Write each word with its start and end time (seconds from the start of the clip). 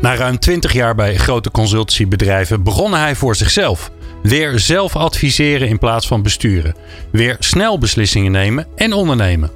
Na 0.00 0.14
ruim 0.14 0.38
20 0.38 0.72
jaar 0.72 0.94
bij 0.94 1.16
grote 1.16 1.50
consultancybedrijven 1.50 2.62
begon 2.62 2.94
hij 2.94 3.14
voor 3.14 3.36
zichzelf. 3.36 3.90
Weer 4.22 4.58
zelf 4.58 4.96
adviseren 4.96 5.68
in 5.68 5.78
plaats 5.78 6.06
van 6.06 6.22
besturen. 6.22 6.74
Weer 7.12 7.36
snel 7.38 7.78
beslissingen 7.78 8.32
nemen 8.32 8.66
en 8.76 8.92
ondernemen. 8.92 9.50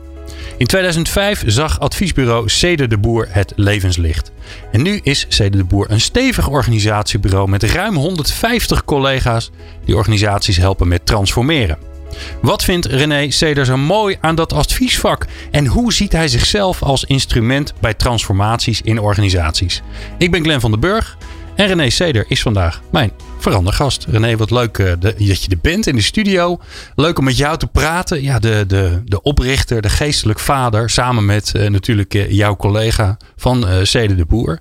In 0.59 0.67
2005 0.67 1.43
zag 1.47 1.81
adviesbureau 1.81 2.49
Cede 2.49 2.87
de 2.87 2.99
Boer 2.99 3.27
het 3.31 3.53
levenslicht. 3.57 4.33
En 4.73 4.83
nu 4.83 5.01
is 5.03 5.27
Cede 5.29 5.57
de 5.57 5.65
Boer 5.65 5.91
een 5.91 6.01
stevig 6.01 6.49
organisatiebureau 6.49 7.49
met 7.49 7.63
ruim 7.63 7.97
150 7.97 8.85
collega's 8.85 9.51
die 9.85 9.97
organisaties 9.97 10.57
helpen 10.57 10.89
met 10.89 11.07
transformeren. 11.07 11.94
Wat 12.43 12.65
vindt 12.65 12.87
René 12.87 13.31
Ceder 13.31 13.65
zo 13.65 13.77
mooi 13.77 14.17
aan 14.21 14.35
dat 14.35 14.53
adviesvak? 14.53 15.27
En 15.51 15.67
hoe 15.67 15.93
ziet 15.93 16.13
hij 16.13 16.29
zichzelf 16.29 16.83
als 16.83 17.05
instrument 17.05 17.75
bij 17.81 17.95
transformaties 17.95 18.81
in 18.81 19.01
organisaties? 19.01 19.83
Ik 20.19 20.31
ben 20.31 20.43
Glenn 20.43 20.61
van 20.61 20.71
den 20.71 20.81
Burg 20.81 21.17
en 21.55 21.67
René 21.67 21.91
Ceder 21.91 22.25
is 22.29 22.43
vandaag 22.43 22.83
mijn 22.91 23.13
verandergast. 23.39 24.05
René, 24.09 24.37
wat 24.37 24.51
leuk 24.51 24.79
uh, 24.79 24.93
dat 24.99 25.45
je 25.45 25.51
er 25.51 25.59
bent 25.61 25.87
in 25.87 25.97
de 25.97 26.03
studio. 26.03 26.61
Leuk 26.95 27.19
om 27.19 27.25
met 27.25 27.37
jou 27.37 27.59
te 27.59 27.67
praten. 27.67 28.23
Ja, 28.23 28.39
de, 28.39 28.65
de, 28.67 29.03
de 29.05 29.23
oprichter, 29.23 29.83
de 29.83 29.89
geestelijk 29.89 30.39
vader, 30.39 30.91
samen 30.91 31.25
met 31.25 31.53
uh, 31.57 31.69
natuurlijk 31.69 32.15
uh, 32.15 32.31
jouw 32.31 32.57
collega 32.57 33.17
van 33.37 33.67
Ceder 33.83 34.17
de 34.17 34.25
Boer. 34.25 34.61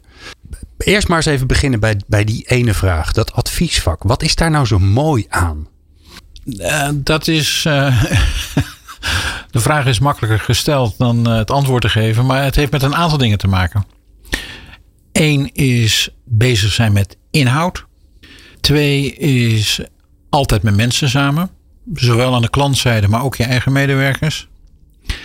Eerst 0.78 1.08
maar 1.08 1.18
eens 1.18 1.26
even 1.26 1.48
beginnen 1.48 1.80
bij, 1.80 2.02
bij 2.08 2.24
die 2.24 2.44
ene 2.48 2.74
vraag, 2.74 3.12
dat 3.12 3.34
adviesvak. 3.34 4.04
Wat 4.04 4.24
is 4.24 4.36
daar 4.36 4.52
nou 4.52 4.66
zo 4.66 4.80
mooi 4.80 5.26
aan? 5.30 5.68
Uh, 6.46 6.90
dat 6.94 7.28
is. 7.28 7.64
Uh, 7.68 8.04
de 9.52 9.60
vraag 9.60 9.86
is 9.86 10.00
makkelijker 10.00 10.40
gesteld 10.40 10.98
dan 10.98 11.30
uh, 11.30 11.38
het 11.38 11.52
antwoord 11.52 11.82
te 11.82 11.90
geven, 11.90 12.26
maar 12.26 12.44
het 12.44 12.56
heeft 12.56 12.72
met 12.72 12.84
een 12.84 12.96
aantal 12.96 13.18
dingen 13.18 13.38
te 13.38 13.48
maken. 13.48 13.86
Eén 15.12 15.54
is 15.54 16.10
bezig 16.26 16.72
zijn 16.72 16.94
met 16.94 17.18
inhoud. 17.32 17.86
Twee 18.62 19.14
is 19.16 19.80
altijd 20.30 20.64
met 20.64 20.76
mensen 20.76 21.10
samen, 21.10 21.50
zowel 21.94 22.36
aan 22.36 22.42
de 22.42 22.50
klantzijde, 22.50 23.08
maar 23.08 23.24
ook 23.24 23.36
je 23.36 23.44
eigen 23.44 23.72
medewerkers. 23.72 24.48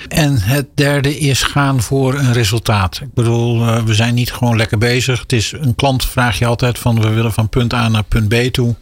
En 0.08 0.40
het 0.40 0.66
derde 0.74 1.18
is 1.18 1.42
gaan 1.42 1.82
voor 1.82 2.14
een 2.14 2.32
resultaat. 2.32 3.00
Ik 3.00 3.14
bedoel, 3.14 3.84
we 3.84 3.94
zijn 3.94 4.14
niet 4.14 4.32
gewoon 4.32 4.56
lekker 4.56 4.78
bezig. 4.78 5.20
Het 5.20 5.32
is 5.32 5.52
een 5.52 5.74
klant 5.74 6.04
vraag 6.04 6.38
je 6.38 6.46
altijd 6.46 6.78
van 6.78 7.00
we 7.00 7.08
willen 7.08 7.32
van 7.32 7.48
punt 7.48 7.72
A 7.72 7.88
naar 7.88 8.04
punt 8.04 8.28
B 8.28 8.34
toe. 8.34 8.76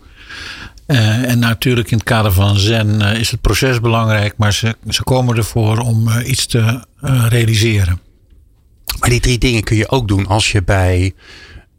Uh, 0.86 1.30
en 1.30 1.38
natuurlijk 1.38 1.90
in 1.90 1.96
het 1.96 2.06
kader 2.06 2.32
van 2.32 2.58
Zen 2.58 3.00
uh, 3.00 3.14
is 3.14 3.30
het 3.30 3.40
proces 3.40 3.80
belangrijk, 3.80 4.34
maar 4.36 4.52
ze, 4.52 4.76
ze 4.88 5.02
komen 5.02 5.36
ervoor 5.36 5.78
om 5.78 6.08
uh, 6.08 6.28
iets 6.28 6.46
te 6.46 6.84
realiseren. 7.28 8.00
Maar 8.98 9.08
die 9.08 9.20
drie 9.20 9.38
dingen 9.38 9.62
kun 9.62 9.76
je 9.76 9.88
ook 9.88 10.08
doen 10.08 10.26
als 10.26 10.52
je 10.52 10.62
bij 10.62 11.14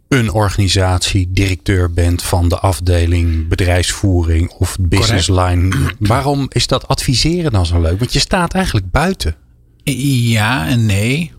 een 0.08 0.32
organisatie 0.32 1.28
directeur 1.32 1.94
bent 1.94 2.24
van 2.24 2.50
de 2.50 2.60
afdeling 2.60 3.48
bedrijfsvoering 3.48 4.52
of 4.52 4.78
business 4.80 5.28
line. 5.28 5.76
Waarom 6.00 6.46
is 6.50 6.68
dat 6.68 6.88
adviseren 6.88 7.52
dan 7.52 7.66
zo 7.66 7.82
leuk? 7.82 8.00
Want 8.00 8.14
je 8.14 8.20
staat 8.20 8.54
eigenlijk 8.54 8.92
buiten. 8.92 9.36
Ja 9.84 10.68
en 10.68 10.86
nee. 10.86 11.32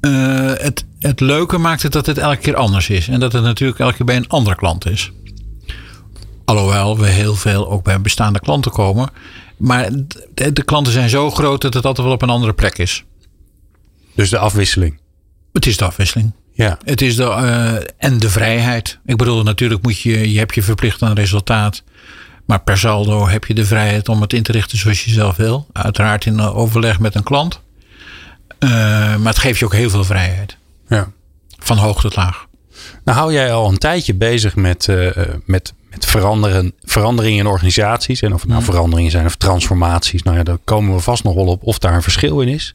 het, 0.00 0.84
het 0.98 1.20
leuke 1.20 1.58
maakt 1.58 1.82
het 1.82 1.92
dat 1.92 2.06
het 2.06 2.18
elke 2.18 2.36
keer 2.36 2.56
anders 2.56 2.88
is. 2.88 3.08
En 3.08 3.20
dat 3.20 3.32
het 3.32 3.42
natuurlijk 3.42 3.80
elke 3.80 3.96
keer 3.96 4.06
bij 4.06 4.16
een 4.16 4.28
andere 4.28 4.56
klant 4.56 4.86
is. 4.86 5.12
Alhoewel 6.46 6.98
we 6.98 7.06
heel 7.06 7.34
veel 7.34 7.70
ook 7.70 7.84
bij 7.84 8.00
bestaande 8.00 8.40
klanten 8.40 8.72
komen. 8.72 9.10
Maar 9.56 9.90
de, 10.34 10.52
de, 10.52 10.64
klanten 10.64 10.92
zijn 10.92 11.08
zo 11.08 11.30
groot 11.30 11.60
dat 11.60 11.74
het 11.74 11.84
altijd 11.84 12.06
wel 12.06 12.16
op 12.16 12.22
een 12.22 12.30
andere 12.30 12.52
plek 12.52 12.78
is. 12.78 13.04
Dus 14.14 14.30
de 14.30 14.38
afwisseling? 14.38 15.00
Het 15.52 15.66
is 15.66 15.76
de 15.76 15.84
afwisseling. 15.84 16.32
Ja. 16.52 16.78
Het 16.84 17.02
is 17.02 17.16
de, 17.16 17.22
uh, 17.22 17.74
en 18.10 18.18
de 18.18 18.30
vrijheid. 18.30 18.98
Ik 19.04 19.16
bedoel, 19.16 19.42
natuurlijk 19.42 19.82
moet 19.82 20.00
je, 20.00 20.32
je 20.32 20.38
hebt 20.38 20.54
je 20.54 20.62
verplicht 20.62 21.02
aan 21.02 21.14
resultaat. 21.14 21.82
Maar 22.44 22.60
per 22.60 22.78
saldo 22.78 23.28
heb 23.28 23.44
je 23.44 23.54
de 23.54 23.64
vrijheid 23.64 24.08
om 24.08 24.20
het 24.20 24.32
in 24.32 24.42
te 24.42 24.52
richten 24.52 24.78
zoals 24.78 25.04
je 25.04 25.10
zelf 25.10 25.36
wil. 25.36 25.66
Uiteraard 25.72 26.26
in 26.26 26.40
overleg 26.40 26.98
met 26.98 27.14
een 27.14 27.22
klant. 27.22 27.60
Uh, 28.58 28.70
maar 29.16 29.32
het 29.32 29.38
geeft 29.38 29.58
je 29.58 29.64
ook 29.64 29.74
heel 29.74 29.90
veel 29.90 30.04
vrijheid. 30.04 30.56
Ja. 30.88 31.10
Van 31.58 31.76
hoog 31.76 32.00
tot 32.00 32.16
laag. 32.16 32.46
Nou 33.04 33.18
hou 33.18 33.32
jij 33.32 33.52
al 33.52 33.68
een 33.68 33.78
tijdje 33.78 34.14
bezig 34.14 34.56
met, 34.56 34.86
uh, 34.86 35.10
met 35.44 35.72
het 35.90 36.06
veranderen, 36.06 36.72
veranderingen 36.82 37.38
in 37.38 37.46
organisaties. 37.46 38.20
En 38.22 38.34
of 38.34 38.40
het 38.40 38.50
nou 38.50 38.62
veranderingen 38.62 39.10
zijn 39.10 39.26
of 39.26 39.36
transformaties. 39.36 40.22
Nou 40.22 40.36
ja, 40.36 40.42
daar 40.42 40.58
komen 40.64 40.94
we 40.94 41.00
vast 41.00 41.24
nog 41.24 41.34
wel 41.34 41.46
op 41.46 41.62
of 41.62 41.78
daar 41.78 41.94
een 41.94 42.02
verschil 42.02 42.40
in 42.40 42.48
is. 42.48 42.74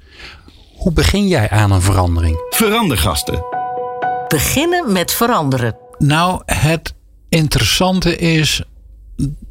Hoe 0.75 0.91
begin 0.93 1.27
jij 1.27 1.49
aan 1.49 1.71
een 1.71 1.81
verandering? 1.81 2.47
Verandergasten. 2.49 3.43
Beginnen 4.27 4.91
met 4.91 5.11
veranderen. 5.11 5.75
Nou, 5.97 6.41
het 6.45 6.93
interessante 7.29 8.15
is 8.17 8.63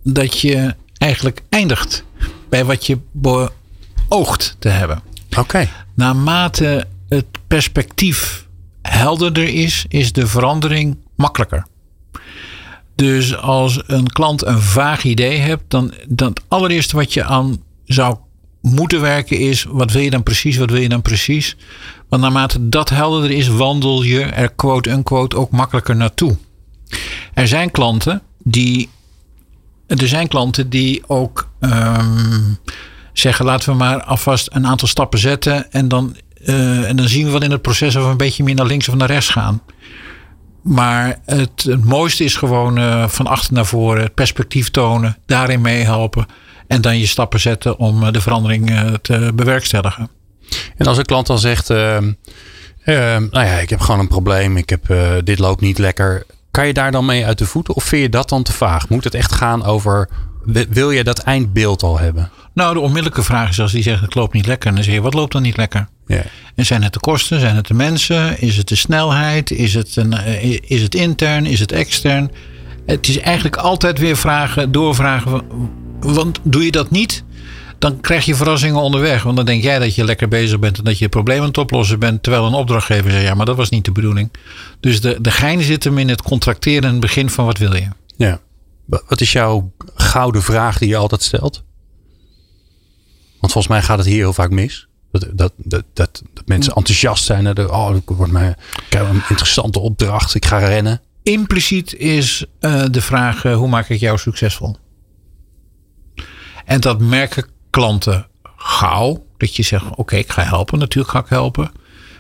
dat 0.03 0.41
je 0.41 0.75
eigenlijk 0.99 1.43
eindigt 1.49 2.05
bij 2.49 2.65
wat 2.65 2.87
je 2.87 2.99
beoogt 3.13 4.57
te 4.59 4.69
hebben. 4.69 5.03
Oké. 5.31 5.41
Okay. 5.41 5.69
Naarmate 5.95 6.87
het 7.09 7.27
perspectief 7.47 8.47
helderder 8.83 9.49
is, 9.49 9.85
is 9.89 10.13
de 10.13 10.27
verandering 10.27 10.97
makkelijker. 11.17 11.67
Dus 12.95 13.37
als 13.37 13.83
een 13.87 14.07
klant 14.07 14.45
een 14.45 14.61
vaag 14.61 15.05
idee 15.05 15.39
hebt, 15.39 15.65
dan, 15.69 15.93
dan 16.09 16.29
het 16.29 16.43
allereerste 16.49 16.97
wat 16.97 17.13
je 17.15 17.25
aan 17.25 17.63
zou 17.85 18.17
moeten 18.61 19.01
werken 19.01 19.39
is: 19.39 19.65
wat 19.69 19.93
wil 19.93 20.03
je 20.03 20.11
dan 20.11 20.23
precies? 20.23 20.57
Wat 20.57 20.71
wil 20.71 20.81
je 20.81 20.89
dan 20.89 21.03
precies? 21.03 21.57
Want 22.09 22.23
naarmate 22.23 22.69
dat 22.69 22.89
helderder 22.89 23.31
is, 23.31 23.49
wandel 23.49 24.03
je 24.03 24.23
er 24.23 24.53
quote-unquote 24.53 25.37
ook 25.37 25.51
makkelijker 25.51 25.97
naartoe. 25.97 26.37
Er 27.35 27.49
zijn 27.49 27.71
klanten 27.71 28.23
die. 28.43 28.89
Er 29.87 30.09
zijn 30.09 30.29
klanten 30.29 30.71
die 30.71 31.03
ook 31.07 31.49
um, 31.61 32.59
zeggen: 33.13 33.45
laten 33.45 33.71
we 33.71 33.77
maar 33.77 34.03
alvast 34.03 34.49
een 34.53 34.67
aantal 34.67 34.89
stappen 34.89 35.19
zetten. 35.19 35.73
En 35.73 35.89
dan, 35.89 36.17
uh, 36.43 36.89
en 36.89 36.97
dan 36.97 37.09
zien 37.09 37.25
we 37.25 37.31
wat 37.31 37.43
in 37.43 37.51
het 37.51 37.63
proces 37.63 37.97
of 37.97 38.05
we 38.05 38.11
een 38.11 38.17
beetje 38.17 38.45
meer 38.45 38.55
naar 38.55 38.67
links 38.67 38.89
of 38.89 38.95
naar 38.95 39.09
rechts 39.09 39.29
gaan. 39.29 39.63
Maar 40.63 41.19
het, 41.25 41.63
het 41.63 41.85
mooiste 41.85 42.25
is 42.25 42.37
gewoon 42.37 42.79
uh, 42.79 43.09
van 43.09 43.27
achter 43.27 43.53
naar 43.53 43.67
voren 43.67 44.03
het 44.03 44.15
perspectief 44.15 44.71
tonen, 44.71 45.17
daarin 45.27 45.61
meehelpen 45.61 46.27
en 46.67 46.81
dan 46.81 46.99
je 46.99 47.07
stappen 47.07 47.41
zetten 47.41 47.79
om 47.79 48.03
uh, 48.03 48.13
de 48.13 48.21
verandering 48.21 48.73
te 49.03 49.33
bewerkstelligen. 49.35 50.11
En 50.77 50.87
als 50.87 50.99
een 50.99 51.05
klant 51.05 51.27
dan 51.27 51.39
zegt, 51.39 51.69
nou 51.69 52.17
ja, 53.31 53.59
ik 53.59 53.71
heb 53.71 53.81
gewoon 53.81 54.01
een 54.01 54.09
probleem, 54.09 54.57
ik 54.57 54.71
heb, 54.71 54.95
dit 55.25 55.39
loopt 55.39 55.61
niet 55.61 55.79
lekker. 55.79 56.27
Kan 56.51 56.67
je 56.67 56.73
daar 56.73 56.93
dan 56.93 57.05
mee 57.05 57.27
uit 57.27 57.39
de 57.39 57.47
voeten 57.47 57.75
of 57.75 57.85
vind 57.85 58.03
je 58.03 58.09
dat 58.09 58.29
dan 58.29 58.43
te 58.43 58.53
vaag? 58.53 58.89
Moet 58.89 59.05
het 59.05 59.15
echt 59.15 59.33
gaan 59.33 59.65
over, 59.65 60.09
wil 60.69 60.91
je 60.91 61.05
dat 61.05 61.19
eindbeeld 61.19 61.83
al 61.83 61.99
hebben? 61.99 62.31
Nou, 62.55 62.75
de 62.75 62.81
onmiddellijke 62.81 63.23
vraag 63.23 63.49
is 63.49 63.61
als 63.61 63.73
die 63.73 63.83
zegt 63.83 64.01
het 64.01 64.15
loopt 64.15 64.33
niet 64.33 64.47
lekker. 64.47 64.75
Dan 64.75 64.85
zeg 64.85 64.95
je, 64.95 65.01
wat 65.01 65.15
loopt 65.15 65.33
dan 65.33 65.43
niet 65.43 65.57
lekker? 65.57 65.89
Ja. 66.11 66.23
En 66.55 66.67
zijn 66.67 66.83
het 66.83 66.93
de 66.93 67.01
kosten? 67.01 67.41
Zijn 67.41 67.57
het 67.57 67.67
de 67.67 67.75
mensen? 67.75 68.41
Is 68.41 68.57
het 68.57 68.69
de 68.69 68.75
snelheid? 68.75 69.51
Is 69.51 69.75
het, 69.75 69.97
een, 69.97 70.13
is 70.69 70.83
het 70.83 70.95
intern? 70.95 71.47
Is 71.47 71.61
het 71.61 71.73
extern? 71.73 72.31
Het 72.87 73.09
is 73.09 73.19
eigenlijk 73.19 73.57
altijd 73.57 73.99
weer 73.99 74.17
vragen, 74.17 74.73
doorvragen. 74.73 75.43
Want 76.01 76.39
doe 76.43 76.65
je 76.65 76.71
dat 76.71 76.91
niet, 76.91 77.25
dan 77.79 78.01
krijg 78.01 78.25
je 78.25 78.35
verrassingen 78.35 78.81
onderweg. 78.81 79.23
Want 79.23 79.37
dan 79.37 79.45
denk 79.47 79.63
jij 79.63 79.79
dat 79.79 79.95
je 79.95 80.05
lekker 80.05 80.29
bezig 80.29 80.59
bent 80.59 80.79
en 80.79 80.85
dat 80.85 80.99
je 80.99 81.09
problemen 81.09 81.43
aan 81.43 81.49
het 81.49 81.59
oplossen 81.59 81.99
bent. 81.99 82.23
Terwijl 82.23 82.47
een 82.47 82.53
opdrachtgever 82.53 83.11
zegt, 83.11 83.25
ja, 83.25 83.35
maar 83.35 83.47
dat 83.47 83.57
was 83.57 83.71
niet 83.71 83.85
de 83.85 83.93
bedoeling. 83.93 84.31
Dus 84.81 85.01
de, 85.01 85.19
de 85.21 85.31
gein 85.31 85.63
zit 85.63 85.85
hem 85.85 85.99
in 85.99 86.09
het 86.09 86.23
contracteren 86.23 86.83
en 86.83 86.91
het 86.91 87.01
begin 87.01 87.31
van 87.31 87.45
wat 87.45 87.59
wil 87.59 87.75
je. 87.75 87.89
Ja. 88.17 88.41
Wat 88.87 89.21
is 89.21 89.33
jouw 89.33 89.73
gouden 89.95 90.43
vraag 90.43 90.79
die 90.79 90.89
je 90.89 90.97
altijd 90.97 91.23
stelt? 91.23 91.63
Want 93.41 93.53
volgens 93.53 93.69
mij 93.69 93.83
gaat 93.83 93.99
het 93.99 94.07
hier 94.07 94.17
heel 94.17 94.33
vaak 94.33 94.51
mis. 94.51 94.89
Dat, 95.13 95.53
dat, 95.57 95.85
dat, 95.93 96.23
mensen 96.45 96.75
enthousiast 96.75 97.25
zijn. 97.25 97.55
De, 97.55 97.71
oh, 97.71 97.97
ik, 97.97 98.03
heb 98.89 99.09
een 99.09 99.23
interessante 99.29 99.79
opdracht. 99.79 100.35
Ik 100.35 100.47
ga 100.47 100.59
rennen. 100.59 101.01
Impliciet 101.23 101.95
is 101.95 102.45
uh, 102.61 102.85
de 102.91 103.01
vraag: 103.01 103.45
uh, 103.45 103.57
hoe 103.57 103.69
maak 103.69 103.89
ik 103.89 104.01
jou 104.01 104.19
succesvol? 104.19 104.77
En 106.65 106.81
dat 106.81 107.01
merken 107.01 107.47
klanten 107.71 108.27
gauw. 108.57 109.25
Dat 109.37 109.57
je 109.57 109.63
zegt: 109.63 109.85
oké, 109.95 110.17
ik 110.17 110.31
ga 110.31 110.43
helpen. 110.43 110.79
Natuurlijk 110.79 111.13
ga 111.13 111.19
ik 111.19 111.29
helpen. 111.29 111.71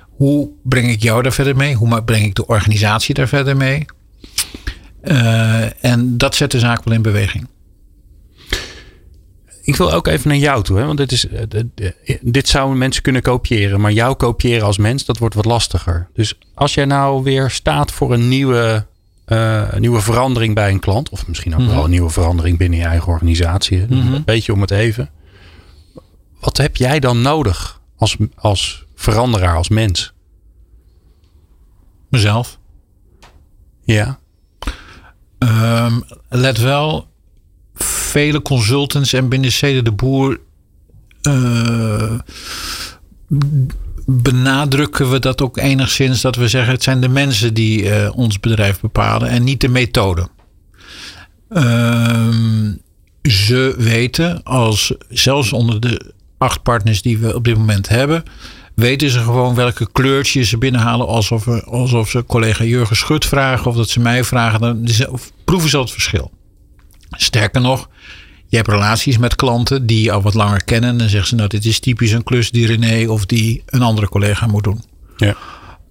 hoe 0.09 0.51
breng 0.63 0.89
ik 0.89 1.03
jou 1.03 1.23
daar 1.23 1.33
verder 1.33 1.57
mee? 1.57 1.75
Hoe 1.75 2.03
breng 2.03 2.25
ik 2.25 2.35
de 2.35 2.47
organisatie 2.47 3.15
daar 3.15 3.29
verder 3.29 3.57
mee? 3.57 3.87
Uh, 5.03 5.85
en 5.85 6.19
dat 6.19 6.35
zet 6.35 6.51
de 6.51 6.59
zaak 6.59 6.85
wel 6.85 6.95
in 6.95 7.03
beweging. 7.03 7.49
Ik 9.71 9.77
wil 9.77 9.93
ook 9.93 10.07
even 10.07 10.29
naar 10.29 10.39
jou 10.39 10.63
toe, 10.63 10.79
hè? 10.79 10.87
want 10.87 10.99
dit, 10.99 11.13
is, 11.13 11.29
eh, 11.29 12.17
dit 12.21 12.49
zouden 12.49 12.79
mensen 12.79 13.03
kunnen 13.03 13.23
kopiëren. 13.23 13.81
Maar 13.81 13.93
jou 13.93 14.15
kopiëren 14.15 14.67
als 14.67 14.79
mens, 14.79 15.05
dat 15.05 15.19
wordt 15.19 15.35
wat 15.35 15.45
lastiger. 15.45 16.09
Dus 16.13 16.39
als 16.55 16.75
jij 16.75 16.85
nou 16.85 17.23
weer 17.23 17.51
staat 17.51 17.93
voor 17.93 18.13
een 18.13 18.29
nieuwe, 18.29 18.87
uh, 19.27 19.75
nieuwe 19.75 20.01
verandering 20.01 20.55
bij 20.55 20.71
een 20.71 20.81
klant, 20.81 21.09
of 21.09 21.27
misschien 21.27 21.53
ook 21.55 21.61
wel 21.61 21.75
mhm. 21.75 21.85
een 21.85 21.91
nieuwe 21.91 22.11
verandering 22.11 22.59
binnen 22.59 22.79
je 22.79 22.85
eigen 22.85 23.09
organisatie, 23.09 23.87
mm 23.89 24.15
een 24.15 24.25
beetje 24.25 24.53
om 24.53 24.61
het 24.61 24.71
even. 24.71 25.11
Wat 26.41 26.57
heb 26.57 26.77
jij 26.77 27.01
dan 27.01 27.23
nodig 27.23 27.81
als, 27.97 28.17
als 28.35 28.85
veranderaar, 28.95 29.57
als 29.57 29.69
mens? 29.69 30.13
Mezelf. 32.09 32.59
Ja. 33.85 34.19
Um, 35.39 36.05
let 36.29 36.59
wel, 36.59 37.10
vele 37.85 38.43
consultants 38.43 39.13
en 39.13 39.29
binnen 39.29 39.53
Cede 39.53 39.83
de 39.83 39.93
Boer 39.93 40.41
uh, 41.23 42.19
benadrukken 44.07 45.11
we 45.11 45.19
dat 45.19 45.43
ook 45.43 45.59
enigszins. 45.59 46.21
Dat 46.21 46.37
we 46.37 46.49
zeggen 46.49 46.73
het 46.73 46.83
zijn 46.83 47.01
de 47.01 47.09
mensen 47.09 47.55
die 47.55 47.83
uh, 47.83 48.11
ons 48.17 48.41
bedrijf 48.41 48.81
bepalen 48.81 49.29
en 49.29 49.45
niet 49.45 49.61
de 49.61 49.69
methode. 49.69 50.29
Um, 51.49 52.81
ze 53.23 53.75
weten 53.79 54.43
als 54.43 54.95
zelfs 55.09 55.53
onder 55.53 55.81
de 55.81 56.13
acht 56.39 56.63
partners 56.63 57.03
die 57.03 57.19
we 57.19 57.35
op 57.35 57.45
dit 57.45 57.57
moment 57.57 57.89
hebben 57.89 58.25
weten 58.81 59.11
ze 59.11 59.19
gewoon 59.19 59.55
welke 59.55 59.89
kleurtjes 59.93 60.49
ze 60.49 60.59
binnenhalen. 60.59 61.07
Alsof, 61.07 61.45
we, 61.45 61.65
alsof 61.65 62.11
ze 62.11 62.25
collega 62.25 62.65
Jurgen 62.65 62.97
Schut 62.97 63.27
vragen 63.27 63.67
of 63.67 63.77
dat 63.77 63.89
ze 63.89 64.01
mij 64.01 64.25
vragen. 64.25 64.61
Dan 64.61 64.89
proeven 65.45 65.71
ze 65.71 65.79
het 65.79 65.91
verschil. 65.91 66.31
Sterker 67.11 67.61
nog, 67.61 67.89
je 68.47 68.57
hebt 68.57 68.69
relaties 68.69 69.19
met 69.19 69.35
klanten 69.35 69.87
die 69.87 70.03
je 70.03 70.13
al 70.13 70.23
wat 70.23 70.35
langer 70.35 70.65
kennen. 70.65 70.91
En 70.91 70.99
dan 70.99 71.09
zeggen 71.09 71.29
ze 71.29 71.35
nou 71.35 71.49
dit 71.49 71.65
is 71.65 71.81
typisch 71.81 72.13
een 72.13 72.23
klus 72.23 72.51
die 72.51 72.67
René 72.67 73.11
of 73.11 73.27
die 73.27 73.63
een 73.67 73.83
andere 73.83 74.09
collega 74.09 74.47
moet 74.47 74.65
doen. 74.65 74.85
Ja. 75.17 75.37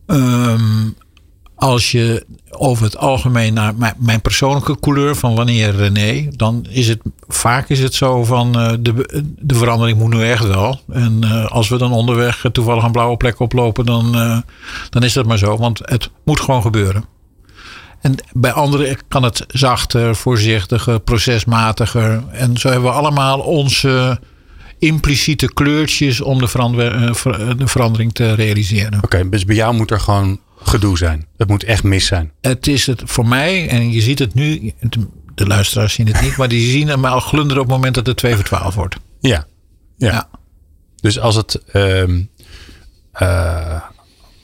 Um, 0.05 0.95
als 1.59 1.91
je 1.91 2.25
over 2.49 2.83
het 2.83 2.97
algemeen 2.97 3.53
naar 3.53 3.73
mijn, 3.97 4.21
persoonlijke 4.21 4.79
couleur 4.79 5.15
van 5.15 5.35
wanneer 5.35 5.75
René, 5.75 6.27
dan 6.35 6.65
is 6.69 6.87
het 6.87 7.01
vaak 7.27 7.69
is 7.69 7.79
het 7.79 7.93
zo 7.93 8.23
van 8.23 8.59
uh, 8.59 8.71
de, 8.79 9.23
de 9.39 9.55
verandering 9.55 9.97
moet 9.97 10.13
nu 10.13 10.23
echt 10.23 10.47
wel. 10.47 10.79
En 10.89 11.19
uh, 11.23 11.45
als 11.45 11.69
we 11.69 11.77
dan 11.77 11.91
onderweg 11.91 12.45
toevallig 12.51 12.83
een 12.83 12.91
blauwe 12.91 13.17
plek 13.17 13.39
oplopen, 13.39 13.85
dan, 13.85 14.15
uh, 14.15 14.37
dan 14.89 15.03
is 15.03 15.13
dat 15.13 15.25
maar 15.25 15.37
zo. 15.37 15.57
Want 15.57 15.79
het 15.83 16.09
moet 16.23 16.39
gewoon 16.39 16.61
gebeuren. 16.61 17.03
En 18.01 18.15
bij 18.33 18.51
anderen 18.51 18.97
kan 19.07 19.23
het 19.23 19.43
zachter, 19.47 20.15
voorzichtiger, 20.15 20.99
procesmatiger. 20.99 22.23
En 22.31 22.57
zo 22.57 22.69
hebben 22.69 22.89
we 22.89 22.95
allemaal 22.95 23.39
onze 23.39 24.19
impliciete 24.79 25.53
kleurtjes 25.53 26.21
om 26.21 26.39
de, 26.39 26.47
verander, 26.47 27.13
de 27.57 27.67
verandering 27.67 28.13
te 28.13 28.33
realiseren. 28.33 29.03
Oké, 29.03 29.29
dus 29.29 29.45
bij 29.45 29.55
jou 29.55 29.75
moet 29.75 29.91
er 29.91 29.99
gewoon 29.99 30.39
gedoe 30.63 30.97
zijn. 30.97 31.25
Het 31.37 31.47
moet 31.47 31.63
echt 31.63 31.83
mis 31.83 32.05
zijn. 32.05 32.31
Het 32.41 32.67
is 32.67 32.85
het 32.85 33.01
voor 33.05 33.27
mij, 33.27 33.69
en 33.69 33.91
je 33.91 34.01
ziet 34.01 34.19
het 34.19 34.33
nu, 34.33 34.73
de 35.35 35.47
luisteraars 35.47 35.93
zien 35.93 36.07
het 36.07 36.21
niet, 36.21 36.37
maar 36.37 36.47
die 36.47 36.71
zien 36.71 36.87
hem 36.87 37.05
al 37.05 37.19
glunderen 37.19 37.61
op 37.61 37.67
het 37.67 37.75
moment 37.75 37.95
dat 37.95 38.05
het 38.05 38.17
2 38.17 38.35
voor 38.35 38.43
12 38.43 38.75
wordt. 38.75 38.95
Ja. 39.19 39.45
Ja. 39.97 40.29
Dus 40.95 41.19
als 41.19 41.35
het, 41.35 41.61
uh, 41.73 42.03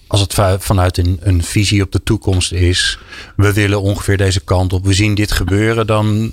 als 0.07 0.21
het 0.21 0.63
vanuit 0.63 0.97
een, 0.97 1.19
een 1.21 1.43
visie 1.43 1.81
op 1.81 1.91
de 1.91 2.03
toekomst 2.03 2.51
is, 2.51 2.99
we 3.35 3.53
willen 3.53 3.81
ongeveer 3.81 4.17
deze 4.17 4.39
kant 4.39 4.73
op, 4.73 4.85
we 4.85 4.93
zien 4.93 5.15
dit 5.15 5.31
gebeuren, 5.31 5.87
dan 5.87 6.31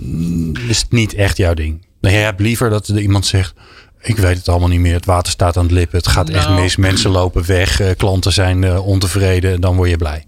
is 0.68 0.80
het 0.80 0.92
niet 0.92 1.14
echt 1.14 1.36
jouw 1.36 1.54
ding. 1.54 1.86
Je 2.00 2.08
hebt 2.08 2.40
liever 2.40 2.70
dat 2.70 2.88
er 2.88 3.00
iemand 3.00 3.26
zegt, 3.26 3.54
ik 4.02 4.16
weet 4.16 4.36
het 4.36 4.48
allemaal 4.48 4.68
niet 4.68 4.80
meer. 4.80 4.94
Het 4.94 5.04
water 5.04 5.32
staat 5.32 5.56
aan 5.56 5.62
het 5.62 5.72
lippen. 5.72 5.98
Het 5.98 6.08
gaat 6.08 6.28
echt 6.30 6.48
nou. 6.48 6.60
mis. 6.60 6.76
Mensen 6.76 7.10
lopen 7.10 7.46
weg. 7.46 7.80
Eh, 7.80 7.96
klanten 7.96 8.32
zijn 8.32 8.62
uh, 8.62 8.86
ontevreden. 8.86 9.60
Dan 9.60 9.76
word 9.76 9.90
je 9.90 9.96
blij. 9.96 10.24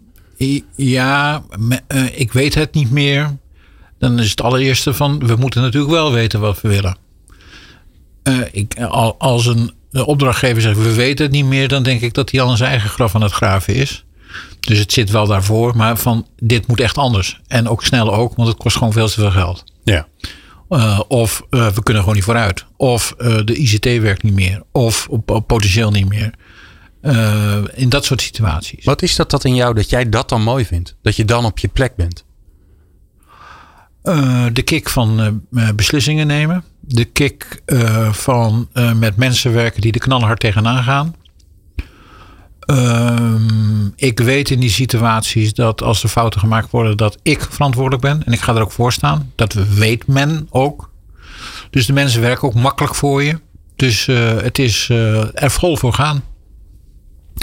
Ja, 0.76 1.42
uh, 1.88 2.18
ik 2.18 2.32
weet 2.32 2.54
het 2.54 2.74
niet 2.74 2.90
meer. 2.90 3.36
Dan 3.98 4.18
is 4.18 4.30
het 4.30 4.40
allereerste 4.40 4.94
van... 4.94 5.26
We 5.26 5.36
moeten 5.36 5.62
natuurlijk 5.62 5.92
wel 5.92 6.12
weten 6.12 6.40
wat 6.40 6.60
we 6.60 6.68
willen. 6.68 6.96
ik, 8.52 8.80
als 9.18 9.46
een 9.46 9.72
opdrachtgever 10.02 10.62
zegt... 10.62 10.82
We 10.82 10.94
weten 10.94 11.24
het 11.24 11.34
niet 11.34 11.44
meer. 11.44 11.68
Dan 11.68 11.82
denk 11.82 12.00
ik 12.00 12.14
dat 12.14 12.30
hij 12.30 12.40
al 12.40 12.50
in 12.50 12.56
zijn 12.56 12.70
eigen 12.70 12.90
graf 12.90 13.14
aan 13.14 13.22
het 13.22 13.32
graven 13.32 13.74
is. 13.74 14.04
Dus 14.60 14.78
het 14.78 14.92
zit 14.92 15.10
wel 15.10 15.26
daarvoor. 15.26 15.76
Maar 15.76 15.96
van 15.96 16.26
dit 16.36 16.66
moet 16.66 16.80
echt 16.80 16.98
anders. 16.98 17.40
En 17.46 17.68
ook 17.68 17.84
snel 17.84 18.14
ook. 18.14 18.36
Want 18.36 18.48
het 18.48 18.56
kost 18.56 18.76
gewoon 18.76 18.92
veel 18.92 19.08
te 19.08 19.14
veel 19.14 19.30
geld. 19.30 19.64
Ja. 19.84 20.06
Uh, 20.68 21.00
of 21.08 21.42
uh, 21.50 21.66
we 21.66 21.82
kunnen 21.82 22.02
gewoon 22.02 22.16
niet 22.16 22.26
vooruit. 22.26 22.64
Of 22.76 23.14
uh, 23.18 23.38
de 23.44 23.54
ICT 23.54 23.84
werkt 23.84 24.22
niet 24.22 24.34
meer. 24.34 24.62
Of 24.72 25.08
potentieel 25.46 25.90
niet 25.90 26.08
meer. 26.08 26.32
in 27.74 27.88
dat 27.88 28.04
soort 28.04 28.22
situaties. 28.22 28.84
Wat 28.84 29.02
is 29.02 29.16
dat, 29.16 29.30
dat 29.30 29.44
in 29.44 29.54
jou 29.54 29.74
dat 29.74 29.90
jij 29.90 30.08
dat 30.08 30.28
dan 30.28 30.42
mooi 30.42 30.64
vindt? 30.64 30.96
Dat 31.02 31.16
je 31.16 31.24
dan 31.24 31.44
op 31.44 31.58
je 31.58 31.68
plek 31.68 31.96
bent? 31.96 32.24
de 34.52 34.62
kick 34.64 34.88
van 34.88 35.42
beslissingen 35.74 36.26
nemen. 36.26 36.64
De 36.86 37.04
kick 37.04 37.62
van 38.10 38.68
met 38.96 39.16
mensen 39.16 39.52
werken 39.52 39.80
die 39.80 39.92
er 39.92 40.00
knalhard 40.00 40.40
tegenaan 40.40 40.82
gaan. 40.82 41.14
Um, 42.66 43.92
ik 43.96 44.20
weet 44.20 44.50
in 44.50 44.60
die 44.60 44.70
situaties 44.70 45.54
dat 45.54 45.82
als 45.82 46.02
er 46.02 46.08
fouten 46.08 46.40
gemaakt 46.40 46.70
worden, 46.70 46.96
dat 46.96 47.18
ik 47.22 47.46
verantwoordelijk 47.50 48.02
ben. 48.02 48.24
En 48.24 48.32
ik 48.32 48.40
ga 48.40 48.54
er 48.54 48.62
ook 48.62 48.72
voor 48.72 48.92
staan. 48.92 49.32
Dat 49.34 49.52
weet 49.52 50.06
men 50.06 50.46
ook. 50.50 50.90
Dus 51.70 51.86
de 51.86 51.92
mensen 51.92 52.20
werken 52.20 52.48
ook 52.48 52.54
makkelijk 52.54 52.94
voor 52.94 53.22
je. 53.22 53.40
Dus 53.76 54.06
uh, 54.06 54.36
het 54.36 54.58
is 54.58 54.88
er 54.88 55.50
vol 55.50 55.76
voor 55.76 55.92
gaan. 55.92 56.22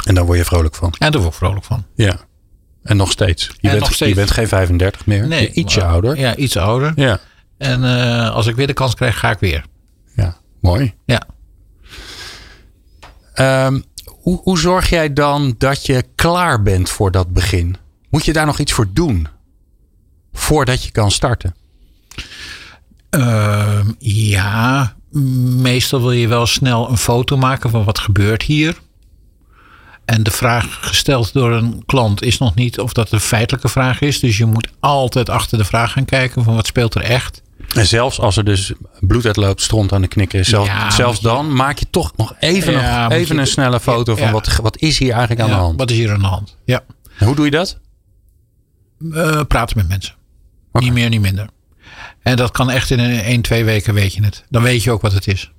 En 0.06 0.16
daar 0.16 0.26
word 0.26 0.38
je 0.38 0.46
vrolijk 0.46 0.76
van. 0.76 0.94
En 0.98 1.12
daar 1.12 1.22
word 1.22 1.34
ik 1.34 1.40
vrolijk 1.40 1.66
van. 1.66 1.86
Ja. 1.96 2.20
En 2.84 2.98
nog 2.98 3.12
steeds. 3.12 3.52
Je, 3.58 3.68
bent, 3.70 3.80
nog 3.80 3.94
steeds. 3.94 4.10
je 4.10 4.16
bent 4.16 4.32
geen 4.32 4.48
35 4.48 5.06
meer. 5.06 5.28
Nee, 5.28 5.52
ietsje 5.52 5.84
ouder. 5.84 6.20
Ja, 6.20 6.36
iets 6.36 6.58
ouder. 6.58 6.94
Ja. 6.96 7.20
En 7.62 7.84
uh, 7.84 8.30
als 8.30 8.48
ik 8.48 8.56
weer 8.56 8.68
de 8.68 8.74
kans 8.74 8.96
krijg, 8.96 9.20
ga 9.20 9.32
ik 9.32 9.40
weer. 9.40 9.66
Ja, 10.16 10.38
mooi. 10.62 10.94
Ja. 11.06 11.28
Um, 13.66 13.84
hoe, 14.06 14.42
hoe 14.44 14.60
zorg 14.60 14.90
jij 14.90 15.14
dan 15.14 15.56
dat 15.58 15.86
je 15.86 16.06
klaar 16.16 16.62
bent 16.62 16.90
voor 16.90 17.12
dat 17.12 17.34
begin? 17.34 17.78
Moet 18.10 18.26
je 18.26 18.34
daar 18.34 18.46
nog 18.46 18.60
iets 18.60 18.72
voor 18.72 18.88
doen 18.94 19.28
voordat 20.34 20.84
je 20.84 20.92
kan 20.92 21.12
starten? 21.12 21.56
Uh, 23.16 23.80
ja, 24.00 24.96
meestal 25.62 26.02
wil 26.02 26.12
je 26.12 26.28
wel 26.28 26.46
snel 26.46 26.90
een 26.90 26.98
foto 26.98 27.38
maken 27.38 27.70
van 27.70 27.84
wat 27.84 28.00
gebeurt 28.00 28.44
hier. 28.44 28.78
En 30.06 30.24
de 30.24 30.32
vraag 30.32 30.78
gesteld 30.82 31.34
door 31.34 31.52
een 31.52 31.84
klant 31.86 32.24
is 32.24 32.38
nog 32.38 32.56
niet 32.56 32.80
of 32.80 32.94
dat 32.94 33.12
een 33.12 33.20
feitelijke 33.20 33.70
vraag 33.70 34.02
is. 34.02 34.20
Dus 34.20 34.38
je 34.38 34.46
moet 34.46 34.68
altijd 34.80 35.30
achter 35.30 35.58
de 35.58 35.66
vraag 35.66 35.92
gaan 35.92 36.06
kijken 36.06 36.44
van 36.44 36.56
wat 36.56 36.68
speelt 36.68 36.96
er 36.96 37.04
echt. 37.04 37.42
En 37.76 37.88
zelfs 37.88 38.20
als 38.20 38.38
er 38.38 38.46
dus 38.46 38.74
bloed 39.00 39.26
uitloopt, 39.26 39.62
stront 39.62 39.94
aan 39.94 40.02
de 40.02 40.08
knikker 40.08 40.40
is. 40.40 40.48
zelfs 40.90 41.20
dan 41.20 41.54
maak 41.54 41.80
je 41.80 41.86
toch 41.90 42.12
nog 42.16 42.36
even, 42.40 42.74
nog, 42.74 43.12
even 43.12 43.38
een 43.38 43.48
snelle 43.48 43.80
foto 43.80 44.16
van 44.16 44.32
wat, 44.32 44.56
wat 44.62 44.78
is 44.78 45.00
hier 45.00 45.12
eigenlijk 45.12 45.42
aan 45.42 45.50
de 45.50 45.56
hand. 45.56 45.80
Wat 45.80 45.92
is 45.92 45.98
hier 45.98 46.12
aan 46.12 46.20
de 46.20 46.26
hand? 46.26 46.58
Ja. 46.66 46.84
En 47.18 47.26
hoe 47.26 47.36
doe 47.36 47.46
je 47.46 47.52
dat? 47.52 47.80
Uh, 49.00 49.42
praten 49.48 49.78
met 49.78 49.88
mensen. 49.88 50.16
Niet 50.74 50.94
meer, 50.94 51.10
niet 51.10 51.22
minder. 51.22 51.48
En 52.22 52.36
dat 52.36 52.52
kan 52.52 52.70
echt 52.70 52.90
in 52.90 53.00
een 53.00 53.20
1, 53.20 53.42
2 53.42 53.64
weken 53.64 53.94
weet 53.94 54.14
je 54.14 54.24
het. 54.24 54.44
Dan 54.50 54.64
weet 54.64 54.84
je 54.84 54.92
ook 54.92 55.02
wat 55.02 55.14
het 55.14 55.28
is. 55.28 55.52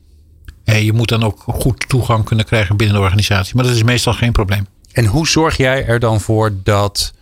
En 0.64 0.85
je 0.85 0.92
moet 0.92 1.09
dan 1.09 1.25
ook 1.25 1.42
goed 1.47 1.88
toegang 1.88 2.25
kunnen 2.25 2.45
krijgen 2.45 2.76
binnen 2.76 2.97
de 2.97 3.02
organisatie. 3.02 3.54
Maar 3.54 3.64
dat 3.64 3.75
is 3.75 3.83
meestal 3.83 4.12
geen 4.12 4.33
probleem. 4.33 4.66
En 4.92 5.07
hoe 5.07 5.28
zorg 5.28 5.57
jij 5.57 5.87
er 5.87 6.00
dan 6.00 6.21
voor 6.21 6.52
dat 6.62 7.12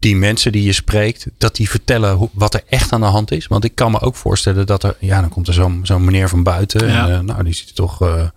die 0.00 0.16
mensen 0.16 0.52
die 0.52 0.62
je 0.62 0.72
spreekt, 0.72 1.26
dat 1.38 1.56
die 1.56 1.70
vertellen 1.70 2.28
wat 2.32 2.54
er 2.54 2.62
echt 2.68 2.92
aan 2.92 3.00
de 3.00 3.06
hand 3.06 3.30
is. 3.30 3.46
Want 3.46 3.64
ik 3.64 3.74
kan 3.74 3.90
me 3.90 4.00
ook 4.00 4.16
voorstellen 4.16 4.66
dat 4.66 4.82
er, 4.82 4.96
ja, 4.98 5.20
dan 5.20 5.28
komt 5.28 5.48
er 5.48 5.54
zo'n 5.54 5.80
zo'n 5.82 6.04
meneer 6.04 6.28
van 6.28 6.42
buiten. 6.42 6.88
En, 6.88 7.10
uh, 7.10 7.18
nou, 7.18 7.44
die 7.44 7.54
ziet 7.54 7.74
toch 7.74 8.02
uh, 8.02 8.28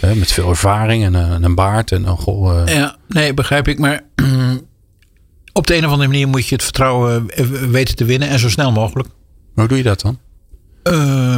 met 0.00 0.32
veel 0.32 0.48
ervaring 0.48 1.04
en, 1.04 1.14
uh, 1.14 1.34
een 1.40 1.54
baard. 1.54 1.92
En, 1.92 2.06
goh, 2.06 2.66
Ja, 2.66 2.96
nee, 3.08 3.34
begrijp 3.34 3.68
ik. 3.68 3.78
Maar 3.78 4.04
op 5.52 5.66
de 5.66 5.76
een 5.76 5.84
of 5.84 5.90
andere 5.90 6.10
manier 6.10 6.28
moet 6.28 6.48
je 6.48 6.54
het 6.54 6.64
vertrouwen 6.64 7.26
weten 7.70 7.96
te 7.96 8.04
winnen 8.04 8.28
en 8.28 8.38
zo 8.38 8.48
snel 8.48 8.72
mogelijk. 8.72 9.08
Hoe 9.54 9.68
doe 9.68 9.76
je 9.76 9.84
dat 9.84 10.00
dan? 10.00 10.18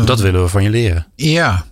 dat 0.04 0.20
willen 0.20 0.42
we 0.42 0.48
van 0.48 0.62
je 0.62 0.70
leren. 0.70 1.06
Ja, 1.14 1.64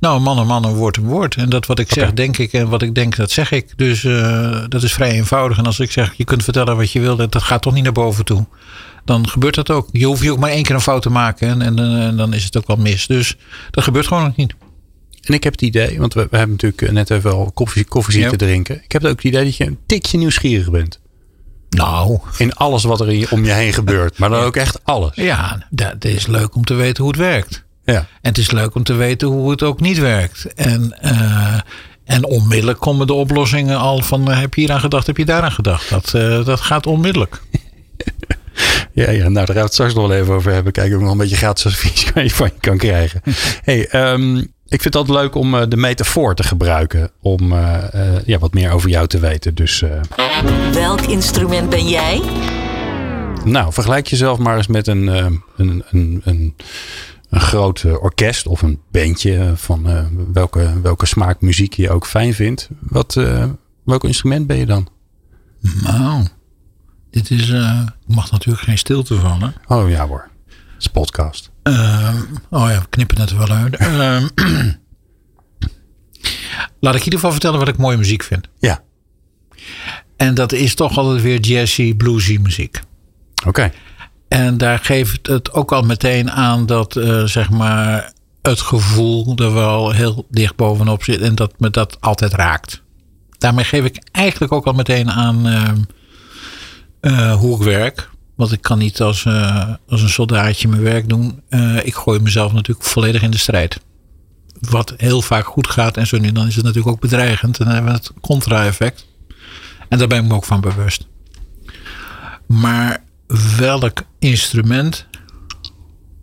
nou, 0.00 0.20
man 0.20 0.38
en 0.38 0.46
man, 0.46 0.64
een 0.64 0.74
woord 0.74 0.96
een 0.96 1.04
woord. 1.04 1.34
En 1.36 1.48
dat 1.48 1.66
wat 1.66 1.78
ik 1.78 1.92
zeg, 1.92 2.12
denk 2.12 2.38
ik. 2.38 2.52
En 2.52 2.68
wat 2.68 2.82
ik 2.82 2.94
denk, 2.94 3.16
dat 3.16 3.30
zeg 3.30 3.50
ik. 3.50 3.72
Dus 3.76 4.02
uh, 4.02 4.64
dat 4.68 4.82
is 4.82 4.92
vrij 4.92 5.10
eenvoudig. 5.10 5.58
En 5.58 5.66
als 5.66 5.80
ik 5.80 5.90
zeg, 5.90 6.14
je 6.16 6.24
kunt 6.24 6.44
vertellen 6.44 6.76
wat 6.76 6.92
je 6.92 7.00
wil, 7.00 7.16
dat 7.16 7.42
gaat 7.42 7.62
toch 7.62 7.74
niet 7.74 7.82
naar 7.84 7.92
boven 7.92 8.24
toe. 8.24 8.46
Dan 9.04 9.28
gebeurt 9.28 9.54
dat 9.54 9.70
ook. 9.70 9.88
Je 9.92 10.06
hoeft 10.06 10.22
je 10.22 10.32
ook 10.32 10.38
maar 10.38 10.50
één 10.50 10.62
keer 10.62 10.74
een 10.74 10.80
fout 10.80 11.02
te 11.02 11.10
maken. 11.10 11.48
En, 11.48 11.62
en, 11.62 11.78
en 12.00 12.16
dan 12.16 12.32
is 12.34 12.44
het 12.44 12.56
ook 12.56 12.66
wel 12.66 12.76
mis. 12.76 13.06
Dus 13.06 13.36
dat 13.70 13.84
gebeurt 13.84 14.06
gewoon 14.06 14.24
nog 14.24 14.36
niet. 14.36 14.54
En 15.22 15.34
ik 15.34 15.44
heb 15.44 15.52
het 15.52 15.62
idee, 15.62 15.98
want 15.98 16.14
we, 16.14 16.26
we 16.30 16.36
hebben 16.36 16.56
natuurlijk 16.60 16.92
net 16.92 17.10
even 17.10 17.32
al 17.32 17.50
koffie, 17.54 17.84
koffie 17.84 18.12
zitten 18.12 18.30
Ja. 18.30 18.36
drinken. 18.46 18.80
Ik 18.84 18.92
heb 18.92 19.04
ook 19.04 19.10
het 19.10 19.24
idee 19.24 19.44
dat 19.44 19.56
je 19.56 19.66
een 19.66 19.78
tikje 19.86 20.18
nieuwsgierig 20.18 20.70
bent. 20.70 21.00
Nou, 21.70 22.18
In 22.38 22.52
alles 22.54 22.84
wat 22.84 23.00
er 23.00 23.28
om 23.32 23.44
je 23.44 23.52
heen 23.52 23.72
gebeurt. 23.72 24.18
Maar 24.18 24.28
dan 24.30 24.42
ook 24.42 24.56
echt 24.56 24.84
alles. 24.84 25.14
ja, 25.14 25.66
dat 25.70 25.92
het 25.92 26.04
is 26.04 26.26
leuk 26.26 26.54
om 26.54 26.64
te 26.64 26.74
weten 26.74 27.02
hoe 27.02 27.12
het 27.12 27.20
werkt. 27.20 27.63
Ja. 27.84 27.96
En 27.96 28.06
het 28.20 28.38
is 28.38 28.50
leuk 28.50 28.74
om 28.74 28.82
te 28.82 28.94
weten 28.94 29.28
hoe 29.28 29.50
het 29.50 29.62
ook 29.62 29.80
niet 29.80 29.98
werkt. 29.98 30.54
En, 30.54 30.96
eh, 31.00 31.60
en 32.04 32.24
onmiddellijk 32.24 32.78
komen 32.78 33.06
de 33.06 33.12
oplossingen 33.12 33.78
al 33.78 34.02
van 34.02 34.30
eh, 34.30 34.40
heb 34.40 34.54
je 34.54 34.60
hier 34.60 34.72
aan 34.72 34.80
gedacht, 34.80 35.06
heb 35.06 35.16
je 35.16 35.24
daar 35.24 35.42
aan 35.42 35.52
gedacht. 35.52 35.90
Dat, 35.90 36.14
eh, 36.14 36.44
dat 36.44 36.60
gaat 36.60 36.86
onmiddellijk. 36.86 37.40
Ja, 38.92 39.10
ja, 39.10 39.22
nou 39.22 39.34
daar 39.34 39.46
gaan 39.46 39.54
we 39.54 39.60
het 39.60 39.72
straks 39.72 39.94
nog 39.94 40.08
wel 40.08 40.16
even 40.16 40.34
over 40.34 40.52
hebben. 40.52 40.72
Kijken 40.72 40.92
of 40.92 40.98
ik 40.98 41.04
nog 41.04 41.12
een 41.12 41.18
beetje 41.20 41.36
gratis 41.36 41.66
advies 41.66 42.32
van 42.34 42.46
je 42.46 42.60
kan 42.60 42.78
krijgen. 42.78 43.20
hey, 43.64 43.88
ehm, 43.88 44.36
ik 44.74 44.82
vind 44.82 44.94
het 44.94 44.96
altijd 44.96 45.18
leuk 45.18 45.34
om 45.34 45.54
eh, 45.54 45.62
de 45.68 45.76
metafoor 45.76 46.34
te 46.34 46.42
gebruiken. 46.42 47.10
Om 47.20 47.52
eh, 47.52 47.84
eh, 47.92 48.24
ja, 48.24 48.38
wat 48.38 48.54
meer 48.54 48.70
over 48.70 48.90
jou 48.90 49.06
te 49.06 49.18
weten. 49.18 49.54
Dus 49.54 49.82
eh, 49.82 49.90
Welk 50.72 51.00
instrument 51.00 51.70
ben 51.70 51.88
jij? 51.88 52.22
nou, 53.44 53.72
vergelijk 53.72 54.06
jezelf 54.06 54.38
maar 54.38 54.56
eens 54.56 54.66
met 54.66 54.86
een, 54.86 55.06
een, 55.56 55.84
een, 55.90 56.20
een, 56.24 56.54
een 57.34 57.40
groot 57.40 57.82
eh, 57.82 58.02
orkest 58.02 58.46
of 58.46 58.62
een 58.62 58.80
bandje. 58.90 59.38
eh, 59.38 59.52
Van 59.54 59.88
eh, 59.88 60.04
welke, 60.32 60.80
welke 60.82 61.06
smaak 61.06 61.40
muziek 61.40 61.72
je 61.74 61.90
ook 61.90 62.06
fijn 62.06 62.34
vindt. 62.34 62.68
Wat, 62.80 63.16
eh, 63.16 63.44
welk 63.84 64.04
instrument 64.04 64.46
ben 64.46 64.56
je 64.56 64.66
dan? 64.66 64.88
Nou, 65.82 66.26
dit 67.10 67.30
is, 67.30 67.48
ik 67.48 68.14
mag 68.14 68.30
natuurlijk 68.30 68.62
geen 68.64 68.78
stilte 68.78 69.14
vallen. 69.20 69.54
Oh 69.66 69.90
ja 69.90 70.06
hoor, 70.06 70.28
het 70.46 70.56
is 70.78 70.86
podcast. 70.88 71.50
Ehm, 71.62 72.16
oh 72.50 72.68
ja, 72.70 72.80
we 72.80 72.86
knippen 72.88 73.20
het 73.20 73.36
wel 73.36 73.48
uit. 73.48 73.76
Ehm, 73.76 74.26
laat 76.80 76.94
ik 76.94 77.00
in 77.00 77.04
ieder 77.04 77.18
geval 77.18 77.30
vertellen 77.30 77.58
wat 77.58 77.68
ik 77.68 77.76
mooie 77.76 77.96
muziek 77.96 78.22
vind. 78.22 78.48
Ja, 78.58 78.82
En 80.16 80.34
dat 80.34 80.52
is 80.52 80.74
toch 80.74 80.98
altijd 80.98 81.22
weer 81.22 81.40
jazzy, 81.40 81.94
bluesy 81.94 82.38
muziek. 82.42 82.80
oké. 83.46 83.72
En 84.34 84.58
daar 84.58 84.78
geeft 84.78 85.26
het 85.26 85.52
ook 85.52 85.72
al 85.72 85.82
meteen 85.82 86.30
aan 86.30 86.66
dat 86.66 86.96
eh, 86.96 87.24
zeg 87.24 87.50
maar 87.50 88.12
het 88.42 88.60
gevoel 88.60 89.36
er 89.36 89.54
wel 89.54 89.90
heel 89.90 90.26
dicht 90.30 90.56
bovenop 90.56 91.04
zit 91.04 91.20
en 91.20 91.34
dat 91.34 91.52
me 91.58 91.70
dat 91.70 92.00
altijd 92.00 92.32
raakt. 92.32 92.82
Daarmee 93.38 93.64
geef 93.64 93.84
ik 93.84 94.02
eigenlijk 94.12 94.52
ook 94.52 94.66
al 94.66 94.72
meteen 94.72 95.10
aan 95.10 95.46
eh, 95.46 95.70
eh, 97.00 97.34
hoe 97.34 97.56
ik 97.56 97.62
werk. 97.62 98.10
Want 98.36 98.52
ik 98.52 98.60
kan 98.60 98.78
niet 98.78 99.00
als, 99.00 99.26
als 99.88 100.02
een 100.02 100.08
soldaatje 100.08 100.68
mijn 100.68 100.82
werk 100.82 101.08
doen. 101.08 101.42
Ik 101.82 101.94
gooi 101.94 102.20
mezelf 102.20 102.52
natuurlijk 102.52 102.86
volledig 102.86 103.22
in 103.22 103.30
de 103.30 103.38
strijd. 103.38 103.80
Wat 104.60 104.94
heel 104.96 105.22
vaak 105.22 105.46
goed 105.46 105.68
gaat 105.68 105.96
en 105.96 106.06
zo 106.06 106.18
nu 106.18 106.32
dan 106.32 106.46
is 106.46 106.54
het 106.54 106.64
natuurlijk 106.64 106.94
ook 106.94 107.00
bedreigend. 107.00 107.58
En 107.58 107.64
dan 107.64 107.74
hebben 107.74 107.92
we 107.92 107.98
het 107.98 108.12
contra-effect. 108.20 109.06
En 109.88 109.98
daar 109.98 110.08
ben 110.08 110.22
ik 110.22 110.28
me 110.28 110.34
ook 110.34 110.44
van 110.44 110.60
bewust. 110.60 111.06
Maar 112.46 113.04
welk 113.56 114.02
instrument? 114.18 115.06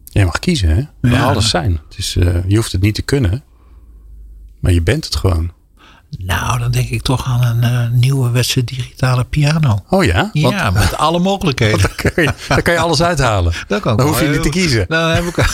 Je 0.06 0.26
mag 0.26 0.40
kiezen, 0.40 0.70
hè? 0.70 1.10
Ja. 1.10 1.24
alles 1.24 1.50
zijn. 1.50 1.80
Het 1.90 1.98
is, 1.98 2.16
eh, 2.16 2.48
je 2.48 2.56
hoeft 2.56 2.72
het 2.72 2.82
niet 2.82 2.96
te 2.96 3.02
kunnen, 3.02 3.44
maar 4.60 4.72
je 4.72 4.82
bent 4.82 5.06
het 5.06 5.16
gewoon. 5.16 5.52
Nou, 6.18 6.60
dan 6.60 6.72
denk 6.72 6.90
ik 6.90 7.02
toch 7.02 7.26
aan 7.26 7.44
een 7.44 7.64
eh, 7.64 7.92
nieuwe 7.92 8.44
digitale 8.66 9.24
piano. 9.24 9.84
Oh 9.90 10.04
ja? 10.04 10.30
Ja, 10.34 10.70
met 10.70 10.98
alle 11.08 11.20
mogelijkheden. 11.20 11.80
dan, 11.80 11.96
kan 11.96 12.24
je, 12.24 12.34
dan 12.48 12.62
kan 12.62 12.74
je 12.74 12.80
alles 12.80 13.02
uithalen. 13.02 13.54
Dat 13.68 13.82
kan 13.82 13.98
Dan 13.98 14.08
hoef 14.08 14.22
je 14.22 14.28
niet 14.28 14.44
te 14.44 14.50
kiezen. 14.50 14.86
Dan 14.88 15.10
heb 15.10 15.24
ik... 15.24 15.36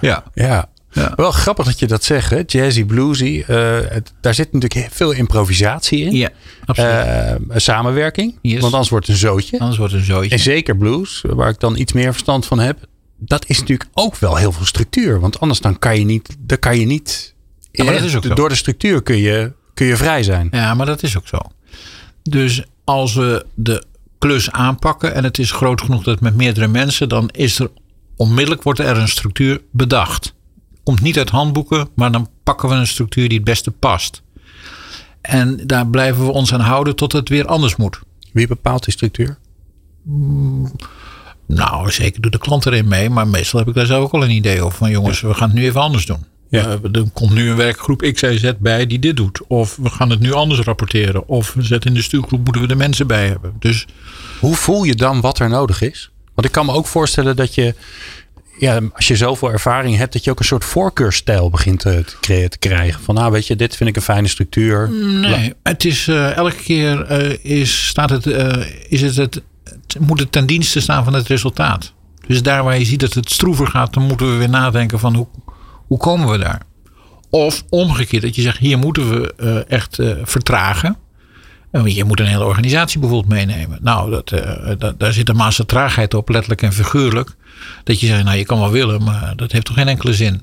ja. 0.00 0.24
Ja. 0.34 0.68
Ja. 0.92 1.12
Wel 1.16 1.30
grappig 1.30 1.66
dat 1.66 1.78
je 1.78 1.86
dat 1.86 2.04
zegt, 2.04 2.30
hè? 2.30 2.42
Jazzy, 2.46 2.84
bluesy. 2.84 3.44
eh, 3.46 3.78
het- 3.88 4.12
daar 4.20 4.34
zit 4.34 4.52
natuurlijk 4.52 4.92
veel 4.92 5.10
improvisatie 5.12 6.04
in. 6.04 6.12
Ja, 6.16 6.28
absoluut. 6.64 6.90
Eh, 6.90 7.34
samenwerking. 7.56 8.38
Yes. 8.42 8.60
Want 8.60 8.72
anders 8.72 8.90
wordt 8.90 9.06
het 9.06 9.14
een 9.16 9.20
zootje. 9.20 9.58
Anders 9.58 9.78
wordt 9.78 9.92
het 9.92 10.02
een 10.02 10.08
zootje. 10.08 10.30
En 10.30 10.38
zeker 10.38 10.76
blues, 10.76 11.24
waar 11.28 11.48
ik 11.48 11.60
dan 11.60 11.76
iets 11.76 11.92
meer 11.92 12.10
verstand 12.12 12.46
van 12.46 12.58
heb. 12.58 12.78
Dat 13.18 13.44
is 13.48 13.58
natuurlijk 13.60 13.90
ook 13.94 14.16
wel 14.16 14.36
heel 14.36 14.52
veel 14.52 14.66
structuur. 14.66 15.20
Want 15.20 15.40
anders 15.40 15.60
dan 15.60 15.78
kan 15.78 15.98
je 15.98 16.04
niet... 16.04 16.36
Dan 16.38 16.58
kan 16.58 16.78
je 16.78 16.86
niet 16.86 17.34
Ja, 17.72 17.84
maar 17.84 17.92
dat 17.94 18.02
is 18.02 18.16
ook 18.16 18.24
zo. 18.24 18.34
Door 18.34 18.48
de 18.48 18.54
structuur 18.54 19.02
kun 19.02 19.16
je, 19.18 19.52
kun 19.74 19.86
je 19.86 19.96
vrij 19.96 20.22
zijn. 20.22 20.48
Ja, 20.50 20.74
maar 20.74 20.86
dat 20.86 21.02
is 21.02 21.16
ook 21.16 21.28
zo. 21.28 21.38
Dus 22.22 22.62
als 22.84 23.14
we 23.14 23.46
de 23.54 23.82
klus 24.18 24.50
aanpakken 24.50 25.14
en 25.14 25.24
het 25.24 25.38
is 25.38 25.50
groot 25.52 25.80
genoeg 25.80 26.02
dat 26.04 26.20
met 26.20 26.36
meerdere 26.36 26.68
mensen, 26.68 27.08
dan 27.08 27.28
is 27.32 27.58
er 27.58 27.70
onmiddellijk 28.16 28.62
wordt 28.62 28.78
er 28.80 28.96
een 28.96 29.08
structuur 29.08 29.60
bedacht. 29.72 30.34
Komt 30.90 31.02
niet 31.02 31.18
uit 31.18 31.30
handboeken, 31.30 31.88
maar 31.94 32.12
dan 32.12 32.28
pakken 32.42 32.68
we 32.68 32.74
een 32.74 32.86
structuur 32.86 33.28
die 33.28 33.36
het 33.36 33.46
beste 33.46 33.70
past. 33.70 34.22
En 35.20 35.66
daar 35.66 35.86
blijven 35.86 36.24
we 36.24 36.32
ons 36.32 36.54
aan 36.54 36.60
houden 36.60 36.96
tot 36.96 37.12
het 37.12 37.28
weer 37.28 37.46
anders 37.46 37.76
moet. 37.76 38.00
Wie 38.32 38.46
bepaalt 38.46 38.84
die 38.84 38.92
structuur? 38.92 39.38
Nou, 41.46 41.90
zeker 41.90 42.20
doet 42.20 42.32
de 42.32 42.38
klant 42.38 42.66
erin 42.66 42.88
mee, 42.88 43.10
maar 43.10 43.28
meestal 43.28 43.58
heb 43.58 43.68
ik 43.68 43.74
daar 43.74 43.86
zelf 43.86 44.04
ook 44.04 44.12
al 44.12 44.24
een 44.24 44.30
idee 44.30 44.62
over. 44.62 44.78
Van 44.78 44.90
jongens, 44.90 45.20
we 45.20 45.34
gaan 45.34 45.48
het 45.48 45.58
nu 45.58 45.64
even 45.64 45.80
anders 45.80 46.06
doen. 46.06 46.24
Ja. 46.48 46.64
Eh, 46.64 46.72
er 46.92 47.10
komt 47.12 47.34
nu 47.34 47.50
een 47.50 47.56
werkgroep 47.56 48.00
X, 48.12 48.22
Y, 48.22 48.36
Z 48.36 48.52
bij 48.58 48.86
die 48.86 48.98
dit 48.98 49.16
doet. 49.16 49.40
Of 49.46 49.76
we 49.76 49.90
gaan 49.90 50.10
het 50.10 50.20
nu 50.20 50.32
anders 50.32 50.60
rapporteren. 50.60 51.28
Of 51.28 51.52
we 51.52 51.62
zetten 51.62 51.90
in 51.90 51.96
de 51.96 52.02
stuurgroep, 52.02 52.44
moeten 52.44 52.62
we 52.62 52.68
de 52.68 52.74
mensen 52.74 53.06
bij 53.06 53.28
hebben. 53.28 53.52
Dus 53.58 53.86
Hoe 54.40 54.54
voel 54.54 54.84
je 54.84 54.94
dan 54.94 55.20
wat 55.20 55.38
er 55.38 55.48
nodig 55.48 55.82
is? 55.82 56.10
Want 56.34 56.46
ik 56.46 56.52
kan 56.52 56.66
me 56.66 56.72
ook 56.72 56.86
voorstellen 56.86 57.36
dat 57.36 57.54
je, 57.54 57.74
ja, 58.60 58.80
als 58.94 59.08
je 59.08 59.16
zoveel 59.16 59.52
ervaring 59.52 59.96
hebt, 59.96 60.12
dat 60.12 60.24
je 60.24 60.30
ook 60.30 60.38
een 60.38 60.44
soort 60.44 60.64
voorkeurstijl 60.64 61.50
begint 61.50 61.80
te, 61.80 62.04
te, 62.04 62.16
cre- 62.20 62.48
te 62.48 62.58
krijgen. 62.58 63.00
Van, 63.02 63.14
nou 63.14 63.32
weet 63.32 63.46
je, 63.46 63.56
dit 63.56 63.76
vind 63.76 63.88
ik 63.90 63.96
een 63.96 64.02
fijne 64.02 64.28
structuur. 64.28 64.90
Nee, 65.20 65.54
het 65.62 65.84
is 65.84 66.08
eh, 66.08 66.36
elke 66.36 66.56
keer 66.56 67.02
eh, 67.02 67.38
is, 67.60 67.86
staat 67.86 68.10
het, 68.10 68.26
eh, 68.26 68.62
is 68.88 69.00
het, 69.00 69.16
het, 69.16 69.42
het 69.64 69.96
moet 70.00 70.20
het 70.20 70.32
ten 70.32 70.46
dienste 70.46 70.80
staan 70.80 71.04
van 71.04 71.12
het 71.14 71.26
resultaat. 71.26 71.92
Dus 72.26 72.42
daar 72.42 72.64
waar 72.64 72.78
je 72.78 72.84
ziet 72.84 73.00
dat 73.00 73.12
het 73.12 73.30
stroever 73.30 73.66
gaat, 73.66 73.94
dan 73.94 74.02
moeten 74.06 74.30
we 74.32 74.36
weer 74.38 74.48
nadenken 74.48 74.98
van 74.98 75.14
hoe, 75.14 75.26
hoe 75.86 75.98
komen 75.98 76.30
we 76.30 76.38
daar? 76.38 76.62
Of 77.30 77.64
omgekeerd, 77.68 78.22
dat 78.22 78.34
je 78.36 78.42
zegt 78.42 78.58
hier 78.58 78.78
moeten 78.78 79.10
we 79.10 79.34
eh, 79.36 79.72
echt 79.78 79.98
eh, 79.98 80.10
vertragen. 80.22 80.96
Je 81.70 82.04
moet 82.04 82.20
een 82.20 82.26
hele 82.26 82.44
organisatie 82.44 83.00
bijvoorbeeld 83.00 83.32
meenemen. 83.32 83.78
Nou, 83.82 84.10
dat, 84.10 84.32
eh, 84.32 84.90
daar 84.98 85.12
zit 85.12 85.28
een 85.28 85.36
massa 85.36 85.64
traagheid 85.64 86.14
op, 86.14 86.28
letterlijk 86.28 86.62
en 86.62 86.72
figuurlijk. 86.72 87.34
Dat 87.84 88.00
je 88.00 88.06
zegt, 88.06 88.24
nou 88.24 88.36
je 88.36 88.44
kan 88.44 88.58
wel 88.58 88.70
willen, 88.70 89.02
maar 89.04 89.32
dat 89.36 89.52
heeft 89.52 89.64
toch 89.64 89.74
geen 89.76 89.88
enkele 89.88 90.14
zin. 90.14 90.42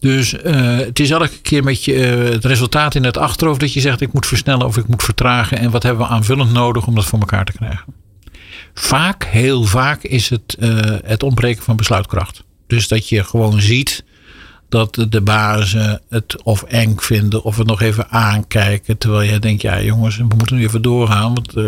Dus 0.00 0.36
eh, 0.36 0.76
het 0.76 1.00
is 1.00 1.10
elke 1.10 1.40
keer 1.42 1.64
met 1.64 1.84
je, 1.84 1.94
eh, 1.94 2.32
het 2.32 2.44
resultaat 2.44 2.94
in 2.94 3.04
het 3.04 3.16
achterhoofd 3.16 3.60
dat 3.60 3.72
je 3.72 3.80
zegt 3.80 4.00
ik 4.00 4.12
moet 4.12 4.26
versnellen 4.26 4.66
of 4.66 4.76
ik 4.76 4.88
moet 4.88 5.02
vertragen. 5.02 5.58
En 5.58 5.70
wat 5.70 5.82
hebben 5.82 6.06
we 6.06 6.12
aanvullend 6.12 6.52
nodig 6.52 6.86
om 6.86 6.94
dat 6.94 7.04
voor 7.04 7.18
elkaar 7.18 7.44
te 7.44 7.52
krijgen? 7.52 7.94
Vaak, 8.74 9.24
heel 9.24 9.64
vaak 9.64 10.02
is 10.02 10.28
het 10.30 10.56
het 11.04 11.22
ontbreken 11.22 11.62
van 11.62 11.76
besluitkracht. 11.76 12.44
Dus 12.66 12.88
dat 12.88 13.08
je 13.08 13.24
gewoon 13.24 13.60
ziet 13.60 14.04
dat 14.70 15.06
de 15.08 15.20
bazen 15.20 16.00
het 16.08 16.42
of 16.42 16.62
eng 16.62 16.94
vinden 16.96 17.42
of 17.42 17.56
het 17.56 17.66
nog 17.66 17.80
even 17.80 18.10
aankijken. 18.10 18.98
Terwijl 18.98 19.32
je 19.32 19.38
denkt, 19.38 19.62
ja 19.62 19.80
jongens, 19.80 20.16
we 20.16 20.24
moeten 20.36 20.56
nu 20.56 20.62
even 20.62 20.82
doorgaan. 20.82 21.34
Want 21.34 21.56
eh, 21.56 21.64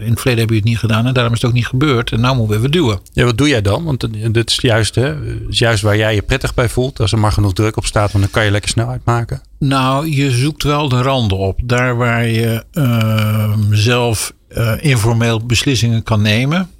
in 0.00 0.10
het 0.10 0.20
verleden 0.20 0.40
heb 0.40 0.48
je 0.50 0.56
het 0.56 0.64
niet 0.64 0.78
gedaan 0.78 1.06
en 1.06 1.14
daarom 1.14 1.32
is 1.32 1.40
het 1.40 1.50
ook 1.50 1.56
niet 1.56 1.66
gebeurd. 1.66 2.12
En 2.12 2.20
nou 2.20 2.36
moeten 2.36 2.54
we 2.54 2.60
even 2.60 2.70
duwen. 2.70 3.00
Ja, 3.12 3.24
wat 3.24 3.38
doe 3.38 3.48
jij 3.48 3.62
dan? 3.62 3.84
Want 3.84 4.04
eh, 4.04 4.32
dit 4.32 4.50
is 4.50 4.58
juist, 4.60 4.94
hè, 4.94 5.14
is 5.48 5.58
juist 5.58 5.82
waar 5.82 5.96
jij 5.96 6.14
je 6.14 6.22
prettig 6.22 6.54
bij 6.54 6.68
voelt. 6.68 7.00
Als 7.00 7.12
er 7.12 7.18
maar 7.18 7.32
genoeg 7.32 7.52
druk 7.52 7.76
op 7.76 7.86
staat, 7.86 8.12
dan 8.12 8.30
kan 8.30 8.44
je 8.44 8.50
lekker 8.50 8.70
snelheid 8.70 9.00
maken. 9.04 9.42
Nou, 9.58 10.10
je 10.10 10.30
zoekt 10.30 10.62
wel 10.62 10.88
de 10.88 11.02
randen 11.02 11.38
op. 11.38 11.60
Daar 11.64 11.96
waar 11.96 12.26
je 12.26 12.64
eh, 12.72 13.52
zelf 13.70 14.32
eh, 14.48 14.72
informeel 14.80 15.46
beslissingen 15.46 16.02
kan 16.02 16.22
nemen. 16.22 16.70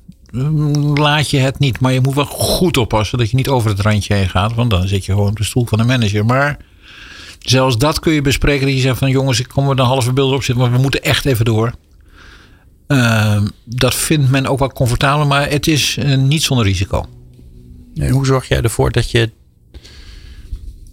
Laat 0.95 1.31
je 1.31 1.39
het 1.39 1.59
niet, 1.59 1.81
maar 1.81 1.93
je 1.93 2.01
moet 2.01 2.15
wel 2.15 2.25
goed 2.25 2.77
oppassen 2.77 3.19
dat 3.19 3.31
je 3.31 3.37
niet 3.37 3.49
over 3.49 3.71
het 3.71 3.81
randje 3.81 4.15
heen 4.15 4.29
gaat, 4.29 4.55
want 4.55 4.71
dan 4.71 4.89
zit 4.89 5.05
je 5.05 5.13
gewoon 5.13 5.29
op 5.29 5.37
de 5.37 5.45
stoel 5.45 5.67
van 5.67 5.79
de 5.79 5.85
manager. 5.85 6.25
Maar 6.25 6.57
zelfs 7.39 7.79
dat 7.79 8.01
kun 8.01 8.13
je 8.13 8.23
bespreken. 8.23 8.67
Dat 8.67 8.75
je 8.75 8.81
zegt 8.81 8.99
van 8.99 9.11
jongens, 9.11 9.41
ik 9.41 9.49
kom 9.49 9.71
er 9.71 9.79
een 9.79 9.87
halve 9.87 10.13
beeld 10.13 10.33
op 10.33 10.43
zitten, 10.43 10.65
maar 10.65 10.73
we 10.73 10.83
moeten 10.83 11.03
echt 11.03 11.25
even 11.25 11.45
door. 11.45 11.75
Eh, 12.87 13.43
dat 13.65 13.95
vindt 13.95 14.31
men 14.31 14.47
ook 14.47 14.59
wel 14.59 14.73
comfortabel, 14.73 15.27
maar 15.27 15.51
het 15.51 15.67
is 15.67 15.97
eh, 15.97 16.19
niet 16.19 16.43
zonder 16.43 16.67
risico. 16.67 17.07
En 17.95 18.11
hoe 18.11 18.27
zorg 18.27 18.49
jij 18.49 18.61
ervoor 18.61 18.91
dat 18.91 19.11
je, 19.11 19.31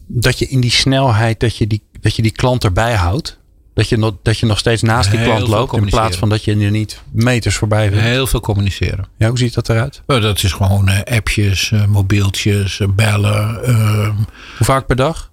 dat 0.07 0.39
je 0.39 0.47
in 0.47 0.59
die 0.59 0.71
snelheid, 0.71 1.39
dat 1.39 1.57
je 1.57 1.67
die, 1.67 1.81
dat 2.01 2.15
je 2.15 2.21
die 2.21 2.31
klant 2.31 2.63
erbij 2.63 2.95
houdt? 2.95 3.38
Dat 3.79 3.89
je, 3.89 3.97
nog, 3.97 4.13
dat 4.23 4.37
je 4.39 4.45
nog 4.45 4.57
steeds 4.57 4.81
naast 4.81 5.11
die 5.11 5.23
klant 5.23 5.47
loopt 5.47 5.73
in 5.75 5.85
plaats 5.85 6.17
van 6.17 6.29
dat 6.29 6.43
je 6.43 6.51
er 6.55 6.71
niet 6.71 7.01
meters 7.11 7.55
voorbij 7.55 7.89
bent. 7.89 8.01
Heel 8.01 8.27
veel 8.27 8.39
communiceren. 8.39 9.05
Ja, 9.17 9.27
hoe 9.27 9.37
ziet 9.37 9.53
dat 9.53 9.69
eruit? 9.69 10.01
Eh, 10.07 10.21
Dat 10.21 10.43
is 10.43 10.51
gewoon 10.53 10.87
eh, 10.87 11.17
appjes, 11.17 11.71
eh, 11.71 11.85
mobieltjes, 11.85 12.79
eh, 12.79 12.87
bellen. 12.95 13.63
ehm, 13.63 14.15
Hoe 14.57 14.65
vaak 14.65 14.85
per 14.85 14.95
dag? 14.95 15.31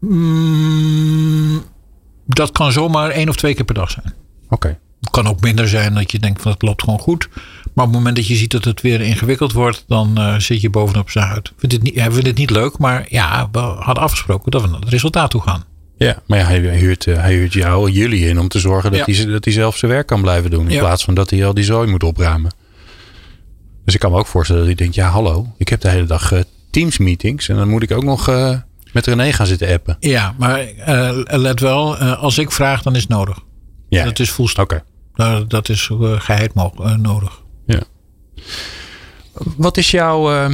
Mm, 0.00 1.62
dat 2.26 2.52
kan 2.52 2.72
zomaar 2.72 3.10
één 3.10 3.28
of 3.28 3.36
twee 3.36 3.54
keer 3.54 3.64
per 3.64 3.74
dag 3.74 3.90
zijn. 3.90 4.14
Oké. 4.48 4.78
Het 5.00 5.10
kan 5.10 5.26
ook 5.28 5.40
minder 5.40 5.68
zijn 5.68 5.94
dat 5.94 6.12
je 6.12 6.18
denkt 6.18 6.42
van 6.42 6.52
het 6.52 6.62
loopt 6.62 6.82
gewoon 6.82 6.98
goed. 6.98 7.28
Maar 7.74 7.84
op 7.84 7.90
het 7.90 7.98
moment 7.98 8.16
dat 8.16 8.26
je 8.26 8.34
ziet 8.34 8.50
dat 8.50 8.64
het 8.64 8.80
weer 8.80 9.00
ingewikkeld 9.00 9.52
wordt, 9.52 9.84
dan 9.86 10.14
uh, 10.18 10.38
zit 10.38 10.60
je 10.60 10.70
bovenop 10.70 11.10
zijn 11.10 11.26
huid. 11.28 11.52
Vindt 11.56 11.74
het 11.74 11.84
niet, 11.84 11.94
hij 11.94 12.10
vindt 12.10 12.26
het 12.26 12.36
niet 12.36 12.50
leuk, 12.50 12.78
maar 12.78 13.06
ja, 13.08 13.48
we 13.52 13.58
hadden 13.58 14.02
afgesproken 14.04 14.50
dat 14.50 14.62
we 14.62 14.68
naar 14.68 14.80
het 14.80 14.88
resultaat 14.88 15.30
toe 15.30 15.40
gaan. 15.42 15.64
Ja, 15.98 16.22
maar 16.26 16.38
ja, 16.38 16.44
hij, 16.44 16.58
huurt, 16.58 17.06
uh, 17.06 17.20
hij 17.20 17.34
huurt 17.34 17.52
jou, 17.52 17.90
jullie 17.90 18.28
in 18.28 18.38
om 18.38 18.48
te 18.48 18.58
zorgen 18.58 18.90
dat, 18.90 19.06
ja. 19.06 19.14
hij, 19.14 19.26
dat 19.26 19.44
hij 19.44 19.52
zelf 19.52 19.76
zijn 19.76 19.90
werk 19.90 20.06
kan 20.06 20.20
blijven 20.20 20.50
doen. 20.50 20.66
In 20.66 20.72
ja. 20.72 20.78
plaats 20.78 21.04
van 21.04 21.14
dat 21.14 21.30
hij 21.30 21.46
al 21.46 21.54
die 21.54 21.64
zooi 21.64 21.88
moet 21.90 22.02
opruimen. 22.02 22.50
Dus 23.84 23.94
ik 23.94 24.00
kan 24.00 24.10
me 24.10 24.18
ook 24.18 24.26
voorstellen 24.26 24.62
dat 24.62 24.70
hij 24.70 24.80
denkt, 24.80 24.94
ja 24.94 25.08
hallo, 25.08 25.52
ik 25.56 25.68
heb 25.68 25.80
de 25.80 25.88
hele 25.88 26.06
dag 26.06 26.32
uh, 26.32 26.40
Teams 26.70 26.98
meetings 26.98 27.48
en 27.48 27.56
dan 27.56 27.68
moet 27.68 27.82
ik 27.82 27.92
ook 27.92 28.04
nog 28.04 28.26
met 28.92 29.06
René 29.06 29.32
gaan 29.32 29.46
zitten 29.46 29.72
appen. 29.72 29.96
Ja, 30.00 30.34
maar 30.38 30.66
let 31.26 31.60
wel, 31.60 31.96
als 31.96 32.38
ik 32.38 32.52
vraag, 32.52 32.82
dan 32.82 32.94
is 32.94 33.00
het 33.00 33.10
nodig. 33.10 33.38
Ja. 33.88 34.04
Dat 34.04 34.18
is 34.18 34.30
volstaan. 34.30 34.64
Oké. 34.64 34.82
Okay. 35.12 35.44
Dat 35.46 35.68
is 35.68 35.90
geheid 36.02 36.54
nodig. 36.96 37.42
Ja. 37.66 37.80
Wat 39.56 39.76
is 39.76 39.90
jouw. 39.90 40.50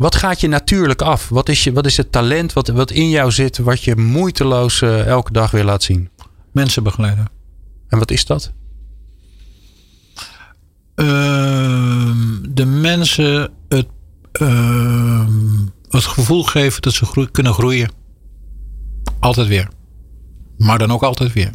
Wat 0.00 0.14
gaat 0.14 0.40
je 0.40 0.48
natuurlijk 0.48 1.02
af? 1.02 1.28
Wat 1.28 1.48
is, 1.48 1.64
je, 1.64 1.72
wat 1.72 1.86
is 1.86 1.96
het 1.96 2.12
talent 2.12 2.52
wat, 2.52 2.68
wat 2.68 2.90
in 2.90 3.08
jou 3.08 3.30
zit, 3.30 3.58
wat 3.58 3.84
je 3.84 3.96
moeiteloos 3.96 4.80
uh, 4.80 5.06
elke 5.06 5.32
dag 5.32 5.50
weer 5.50 5.64
laat 5.64 5.82
zien? 5.82 6.10
Mensen 6.52 6.82
begeleiden. 6.82 7.30
En 7.88 7.98
wat 7.98 8.10
is 8.10 8.24
dat? 8.24 8.52
Uh, 10.96 11.06
de 12.50 12.64
mensen 12.64 13.52
het, 13.68 13.86
ehm, 14.32 15.66
het 15.88 16.04
gevoel 16.04 16.42
geven 16.42 16.82
dat 16.82 16.92
ze 16.92 17.04
groe 17.04 17.30
kunnen 17.30 17.54
groeien. 17.54 17.90
Altijd 19.18 19.46
weer. 19.46 19.68
Maar 20.56 20.78
dan 20.78 20.90
ook 20.92 21.02
altijd 21.02 21.32
weer. 21.32 21.50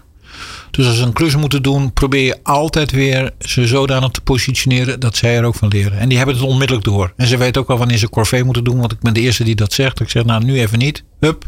Dus 0.76 0.88
als 0.88 0.98
ze 0.98 1.04
een 1.04 1.14
klus 1.14 1.36
moeten 1.36 1.64
doen, 1.64 1.94
probeer 1.94 2.26
je 2.26 2.40
altijd 2.44 2.92
weer 2.92 3.32
ze 3.40 3.68
zodanig 3.68 4.10
te 4.10 4.22
positioneren 4.22 5.00
dat 5.00 5.16
zij 5.16 5.38
er 5.38 5.44
ook 5.44 5.56
van 5.56 5.68
leren. 5.68 6.00
En 6.00 6.10
die 6.10 6.18
hebben 6.18 6.36
het 6.36 6.46
onmiddellijk 6.46 6.86
door. 6.86 7.14
En 7.18 7.28
ze 7.28 7.38
weten 7.38 7.62
ook 7.62 7.68
wel 7.68 7.78
wanneer 7.78 7.98
ze 7.98 8.10
corvée 8.10 8.44
moeten 8.44 8.64
doen, 8.64 8.80
want 8.80 8.92
ik 8.92 9.00
ben 9.00 9.14
de 9.14 9.20
eerste 9.20 9.44
die 9.44 9.56
dat 9.56 9.74
zegt. 9.74 10.00
Ik 10.00 10.10
zeg, 10.10 10.26
nou 10.26 10.44
nu 10.44 10.60
even 10.60 10.80
niet. 10.80 11.04
Hup. 11.20 11.48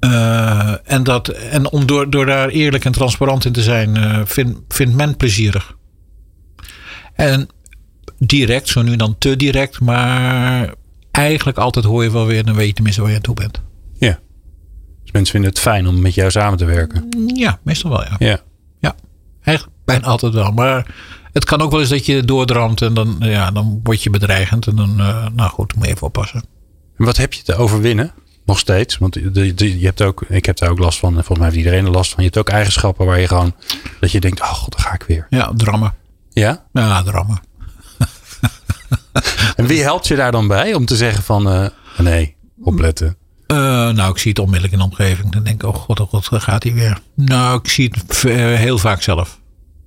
Uh, 0.00 0.74
en, 0.84 1.02
dat, 1.02 1.28
en 1.28 1.70
om 1.70 1.86
door, 1.86 2.10
door 2.10 2.26
daar 2.26 2.48
eerlijk 2.48 2.84
en 2.84 2.92
transparant 2.92 3.44
in 3.44 3.52
te 3.52 3.62
zijn, 3.62 3.96
uh, 3.96 4.20
vindt 4.24 4.58
vind 4.68 4.94
men 4.94 5.16
plezierig. 5.16 5.76
En 7.14 7.48
direct, 8.18 8.68
zo 8.68 8.82
nu 8.82 8.96
dan 8.96 9.18
te 9.18 9.36
direct, 9.36 9.80
maar 9.80 10.74
eigenlijk 11.10 11.58
altijd 11.58 11.84
hoor 11.84 12.02
je 12.02 12.10
wel 12.10 12.26
weer, 12.26 12.44
dan 12.44 12.54
weet 12.54 12.66
je 12.66 12.72
tenminste 12.72 13.00
waar 13.00 13.10
je 13.10 13.16
aan 13.16 13.22
toe 13.22 13.34
bent. 13.34 13.60
Dus 15.08 15.16
mensen 15.16 15.32
vinden 15.32 15.50
het 15.50 15.60
fijn 15.60 15.86
om 15.86 16.00
met 16.00 16.14
jou 16.14 16.30
samen 16.30 16.58
te 16.58 16.64
werken. 16.64 17.08
Ja, 17.34 17.58
meestal 17.62 17.90
wel 17.90 18.04
ja. 18.04 18.16
Ja. 18.18 18.40
Ja, 18.80 18.94
eigenlijk 19.42 19.76
bijna 19.84 20.06
altijd 20.06 20.32
wel. 20.32 20.52
Maar 20.52 20.94
het 21.32 21.44
kan 21.44 21.60
ook 21.60 21.70
wel 21.70 21.80
eens 21.80 21.88
dat 21.88 22.06
je 22.06 22.24
doordramt 22.24 22.82
en 22.82 22.94
dan, 22.94 23.16
ja, 23.20 23.50
dan 23.50 23.80
word 23.82 24.02
je 24.02 24.10
bedreigend. 24.10 24.66
En 24.66 24.76
dan, 24.76 25.00
uh, 25.00 25.26
nou 25.34 25.50
goed, 25.50 25.74
moet 25.74 25.84
je 25.84 25.90
even 25.90 26.06
oppassen. 26.06 26.44
En 26.96 27.04
wat 27.04 27.16
heb 27.16 27.32
je 27.32 27.42
te 27.42 27.54
overwinnen? 27.54 28.12
Nog 28.44 28.58
steeds. 28.58 28.98
Want 28.98 29.14
je 29.14 29.78
hebt 29.80 30.02
ook, 30.02 30.24
ik 30.28 30.46
heb 30.46 30.56
daar 30.56 30.70
ook 30.70 30.78
last 30.78 30.98
van. 30.98 31.08
En 31.08 31.24
volgens 31.24 31.38
mij 31.38 31.46
heeft 31.46 31.58
iedereen 31.58 31.84
er 31.84 31.90
last 31.90 32.10
van. 32.10 32.24
Je 32.24 32.30
hebt 32.30 32.38
ook 32.38 32.54
eigenschappen 32.54 33.06
waar 33.06 33.20
je 33.20 33.28
gewoon, 33.28 33.54
dat 34.00 34.10
je 34.10 34.20
denkt, 34.20 34.40
oh 34.40 34.52
god, 34.52 34.76
daar 34.76 34.86
ga 34.86 34.94
ik 34.94 35.02
weer. 35.02 35.26
Ja, 35.30 35.52
drammen. 35.56 35.94
Ja? 36.30 36.64
Ja, 36.72 37.02
drammen. 37.02 37.40
en 39.56 39.66
wie 39.66 39.82
helpt 39.82 40.06
je 40.06 40.16
daar 40.16 40.32
dan 40.32 40.48
bij 40.48 40.74
om 40.74 40.84
te 40.84 40.96
zeggen 40.96 41.22
van, 41.22 41.52
uh, 41.52 41.66
nee, 41.98 42.36
opletten? 42.60 43.17
Uh, 43.52 43.58
nou, 43.90 44.10
ik 44.10 44.18
zie 44.18 44.30
het 44.30 44.38
onmiddellijk 44.38 44.72
in 44.72 44.78
de 44.78 44.84
omgeving. 44.84 45.32
Dan 45.32 45.42
denk 45.42 45.62
ik, 45.62 45.68
oh 45.68 45.74
god, 45.74 46.00
oh 46.00 46.08
god, 46.08 46.42
gaat 46.42 46.62
hij 46.62 46.72
weer. 46.72 47.00
Nou, 47.14 47.58
ik 47.58 47.68
zie 47.68 47.92
het 47.94 48.22
heel 48.58 48.78
vaak 48.78 49.02
zelf. 49.02 49.40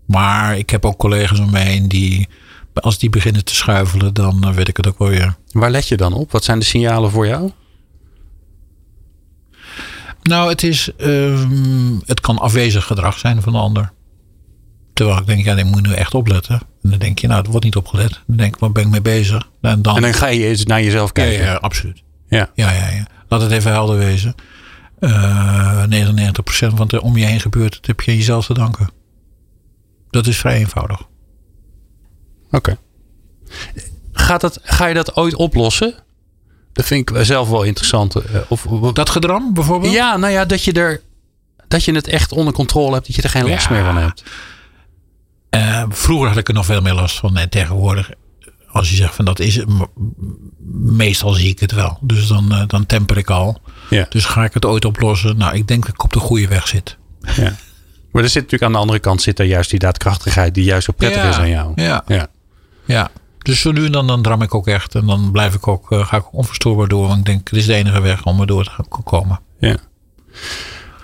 Maar 0.06 0.58
ik 0.58 0.70
heb 0.70 0.86
ook 0.86 0.98
collega's 0.98 1.40
om 1.40 1.52
me 1.52 1.60
heen 1.60 1.88
die, 1.88 2.28
als 2.74 2.98
die 2.98 3.10
beginnen 3.10 3.46
te 3.46 3.56
schuifelen, 3.56 4.14
dan 4.14 4.54
weet 4.54 4.68
ik 4.68 4.78
het 4.78 4.88
ook 4.88 5.00
wel 5.00 5.08
weer. 5.08 5.36
Waar 5.52 5.72
let 5.72 5.88
je 5.88 5.98
dan 5.98 6.14
op? 6.14 6.32
Wat 6.32 6.44
zijn 6.44 6.60
de 6.60 6.66
signalen 6.66 7.12
voor 7.12 7.28
jou? 7.28 7.52
Nou, 10.22 10.50
het 10.50 10.64
is, 10.64 10.92
um, 10.98 12.02
het 12.06 12.20
kan 12.20 12.38
afwezig 12.38 12.86
gedrag 12.86 13.18
zijn 13.18 13.42
van 13.42 13.54
de 13.54 13.60
ander. 13.60 13.92
Terwijl 14.94 15.20
ik 15.20 15.26
denk, 15.26 15.46
ja, 15.46 15.56
die 15.56 15.66
moet 15.66 15.88
nu 15.88 15.94
echt 15.94 16.14
opletten. 16.14 16.62
En 16.84 16.90
dan 16.90 17.00
denk 17.00 17.20
je, 17.20 17.28
nou, 17.28 17.40
het 17.40 17.50
wordt 17.50 17.66
niet 17.66 17.76
opgelet. 17.76 18.22
Dan 18.28 18.38
denk 18.38 18.54
ik, 18.54 18.60
waar 18.60 18.72
ben 18.72 18.84
ik 18.84 18.90
mee 18.90 19.02
bezig? 19.02 19.50
En 19.62 19.82
dan, 19.82 19.96
en 19.96 20.02
dan 20.02 20.14
ga 20.14 20.28
je 20.28 20.46
eens 20.46 20.66
naar 20.66 20.84
jezelf 20.84 21.12
kijken. 21.12 21.40
Ja, 21.40 21.52
ja 21.52 21.56
absoluut. 21.56 22.04
Ja. 22.28 22.50
Ja, 22.54 22.72
ja, 22.72 22.90
ja. 22.90 23.08
Laat 23.32 23.42
het 23.42 23.52
even 23.52 23.72
helder 23.72 23.98
wezen. 23.98 24.36
Uh, 25.00 25.84
99% 25.84 25.90
van 26.42 26.76
wat 26.76 26.92
er 26.92 27.02
om 27.02 27.18
je 27.18 27.26
heen 27.26 27.40
gebeurt, 27.40 27.74
dat 27.74 27.86
heb 27.86 28.02
je 28.02 28.16
jezelf 28.16 28.46
te 28.46 28.54
danken. 28.54 28.90
Dat 30.10 30.28
is 30.28 30.38
vrij 30.38 30.58
eenvoudig. 30.58 31.02
Oké. 32.46 32.56
Okay. 32.56 32.78
Gaat 34.12 34.42
dat, 34.42 34.60
ga 34.64 34.86
je 34.86 34.94
dat 34.94 35.16
ooit 35.16 35.36
oplossen? 35.36 35.94
Dat 36.74 36.86
vind 36.86 37.10
ik 37.10 37.26
zelf 37.26 37.50
wel 37.50 37.64
interessant. 37.64 38.16
Eh, 38.16 38.40
of, 38.48 38.64
dat 38.94 39.10
gedram 39.10 39.54
bijvoorbeeld? 39.54 39.94
Ja, 39.94 40.18
nou 40.18 40.34
ja, 40.34 40.46
dat 40.46 40.64
je, 40.64 40.72
er, 40.72 41.02
dat 41.68 41.84
je 41.84 41.92
het 41.94 42.08
echt 42.08 42.32
onder 42.32 42.54
controle 42.54 42.94
hebt. 42.94 43.08
Dat 43.08 43.16
je 43.16 43.22
er 43.22 43.30
geen 43.30 43.50
last 43.50 43.70
meer 43.70 43.84
van 43.84 43.98
hebt. 43.98 44.24
Uh, 45.56 45.84
vroeger 45.90 46.28
had 46.28 46.38
ik 46.38 46.48
er 46.48 46.54
nog 46.54 46.66
veel 46.66 46.82
meer 46.82 46.94
last 46.94 47.20
van. 47.20 47.38
En 47.38 47.50
tegenwoordig 47.50 48.12
als 48.72 48.90
je 48.90 48.96
zegt 48.96 49.16
van 49.16 49.26
dat 49.26 49.40
is 49.40 49.56
het, 49.56 49.68
meestal 50.74 51.34
zie 51.34 51.50
ik 51.50 51.60
het 51.60 51.72
wel. 51.72 51.98
Dus 52.02 52.28
dan, 52.28 52.48
uh, 52.52 52.64
dan 52.68 52.86
temper 52.86 53.18
ik 53.18 53.30
al. 53.30 53.62
Ja. 53.90 54.06
Dus 54.10 54.26
ga 54.26 54.44
ik 54.44 54.54
het 54.54 54.66
ooit 54.66 54.86
oplossen? 54.86 55.38
Nou, 55.38 55.56
ik 55.56 55.68
denk 55.68 55.86
dat 55.86 55.94
ik 55.94 56.04
op 56.04 56.14
de 56.14 56.20
goede 56.20 56.48
weg 56.48 56.68
zit. 56.68 56.98
Ja. 57.36 57.56
Maar 58.12 58.24
er 58.24 58.30
zit 58.30 58.44
natuurlijk 58.44 58.64
aan 58.64 58.72
de 58.72 58.78
andere 58.78 59.00
kant 59.00 59.22
zit 59.22 59.40
er 59.40 59.46
juist 59.46 59.70
die 59.70 59.80
daadkrachtigheid 59.80 60.54
die 60.54 60.64
juist 60.64 60.86
zo 60.86 60.94
prettig 60.94 61.22
ja. 61.22 61.30
is 61.30 61.38
aan 61.38 61.50
jou. 61.50 61.72
Ja. 61.76 62.04
ja. 62.08 62.28
ja. 62.86 63.12
Dus 63.38 63.60
zo 63.60 63.72
nu 63.72 63.86
en 63.86 63.92
dan, 63.92 64.08
dan 64.08 64.22
dram 64.22 64.42
ik 64.42 64.56
ook 64.56 64.68
echt. 64.68 64.96
En 64.96 65.06
dan 65.06 65.32
blijf 65.32 65.54
ik 65.54 65.68
ook, 65.68 65.92
uh, 65.92 66.06
ga 66.06 66.18
ik 66.18 66.34
onverstoorbaar 66.34 66.88
door. 66.88 67.08
Want 67.08 67.20
ik 67.20 67.26
denk, 67.26 67.50
dit 67.50 67.60
is 67.60 67.66
de 67.66 67.74
enige 67.74 68.02
weg 68.02 68.26
om 68.26 68.40
er 68.40 68.48
door 68.48 68.64
te 68.64 69.02
komen. 69.04 69.40
Ja. 69.60 69.78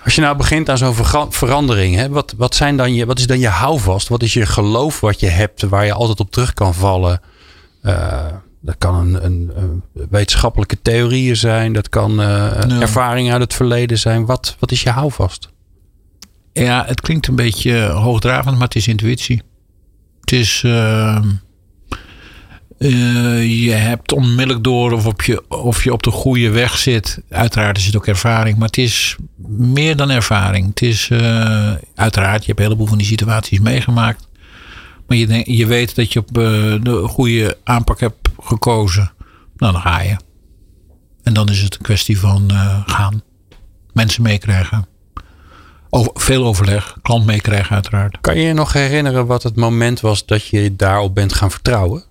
Als 0.04 0.14
je 0.14 0.20
nou 0.20 0.36
begint 0.36 0.68
aan 0.68 0.78
zo'n 0.78 0.94
verandering, 1.30 1.94
hè, 1.94 2.08
wat, 2.08 2.34
wat, 2.36 2.54
zijn 2.54 2.76
dan 2.76 2.94
je, 2.94 3.06
wat 3.06 3.18
is 3.18 3.26
dan 3.26 3.38
je 3.38 3.48
houvast? 3.48 4.08
Wat 4.08 4.22
is 4.22 4.32
je 4.32 4.46
geloof 4.46 5.00
wat 5.00 5.20
je 5.20 5.26
hebt, 5.26 5.62
waar 5.62 5.84
je 5.84 5.92
altijd 5.92 6.20
op 6.20 6.30
terug 6.30 6.52
kan 6.52 6.74
vallen? 6.74 7.20
Uh, 7.82 8.26
dat 8.60 8.78
kan 8.78 8.94
een, 8.94 9.24
een, 9.24 9.50
een, 9.54 9.82
wetenschappelijke 10.10 10.82
theorieën 10.82 11.36
zijn. 11.36 11.72
Dat 11.72 11.88
kan 11.88 12.10
uh, 12.10 12.26
ja. 12.68 12.80
ervaring 12.80 13.32
uit 13.32 13.40
het 13.40 13.54
verleden 13.54 13.98
zijn. 13.98 14.26
Wat, 14.26 14.56
wat 14.58 14.70
is 14.70 14.82
je 14.82 14.90
houvast? 14.90 15.48
Ja, 16.52 16.84
het 16.86 17.00
klinkt 17.00 17.26
een 17.26 17.36
beetje 17.36 17.80
hoogdravend, 17.80 18.54
maar 18.54 18.66
het 18.66 18.76
is 18.76 18.88
intuïtie. 18.88 19.42
Het 20.20 20.32
is. 20.32 20.62
Uh, 20.62 21.24
uh, 22.78 23.64
je 23.64 23.72
hebt 23.72 24.12
onmiddellijk 24.12 24.64
door 24.64 24.92
of, 24.92 25.06
op 25.06 25.22
je, 25.22 25.48
of 25.48 25.84
je 25.84 25.92
op 25.92 26.02
de 26.02 26.10
goede 26.10 26.50
weg 26.50 26.78
zit. 26.78 27.22
Uiteraard 27.28 27.78
is 27.78 27.86
het 27.86 27.96
ook 27.96 28.06
ervaring, 28.06 28.58
maar 28.58 28.66
het 28.66 28.78
is 28.78 29.16
meer 29.48 29.96
dan 29.96 30.10
ervaring. 30.10 30.66
Het 30.68 30.82
is 30.82 31.08
uh, 31.08 31.72
uiteraard, 31.94 32.40
je 32.40 32.46
hebt 32.46 32.58
een 32.58 32.64
heleboel 32.64 32.86
van 32.86 32.98
die 32.98 33.06
situaties 33.06 33.60
meegemaakt. 33.60 34.27
Maar 35.08 35.16
je, 35.16 35.26
denk, 35.26 35.46
je 35.46 35.66
weet 35.66 35.94
dat 35.94 36.12
je 36.12 36.18
op 36.18 36.38
uh, 36.38 36.44
de 36.82 37.04
goede 37.08 37.58
aanpak 37.64 38.00
hebt 38.00 38.28
gekozen. 38.42 39.12
Nou, 39.56 39.72
dan 39.72 39.80
ga 39.80 40.00
je. 40.00 40.16
En 41.22 41.34
dan 41.34 41.48
is 41.48 41.62
het 41.62 41.74
een 41.74 41.82
kwestie 41.82 42.18
van 42.18 42.48
uh, 42.52 42.82
gaan. 42.86 43.22
Mensen 43.92 44.22
meekrijgen. 44.22 44.86
Over, 45.90 46.12
veel 46.14 46.44
overleg. 46.44 46.96
Klant 47.02 47.26
meekrijgen 47.26 47.74
uiteraard. 47.74 48.20
Kan 48.20 48.36
je 48.36 48.42
je 48.42 48.52
nog 48.52 48.72
herinneren 48.72 49.26
wat 49.26 49.42
het 49.42 49.56
moment 49.56 50.00
was 50.00 50.26
dat 50.26 50.46
je 50.46 50.76
daarop 50.76 51.14
bent 51.14 51.32
gaan 51.32 51.50
vertrouwen? 51.50 52.04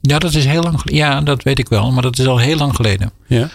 Ja, 0.00 0.18
dat 0.18 0.34
is 0.34 0.44
heel 0.44 0.62
lang 0.62 0.80
geleden. 0.80 1.06
Ja, 1.06 1.20
dat 1.20 1.42
weet 1.42 1.58
ik 1.58 1.68
wel. 1.68 1.92
Maar 1.92 2.02
dat 2.02 2.18
is 2.18 2.26
al 2.26 2.38
heel 2.38 2.56
lang 2.56 2.74
geleden. 2.74 3.10
Ja. 3.26 3.48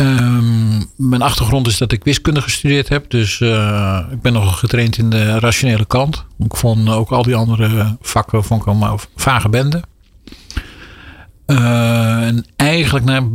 Um, 0.00 0.90
mijn 0.96 1.22
achtergrond 1.22 1.66
is 1.66 1.78
dat 1.78 1.92
ik 1.92 2.04
wiskunde 2.04 2.40
gestudeerd 2.40 2.88
heb. 2.88 3.10
Dus 3.10 3.40
uh, 3.40 4.06
ik 4.10 4.20
ben 4.20 4.32
nogal 4.32 4.52
getraind 4.52 4.98
in 4.98 5.10
de 5.10 5.38
rationele 5.38 5.84
kant. 5.86 6.24
Ik 6.38 6.56
vond 6.56 6.88
ook 6.88 7.10
al 7.10 7.22
die 7.22 7.34
andere 7.34 7.96
vakken 8.00 8.44
vond 8.44 8.64
allemaal 8.64 9.00
vage 9.16 9.48
bende. 9.48 9.82
Uh, 11.46 12.26
en 12.26 12.44
eigenlijk 12.56 13.04
na 13.04 13.28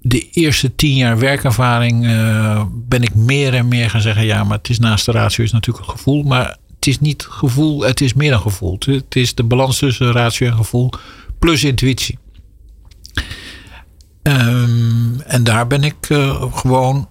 de 0.00 0.30
eerste 0.30 0.74
tien 0.74 0.94
jaar 0.94 1.18
werkervaring 1.18 2.04
uh, 2.04 2.64
ben 2.72 3.02
ik 3.02 3.14
meer 3.14 3.54
en 3.54 3.68
meer 3.68 3.90
gaan 3.90 4.00
zeggen: 4.00 4.24
ja, 4.24 4.44
maar 4.44 4.58
het 4.58 4.68
is 4.68 4.78
naast 4.78 5.04
de 5.04 5.12
ratio 5.12 5.44
is 5.44 5.52
natuurlijk 5.52 5.86
een 5.86 5.92
gevoel. 5.92 6.22
Maar 6.22 6.56
het 6.74 6.86
is 6.86 7.00
niet 7.00 7.26
gevoel, 7.30 7.80
het 7.80 8.00
is 8.00 8.14
meer 8.14 8.30
dan 8.30 8.40
gevoel. 8.40 8.78
Het 8.86 9.16
is 9.16 9.34
de 9.34 9.44
balans 9.44 9.78
tussen 9.78 10.12
ratio 10.12 10.46
en 10.46 10.56
gevoel 10.56 10.90
plus 11.38 11.64
intuïtie. 11.64 12.18
Um, 14.22 15.20
en 15.20 15.44
daar 15.44 15.66
ben 15.66 15.84
ik 15.84 16.08
uh, 16.08 16.42
gewoon 16.56 17.08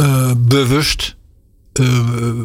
uh, 0.00 0.32
bewust 0.38 1.16
uh, 1.80 2.40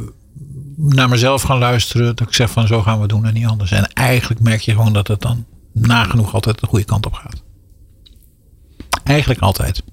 naar 0.76 1.10
mezelf 1.10 1.42
gaan 1.42 1.58
luisteren. 1.58 2.16
Dat 2.16 2.28
ik 2.28 2.34
zeg 2.34 2.52
van 2.52 2.68
zo 2.68 2.82
gaan 2.82 3.02
we 3.02 3.08
doen 3.08 3.26
en 3.26 3.34
niet 3.34 3.46
anders. 3.46 3.72
En 3.72 3.94
eigenlijk 3.94 4.42
merk 4.42 4.62
je 4.62 4.72
gewoon 4.72 4.94
dat 4.94 5.08
het 5.08 5.22
dan 5.22 5.46
nagenoeg 5.74 6.34
altijd 6.34 6.60
de 6.60 6.68
goede 6.68 6.86
kant 6.86 7.06
op 7.06 7.14
gaat. 7.14 7.44
Eigenlijk 9.04 9.40
altijd. 9.40 9.84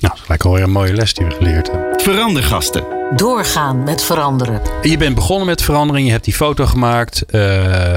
Nou, 0.00 0.16
dat 0.16 0.28
lijkt 0.28 0.44
alweer 0.44 0.62
een 0.62 0.70
mooie 0.70 0.94
les 0.94 1.14
die 1.14 1.26
we 1.26 1.32
geleerd 1.32 1.70
hebben. 1.70 2.00
Verandergasten. 2.00 2.97
Doorgaan 3.16 3.82
met 3.82 4.02
veranderen. 4.02 4.60
Je 4.82 4.96
bent 4.96 5.14
begonnen 5.14 5.46
met 5.46 5.62
verandering. 5.62 6.06
Je 6.06 6.12
hebt 6.12 6.24
die 6.24 6.34
foto 6.34 6.66
gemaakt. 6.66 7.24
Uh, 7.30 7.94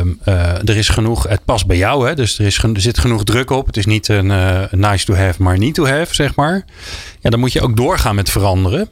er 0.70 0.78
is 0.78 0.90
genoeg. 0.90 1.24
Het 1.24 1.46
past 1.46 1.66
bij 1.68 1.78
jou. 1.78 2.08
Hè? 2.08 2.16
Dus 2.16 2.40
er, 2.40 2.46
is, 2.46 2.64
er 2.64 2.82
zit 2.82 3.00
genoeg 3.00 3.24
druk 3.24 3.50
op. 3.50 3.66
Het 3.66 3.78
is 3.78 3.86
niet 3.86 4.08
een 4.08 4.26
uh, 4.26 4.64
nice 4.72 5.06
to 5.06 5.14
have, 5.14 5.44
maar 5.44 5.58
need 5.58 5.74
to 5.74 5.86
have, 5.86 6.16
zeg 6.16 6.36
maar. 6.36 6.66
Ja, 7.20 7.30
dan 7.30 7.40
moet 7.40 7.52
je 7.52 7.62
ook 7.62 7.78
doorgaan 7.78 8.16
met 8.16 8.30
veranderen. 8.30 8.90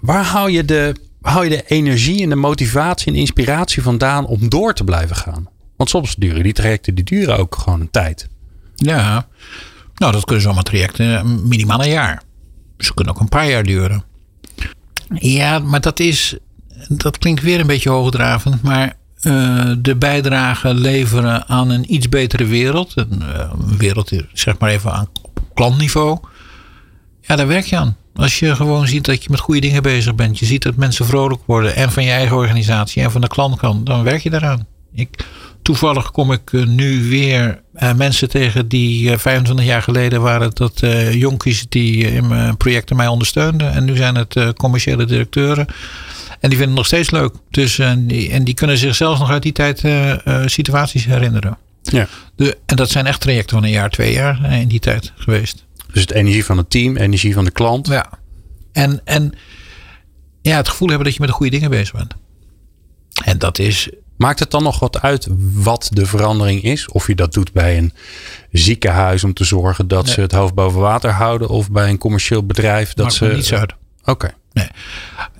Waar 0.00 0.24
hou 0.24 0.50
je 0.50 0.64
de, 0.64 0.94
hou 1.22 1.44
je 1.44 1.50
de 1.50 1.64
energie 1.66 2.22
en 2.22 2.28
de 2.28 2.36
motivatie 2.36 3.12
en 3.12 3.18
inspiratie 3.18 3.82
vandaan 3.82 4.26
om 4.26 4.48
door 4.48 4.74
te 4.74 4.84
blijven 4.84 5.16
gaan? 5.16 5.48
Want 5.76 5.90
soms 5.90 6.14
duren 6.14 6.42
die 6.42 6.52
trajecten 6.52 6.94
die 6.94 7.04
duren 7.04 7.38
ook 7.38 7.54
gewoon 7.54 7.80
een 7.80 7.90
tijd. 7.90 8.28
Ja, 8.74 9.26
nou 9.94 10.12
dat 10.12 10.24
kunnen 10.24 10.44
zomaar 10.44 10.62
trajecten 10.62 11.48
minimaal 11.48 11.82
een 11.82 11.90
jaar. 11.90 12.22
Ze 12.78 12.94
kunnen 12.94 13.14
ook 13.14 13.20
een 13.20 13.28
paar 13.28 13.48
jaar 13.48 13.62
duren. 13.62 14.07
Ja, 15.14 15.58
maar 15.58 15.80
dat 15.80 16.00
is. 16.00 16.36
Dat 16.88 17.18
klinkt 17.18 17.42
weer 17.42 17.60
een 17.60 17.66
beetje 17.66 17.90
hoogdravend. 17.90 18.62
Maar 18.62 18.96
uh, 19.22 19.72
de 19.78 19.96
bijdrage 19.96 20.74
leveren 20.74 21.48
aan 21.48 21.70
een 21.70 21.94
iets 21.94 22.08
betere 22.08 22.44
wereld. 22.44 22.92
Een, 22.96 23.22
een 23.50 23.78
wereld, 23.78 24.12
zeg 24.32 24.58
maar 24.58 24.70
even 24.70 24.92
aan 24.92 25.08
klantniveau. 25.54 26.18
Ja, 27.20 27.36
daar 27.36 27.46
werk 27.46 27.64
je 27.64 27.76
aan. 27.76 27.96
Als 28.14 28.38
je 28.38 28.56
gewoon 28.56 28.86
ziet 28.86 29.04
dat 29.04 29.22
je 29.22 29.30
met 29.30 29.40
goede 29.40 29.60
dingen 29.60 29.82
bezig 29.82 30.14
bent. 30.14 30.38
Je 30.38 30.46
ziet 30.46 30.62
dat 30.62 30.76
mensen 30.76 31.06
vrolijk 31.06 31.40
worden. 31.46 31.74
En 31.74 31.92
van 31.92 32.04
je 32.04 32.10
eigen 32.10 32.36
organisatie 32.36 33.02
en 33.02 33.10
van 33.10 33.20
de 33.20 33.28
klantkant. 33.28 33.86
Dan 33.86 34.02
werk 34.02 34.22
je 34.22 34.30
daaraan. 34.30 34.66
Ik, 34.92 35.26
toevallig 35.68 36.10
kom 36.10 36.32
ik 36.32 36.52
uh, 36.52 36.66
nu 36.66 37.08
weer 37.08 37.62
mensen 37.96 38.28
tegen 38.28 38.68
die 38.68 39.18
25 39.18 39.66
jaar 39.66 39.82
geleden 39.82 40.20
waren 40.20 40.50
dat 40.54 40.80
jonkies 41.10 41.66
die 41.68 42.12
in 42.12 42.26
mijn 42.26 42.56
projecten 42.56 42.96
mij 42.96 43.06
ondersteunden. 43.06 43.72
En 43.72 43.84
nu 43.84 43.96
zijn 43.96 44.14
het 44.14 44.52
commerciële 44.56 45.04
directeuren. 45.04 45.66
En 46.40 46.48
die 46.48 46.58
vinden 46.58 46.66
het 46.66 46.76
nog 46.76 46.86
steeds 46.86 47.10
leuk. 47.10 47.34
Dus, 47.50 47.78
en, 47.78 48.06
die, 48.06 48.30
en 48.30 48.44
die 48.44 48.54
kunnen 48.54 48.78
zichzelf 48.78 49.18
nog 49.18 49.30
uit 49.30 49.42
die 49.42 49.52
tijd 49.52 49.82
situaties 50.50 51.04
herinneren. 51.04 51.58
Ja. 51.82 52.08
De, 52.36 52.58
en 52.66 52.76
dat 52.76 52.90
zijn 52.90 53.06
echt 53.06 53.20
trajecten 53.20 53.56
van 53.56 53.64
een 53.64 53.70
jaar, 53.70 53.90
twee 53.90 54.12
jaar 54.12 54.52
in 54.52 54.68
die 54.68 54.80
tijd 54.80 55.12
geweest. 55.16 55.64
Dus 55.92 56.00
het 56.00 56.12
energie 56.12 56.44
van 56.44 56.56
het 56.56 56.70
team, 56.70 56.96
energie 56.96 57.34
van 57.34 57.44
de 57.44 57.50
klant. 57.50 57.86
Ja. 57.86 58.10
En, 58.72 59.00
en 59.04 59.32
ja, 60.42 60.56
het 60.56 60.68
gevoel 60.68 60.88
hebben 60.88 61.06
dat 61.06 61.14
je 61.14 61.20
met 61.20 61.28
de 61.28 61.36
goede 61.36 61.52
dingen 61.52 61.70
bezig 61.70 61.92
bent. 61.92 62.14
En 63.24 63.38
dat 63.38 63.58
is. 63.58 63.88
Maakt 64.18 64.38
het 64.38 64.50
dan 64.50 64.62
nog 64.62 64.78
wat 64.78 65.00
uit 65.02 65.26
wat 65.52 65.88
de 65.92 66.06
verandering 66.06 66.62
is? 66.62 66.88
Of 66.88 67.06
je 67.06 67.14
dat 67.14 67.32
doet 67.32 67.52
bij 67.52 67.78
een 67.78 67.92
ziekenhuis 68.52 69.24
om 69.24 69.34
te 69.34 69.44
zorgen 69.44 69.88
dat 69.88 70.04
Nee. 70.04 70.14
ze 70.14 70.20
het 70.20 70.32
hoofd 70.32 70.54
boven 70.54 70.80
water 70.80 71.10
houden, 71.10 71.48
of 71.48 71.70
bij 71.70 71.88
een 71.90 71.98
commercieel 71.98 72.46
bedrijf 72.46 72.94
dat 72.94 73.04
maakt 73.04 73.16
ze. 73.16 73.24
niets 73.26 73.52
uit. 73.52 73.72
Oké. 74.04 74.30
Nee. 74.52 74.68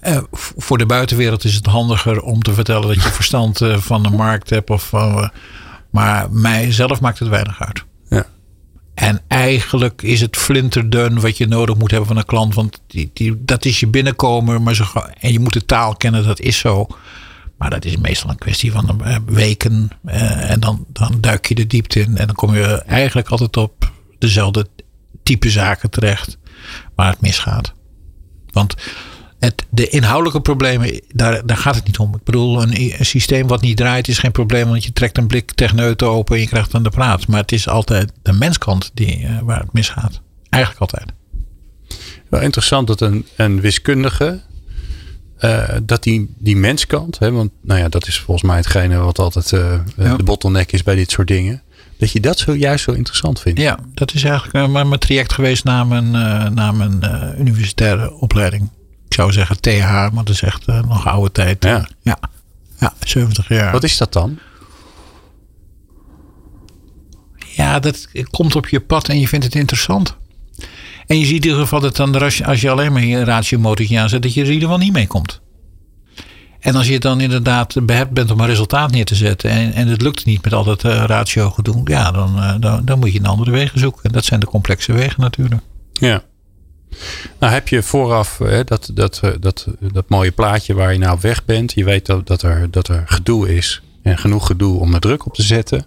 Eh, 0.00 0.18
voor 0.32 0.78
de 0.78 0.86
buitenwereld 0.86 1.44
is 1.44 1.54
het 1.54 1.66
handiger 1.66 2.20
om 2.22 2.42
te 2.42 2.52
vertellen 2.52 2.86
dat 2.88 3.02
je 3.02 3.12
verstand 3.22 3.60
eh, 3.60 3.76
van 3.76 4.02
de 4.02 4.10
markt 4.10 4.50
hebt. 4.50 4.70
Of 4.70 4.82
van, 4.88 5.22
eh, 5.22 5.28
maar 5.90 6.26
mijzelf 6.30 7.00
maakt 7.00 7.18
het 7.18 7.28
weinig 7.28 7.60
uit. 7.62 7.84
Ja. 8.08 8.26
En 8.94 9.20
eigenlijk 9.28 10.02
is 10.02 10.20
het 10.20 10.36
flinterdun 10.36 11.20
wat 11.20 11.36
je 11.36 11.46
nodig 11.46 11.76
moet 11.76 11.90
hebben 11.90 12.08
van 12.08 12.16
een 12.16 12.24
klant. 12.24 12.54
Want 12.54 12.80
die, 12.86 13.10
die, 13.14 13.44
dat 13.44 13.64
is 13.64 13.80
je 13.80 13.86
binnenkomen. 13.86 14.62
Maar 14.62 14.74
zo, 14.74 14.84
gauw- 14.84 15.10
en 15.20 15.32
je 15.32 15.40
moet 15.40 15.52
de 15.52 15.64
taal 15.64 15.96
kennen, 15.96 16.24
dat 16.26 16.40
is 16.40 16.58
zo. 16.58 16.86
Maar 17.58 17.70
dat 17.70 17.84
is 17.84 17.96
meestal 17.96 18.30
een 18.30 18.38
kwestie 18.38 18.72
van 18.72 19.04
eh, 19.04 19.16
weken. 19.26 19.90
eh, 20.04 20.50
en 20.50 20.60
dan, 20.60 20.86
dan 20.88 21.20
duik 21.20 21.46
je 21.46 21.54
de 21.54 21.66
diepte 21.66 22.00
in. 22.00 22.16
En 22.16 22.26
dan 22.26 22.34
kom 22.36 22.54
je 22.54 22.82
eigenlijk 22.82 23.28
altijd 23.28 23.56
op 23.56 23.92
dezelfde 24.18 24.66
type 25.22 25.50
zaken 25.50 25.90
terecht. 25.90 26.38
Waar 26.94 27.10
het 27.10 27.20
misgaat. 27.20 27.72
Want 28.50 28.74
het, 29.38 29.66
de 29.70 29.88
inhoudelijke 29.88 30.40
problemen, 30.40 31.00
daar, 31.08 31.46
daar 31.46 31.56
gaat 31.56 31.74
het 31.74 31.86
niet 31.86 31.98
om. 31.98 32.14
Ik 32.14 32.24
bedoel, 32.24 32.62
een, 32.62 32.98
een 32.98 33.06
systeem 33.06 33.46
wat 33.46 33.60
niet 33.60 33.76
draait 33.76 34.08
is 34.08 34.18
geen 34.18 34.32
probleem. 34.32 34.68
Want 34.68 34.84
je 34.84 34.92
trekt 34.92 35.18
een 35.18 35.26
blik 35.26 35.52
techneuten 35.52 36.08
open 36.08 36.34
en 36.34 36.40
je 36.40 36.48
krijgt 36.48 36.74
aan 36.74 36.82
de 36.82 36.90
praat. 36.90 37.26
Maar 37.26 37.40
het 37.40 37.52
is 37.52 37.68
altijd 37.68 38.12
de 38.22 38.32
menskant 38.32 38.90
die, 38.94 39.26
eh, 39.26 39.38
waar 39.42 39.60
het 39.60 39.72
misgaat. 39.72 40.20
Eigenlijk 40.48 40.82
altijd. 40.82 41.12
Wel 42.28 42.40
interessant 42.40 42.86
dat 42.86 43.00
een, 43.00 43.26
een 43.36 43.60
wiskundige. 43.60 44.40
Eh, 45.38 45.68
dat 45.82 46.02
die, 46.02 46.34
die 46.38 46.56
menskant, 46.56 47.18
hè, 47.18 47.30
want 47.32 47.50
nou 47.62 47.80
ja, 47.80 47.88
dat 47.88 48.06
is 48.06 48.18
volgens 48.20 48.46
mij 48.46 48.56
hetgene 48.56 48.96
wat 48.96 49.18
altijd 49.18 49.52
eh, 49.52 49.78
Ja. 49.96 50.16
de 50.16 50.22
bottleneck 50.22 50.72
is 50.72 50.82
bij 50.82 50.94
dit 50.94 51.10
soort 51.10 51.28
dingen. 51.28 51.62
Dat 51.98 52.10
je 52.12 52.20
dat 52.20 52.38
zo 52.38 52.54
juist 52.54 52.84
zo 52.84 52.92
interessant 52.92 53.40
vindt. 53.40 53.60
Ja, 53.60 53.78
dat 53.94 54.14
is 54.14 54.22
eigenlijk 54.24 54.54
eh, 54.54 54.72
mijn 54.72 54.88
mijn 54.88 55.00
traject 55.00 55.32
geweest 55.32 55.64
na 55.64 55.84
mijn, 55.84 56.04
eh, 56.14 56.48
na 56.50 56.72
mijn 56.72 57.02
eh, 57.02 57.38
universitaire 57.38 58.12
opleiding. 58.12 58.70
Ik 59.08 59.14
zou 59.14 59.32
zeggen 59.32 59.60
TH, 59.60 59.80
maar 59.90 60.10
dat 60.24 60.28
is 60.28 60.42
echt 60.42 60.66
eh, 60.66 60.82
nog 60.82 61.06
oude 61.06 61.32
tijd. 61.32 61.64
Ja. 61.64 61.88
ja. 62.02 62.18
Ja, 62.78 62.92
70 63.00 63.48
jaar. 63.48 63.72
Wat 63.72 63.84
is 63.84 63.96
dat 63.96 64.12
dan? 64.12 64.38
Ja, 67.54 67.78
dat 67.78 68.08
komt 68.30 68.56
op 68.56 68.68
je 68.68 68.80
pad 68.80 69.08
en 69.08 69.20
je 69.20 69.28
vindt 69.28 69.44
het 69.44 69.54
interessant. 69.54 70.16
En 71.08 71.18
je 71.18 71.24
ziet 71.24 71.44
in 71.44 71.50
ieder 71.50 71.62
geval 71.62 71.80
dat 71.80 71.96
dan 71.96 72.14
als 72.44 72.60
je, 72.60 72.70
alleen 72.70 72.92
maar 72.92 73.04
je 73.04 73.24
ratiomotortje 73.24 73.98
aanzet, 73.98 74.22
dat 74.22 74.34
je 74.34 74.42
er 74.42 74.50
in 74.50 74.78
niet 74.78 74.92
mee 74.92 75.06
komt. 75.06 75.40
En 76.60 76.74
als 76.74 76.88
je 76.88 76.98
dan 76.98 77.20
inderdaad 77.20 77.86
behept 77.86 78.10
bent 78.10 78.30
om 78.30 78.40
een 78.40 78.46
resultaat 78.46 78.90
neer 78.90 79.04
te 79.04 79.14
zetten 79.14 79.50
en, 79.50 79.72
en 79.72 79.88
het 79.88 80.02
lukt 80.02 80.24
niet 80.24 80.44
met 80.44 80.52
al 80.52 80.64
dat 80.64 80.84
eh, 80.84 81.04
ratio 81.06 81.50
gedoe, 81.50 81.80
ja, 81.84 82.10
dan, 82.10 82.42
eh, 82.42 82.54
dan, 82.60 82.84
dan 82.84 82.98
moet 82.98 83.12
je 83.12 83.18
een 83.18 83.26
andere 83.26 83.50
wegen 83.50 83.78
zoeken. 83.78 84.02
En 84.02 84.12
dat 84.12 84.24
zijn 84.24 84.40
de 84.40 84.46
complexe 84.46 84.92
wegen 84.92 85.20
natuurlijk. 85.20 85.62
Ja. 85.92 86.22
Nou 87.38 87.52
heb 87.52 87.68
je 87.68 87.82
vooraf 87.82 88.38
hè, 88.38 88.64
dat, 88.64 88.90
dat, 88.94 89.20
eh, 89.22 89.30
dat, 89.40 89.66
dat 89.92 90.08
mooie 90.08 90.32
plaatje 90.32 90.74
waar 90.74 90.92
je 90.92 90.98
nou 90.98 91.18
weg 91.20 91.44
bent. 91.44 91.72
Je 91.72 91.84
weet 91.84 92.06
dat, 92.06 92.26
dat, 92.26 92.42
er, 92.42 92.70
dat 92.70 92.88
er 92.88 93.02
gedoe 93.06 93.56
is. 93.56 93.82
En 94.02 94.18
genoeg 94.18 94.46
gedoe 94.46 94.80
om 94.80 94.94
er 94.94 95.00
druk 95.00 95.26
op 95.26 95.34
te 95.34 95.42
zetten. 95.42 95.86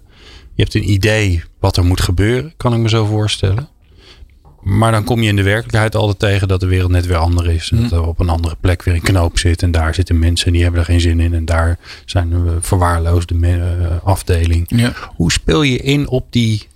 Je 0.54 0.62
hebt 0.62 0.74
een 0.74 0.90
idee 0.90 1.42
wat 1.60 1.76
er 1.76 1.84
moet 1.84 2.00
gebeuren, 2.00 2.54
kan 2.56 2.74
ik 2.74 2.80
me 2.80 2.88
zo 2.88 3.04
voorstellen. 3.04 3.68
Maar 4.62 4.92
dan 4.92 5.04
kom 5.04 5.22
je 5.22 5.28
in 5.28 5.36
de 5.36 5.42
werkelijkheid 5.42 5.94
altijd 5.94 6.18
tegen 6.18 6.48
dat 6.48 6.60
de 6.60 6.66
wereld 6.66 6.90
net 6.90 7.06
weer 7.06 7.16
anders 7.16 7.48
is. 7.48 7.70
En 7.70 7.82
Dat 7.82 7.92
er 7.92 8.06
op 8.06 8.18
een 8.20 8.28
andere 8.28 8.56
plek 8.60 8.82
weer 8.82 8.94
een 8.94 9.00
knoop 9.00 9.38
zit. 9.38 9.62
En 9.62 9.70
daar 9.70 9.94
zitten 9.94 10.18
mensen 10.18 10.46
en 10.46 10.52
die 10.52 10.62
hebben 10.62 10.80
er 10.80 10.86
geen 10.86 11.00
zin 11.00 11.20
in. 11.20 11.34
En 11.34 11.44
daar 11.44 11.78
zijn 12.04 12.32
een 12.32 12.62
verwaarloosde 12.62 13.34
me- 13.34 13.78
eh, 13.90 14.06
afdeling. 14.06 14.64
Ja. 14.76 14.92
Hoe 15.16 15.32
speel 15.32 15.62
je 15.62 15.78
in 15.78 16.08
op, 16.08 16.26
die, 16.30 16.66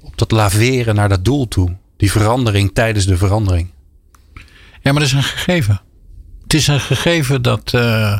op 0.00 0.18
dat 0.18 0.30
laveren 0.30 0.94
naar 0.94 1.08
dat 1.08 1.24
doel 1.24 1.48
toe? 1.48 1.76
Die 1.96 2.10
verandering 2.10 2.70
tijdens 2.74 3.06
de 3.06 3.16
verandering. 3.16 3.68
Ja, 4.82 4.92
maar 4.92 5.00
dat 5.00 5.02
is 5.02 5.12
een 5.12 5.22
gegeven. 5.22 5.80
Het 6.42 6.54
is 6.54 6.66
een 6.66 6.80
gegeven 6.80 7.42
dat 7.42 7.74
eh, 7.74 8.18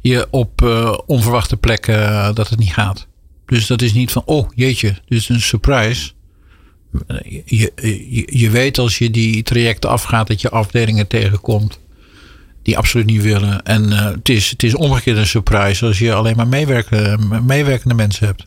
je 0.00 0.26
op 0.30 0.62
eh, 0.62 0.98
onverwachte 1.06 1.56
plekken 1.56 2.08
eh, 2.08 2.34
dat 2.34 2.48
het 2.48 2.58
niet 2.58 2.72
gaat. 2.72 3.06
Dus 3.46 3.66
dat 3.66 3.82
is 3.82 3.92
niet 3.92 4.12
van, 4.12 4.22
oh 4.24 4.48
jeetje, 4.54 4.88
dit 4.88 5.18
is 5.18 5.28
een 5.28 5.40
surprise. 5.40 6.12
Je, 7.24 7.42
je, 7.44 7.72
je, 8.10 8.38
je 8.38 8.50
weet 8.50 8.78
als 8.78 8.98
je 8.98 9.10
die 9.10 9.42
trajecten 9.42 9.90
afgaat 9.90 10.26
dat 10.26 10.40
je 10.40 10.50
afdelingen 10.50 11.06
tegenkomt 11.06 11.78
die 12.62 12.78
absoluut 12.78 13.06
niet 13.06 13.22
willen. 13.22 13.62
En 13.62 13.92
eh, 13.92 14.04
het, 14.04 14.28
is, 14.28 14.50
het 14.50 14.62
is 14.62 14.74
omgekeerd 14.74 15.16
een 15.16 15.26
surprise 15.26 15.86
als 15.86 15.98
je 15.98 16.14
alleen 16.14 16.36
maar 16.36 16.48
meewerken, 16.48 17.28
meewerkende 17.46 17.94
mensen 17.94 18.26
hebt. 18.26 18.46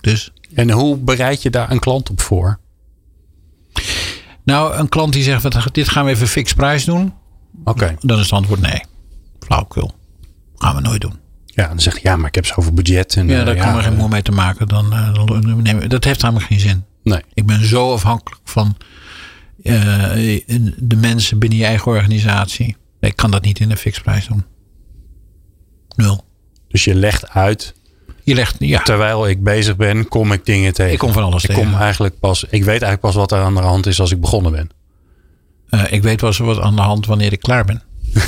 Dus 0.00 0.32
En 0.54 0.70
hoe 0.70 0.96
bereid 0.96 1.42
je 1.42 1.50
daar 1.50 1.70
een 1.70 1.78
klant 1.78 2.10
op 2.10 2.20
voor? 2.20 2.58
nou, 4.44 4.74
een 4.74 4.88
klant 4.88 5.12
die 5.12 5.22
zegt, 5.22 5.74
dit 5.74 5.88
gaan 5.88 6.04
we 6.04 6.10
even 6.10 6.28
fix 6.28 6.52
prijs 6.52 6.84
doen. 6.84 7.12
Oké. 7.64 7.96
Dan 8.00 8.16
is 8.18 8.22
het 8.24 8.32
antwoord 8.32 8.60
nee. 8.60 8.80
Flauwekul. 9.40 9.94
Gaan 10.56 10.74
we 10.74 10.80
nooit 10.80 11.00
doen. 11.00 11.14
Ja, 11.46 11.68
dan 11.68 11.80
zeg 11.80 11.94
je 11.94 12.00
ja, 12.02 12.16
maar 12.16 12.28
ik 12.28 12.34
heb 12.34 12.46
zoveel 12.46 12.72
budget. 12.72 13.16
En, 13.16 13.28
Ja, 13.28 13.38
eh, 13.40 13.46
daar 13.46 13.56
kan 13.56 13.76
er 13.76 13.82
geen 13.82 13.92
eh, 13.92 13.98
moer 13.98 14.08
mee 14.08 14.22
te 14.22 14.32
maken. 14.32 14.68
Dan, 14.68 14.92
eh, 14.92 15.14
dan 15.14 15.62
neem 15.62 15.78
ik- 15.78 15.90
dat 15.90 16.04
heeft 16.04 16.22
namelijk 16.22 16.46
geen 16.46 16.60
zin. 16.60 16.84
Nee. 17.08 17.20
Ik 17.34 17.46
ben 17.46 17.64
zo 17.64 17.92
afhankelijk 17.92 18.40
van 18.44 18.76
eh, 19.62 19.74
de 20.76 20.96
mensen 20.96 21.38
binnen 21.38 21.58
je 21.58 21.64
eigen 21.64 21.86
organisatie. 21.86 22.76
Ik 23.00 23.16
kan 23.16 23.30
dat 23.30 23.42
niet 23.42 23.60
in 23.60 23.70
een 23.70 23.76
fixprijs 23.76 24.26
doen. 24.26 24.44
Nul. 25.96 26.24
Dus 26.68 26.84
je 26.84 26.94
legt 26.94 27.28
uit, 27.28 27.74
Je 28.22 28.34
legt, 28.34 28.56
ja, 28.58 28.82
terwijl 28.82 29.28
ik 29.28 29.42
bezig 29.42 29.76
ben, 29.76 30.08
kom 30.08 30.32
ik 30.32 30.46
dingen 30.46 30.72
tegen. 30.72 30.92
ik 30.92 30.98
kom 30.98 31.12
van 31.12 31.22
alles 31.22 31.42
ik 31.42 31.48
tegen. 31.48 31.64
kom 31.64 31.80
eigenlijk 31.80 32.18
pas, 32.18 32.44
ik 32.44 32.64
weet 32.64 32.68
eigenlijk 32.68 33.00
pas 33.00 33.14
wat 33.14 33.32
er 33.32 33.38
aan 33.38 33.54
de 33.54 33.60
hand 33.60 33.86
is 33.86 34.00
als 34.00 34.10
ik 34.10 34.20
begonnen 34.20 34.52
ben. 34.52 34.70
Eh, 35.68 35.92
ik 35.92 36.02
weet 36.02 36.22
eens 36.22 36.38
wat 36.38 36.60
aan 36.60 36.76
de 36.76 36.82
hand 36.82 37.06
wanneer 37.06 37.32
ik 37.32 37.40
klaar 37.40 37.64
ben. 37.64 37.82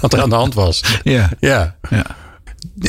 Wat 0.00 0.12
er 0.12 0.22
aan 0.22 0.28
de 0.28 0.34
hand 0.34 0.54
was. 0.54 0.82
Ja. 1.02 1.30
Ja. 1.40 1.76
ja. 1.90 2.04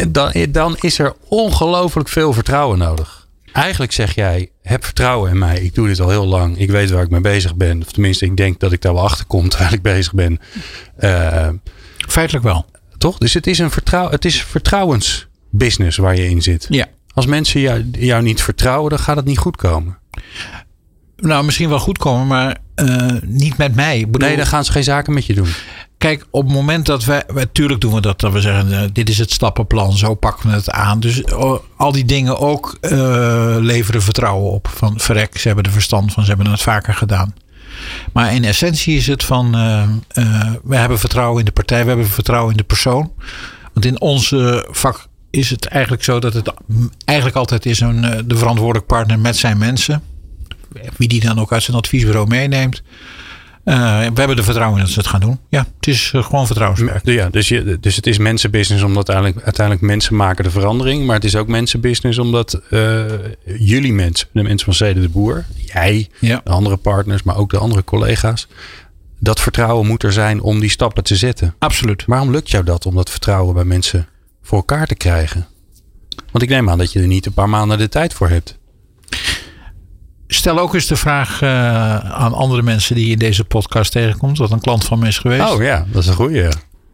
Dan, 0.07 0.45
dan 0.49 0.77
is 0.79 0.99
er 0.99 1.15
ongelooflijk 1.27 2.09
veel 2.09 2.33
vertrouwen 2.33 2.77
nodig. 2.77 3.16
Eigenlijk 3.63 3.91
zeg 3.91 4.15
jij, 4.15 4.49
heb 4.61 4.83
vertrouwen 4.85 5.31
in 5.31 5.37
mij. 5.37 5.59
Ik 5.61 5.75
doe 5.75 5.87
dit 5.87 5.99
al 5.99 6.09
heel 6.09 6.25
lang. 6.25 6.57
Ik 6.59 6.69
weet 6.69 6.89
waar 6.89 7.03
ik 7.03 7.09
mee 7.09 7.21
bezig 7.21 7.55
ben. 7.55 7.81
Of 7.81 7.91
tenminste, 7.91 8.25
ik 8.25 8.37
denk 8.37 8.59
dat 8.59 8.71
ik 8.71 8.81
daar 8.81 8.93
wel 8.93 9.03
achter 9.03 9.25
kom 9.25 9.49
terwijl 9.49 9.73
ik 9.73 9.81
bezig 9.81 10.13
ben. 10.13 10.39
Eh, 10.97 11.49
Feitelijk 12.07 12.45
wel. 12.45 12.65
toch? 12.97 13.17
Dus 13.17 13.33
het 13.33 13.47
is 13.47 13.59
een 13.59 13.71
vertrouw, 13.71 14.09
het 14.09 14.25
is 14.25 14.43
vertrouwensbusiness 14.43 15.97
waar 15.97 16.15
je 16.15 16.29
in 16.29 16.41
zit. 16.41 16.65
Ja. 16.69 16.85
Als 17.13 17.25
mensen 17.25 17.59
jou, 17.59 17.89
jou 17.91 18.23
niet 18.23 18.41
vertrouwen, 18.41 18.89
dan 18.89 18.99
gaat 18.99 19.15
het 19.15 19.25
niet 19.25 19.37
goed 19.37 19.55
komen. 19.55 19.97
Nou, 21.17 21.45
misschien 21.45 21.69
wel 21.69 21.79
goed 21.79 21.97
komen, 21.97 22.27
maar 22.27 22.57
eh, 22.75 23.07
niet 23.21 23.57
met 23.57 23.75
mij. 23.75 24.05
Bedoel, 24.09 24.27
Nee, 24.27 24.37
dan 24.37 24.47
gaan 24.47 24.65
ze 24.65 24.71
geen 24.71 24.83
zaken 24.83 25.13
met 25.13 25.25
je 25.25 25.33
doen. 25.33 25.49
Kijk, 25.97 26.25
op 26.29 26.43
het 26.43 26.53
moment 26.53 26.85
dat 26.85 27.05
wij, 27.05 27.23
natuurlijk 27.33 27.81
doen 27.81 27.93
we 27.93 28.01
dat, 28.01 28.19
dat 28.19 28.31
we 28.31 28.41
zeggen, 28.41 28.71
uh, 28.71 28.81
dit 28.93 29.09
is 29.09 29.17
het 29.17 29.31
stappenplan, 29.31 29.97
zo 29.97 30.13
pakken 30.13 30.49
we 30.49 30.55
het 30.55 30.69
aan. 30.69 30.99
Dus 30.99 31.21
uh, 31.21 31.53
al 31.77 31.91
die 31.91 32.05
dingen 32.05 32.37
ook 32.39 32.77
uh, 32.81 33.55
leveren 33.59 34.01
vertrouwen 34.01 34.51
op. 34.51 34.67
Van 34.67 34.99
verrek, 34.99 35.37
ze 35.37 35.47
hebben 35.47 35.65
er 35.65 35.71
verstand 35.71 36.13
van, 36.13 36.23
ze 36.23 36.29
hebben 36.29 36.51
het 36.51 36.61
vaker 36.61 36.93
gedaan. 36.93 37.33
Maar 38.13 38.33
in 38.33 38.43
essentie 38.43 38.97
is 38.97 39.07
het 39.07 39.23
van, 39.23 39.51
we 40.63 40.75
hebben 40.75 40.99
vertrouwen 40.99 41.39
in 41.39 41.45
de 41.45 41.51
partij, 41.51 41.81
we 41.81 41.87
hebben 41.87 42.07
vertrouwen 42.07 42.51
in 42.51 42.57
de 42.57 42.63
persoon. 42.63 43.11
Want 43.73 43.85
in 43.85 44.01
onze 44.01 44.67
vak 44.71 45.07
is 45.29 45.49
het 45.49 45.65
eigenlijk 45.65 46.03
zo 46.03 46.19
dat 46.19 46.33
het 46.33 46.53
eigenlijk 47.05 47.37
altijd 47.37 47.65
is 47.65 47.79
een, 47.79 48.23
de 48.25 48.37
verantwoordelijk 48.37 48.87
partner 48.87 49.19
met 49.19 49.37
zijn 49.37 49.57
mensen. 49.57 50.03
Wie 50.97 51.07
die 51.07 51.21
dan 51.21 51.39
ook 51.39 51.53
uit 51.53 51.63
zijn 51.63 51.77
adviesbureau 51.77 52.27
meeneemt. 52.27 52.81
Uh, 53.67 53.75
we 53.99 54.19
hebben 54.19 54.37
er 54.37 54.43
vertrouwen 54.43 54.77
in 54.77 54.83
dat 54.83 54.93
ze 54.93 54.99
het 54.99 55.07
gaan 55.07 55.19
doen. 55.19 55.39
Ja, 55.49 55.67
het 55.77 55.87
is 55.87 56.11
uh, 56.15 56.23
gewoon 56.23 56.45
vertrouwenswerk. 56.45 57.05
Ja, 57.05 57.29
dus, 57.29 57.47
je, 57.47 57.77
dus 57.79 57.95
het 57.95 58.07
is 58.07 58.17
mensenbusiness 58.17 58.83
omdat 58.83 59.09
uiteindelijk, 59.09 59.45
uiteindelijk 59.45 59.85
mensen 59.85 60.15
maken 60.15 60.43
de 60.43 60.49
verandering. 60.49 61.05
Maar 61.05 61.15
het 61.15 61.23
is 61.23 61.35
ook 61.35 61.47
mensenbusiness 61.47 62.17
omdat 62.17 62.61
uh, 62.69 63.05
jullie 63.43 63.93
mensen, 63.93 64.27
de 64.31 64.43
mensen 64.43 64.65
van 64.65 64.73
Zede 64.73 65.01
de 65.01 65.09
Boer, 65.09 65.45
jij, 65.55 66.09
ja. 66.19 66.41
de 66.43 66.49
andere 66.49 66.77
partners, 66.77 67.23
maar 67.23 67.37
ook 67.37 67.49
de 67.49 67.57
andere 67.57 67.83
collega's. 67.83 68.47
Dat 69.19 69.39
vertrouwen 69.39 69.87
moet 69.87 70.03
er 70.03 70.13
zijn 70.13 70.41
om 70.41 70.59
die 70.59 70.69
stappen 70.69 71.03
te 71.03 71.15
zetten. 71.15 71.55
Absoluut. 71.59 72.03
Waarom 72.05 72.31
lukt 72.31 72.49
jou 72.49 72.63
dat 72.63 72.85
om 72.85 72.95
dat 72.95 73.09
vertrouwen 73.09 73.53
bij 73.53 73.63
mensen 73.63 74.07
voor 74.41 74.57
elkaar 74.57 74.87
te 74.87 74.95
krijgen? 74.95 75.47
Want 76.31 76.43
ik 76.43 76.49
neem 76.49 76.69
aan 76.69 76.77
dat 76.77 76.91
je 76.91 76.99
er 76.99 77.07
niet 77.07 77.25
een 77.25 77.33
paar 77.33 77.49
maanden 77.49 77.77
de 77.77 77.89
tijd 77.89 78.13
voor 78.13 78.29
hebt 78.29 78.57
stel 80.27 80.59
ook 80.59 80.73
eens 80.73 80.87
de 80.87 80.95
vraag 80.95 81.41
uh, 81.41 81.49
aan 81.97 82.33
andere 82.33 82.61
mensen 82.61 82.95
die 82.95 83.05
je 83.05 83.11
in 83.11 83.19
deze 83.19 83.43
podcast 83.43 83.91
tegenkomt. 83.91 84.37
Wat 84.37 84.51
een 84.51 84.61
klant 84.61 84.85
van 84.85 84.99
me 84.99 85.07
is 85.07 85.17
geweest. 85.17 85.51
Oh 85.51 85.61
ja, 85.61 85.85
dat 85.91 86.01
is 86.01 86.07
een 86.07 86.15
goede. 86.15 86.51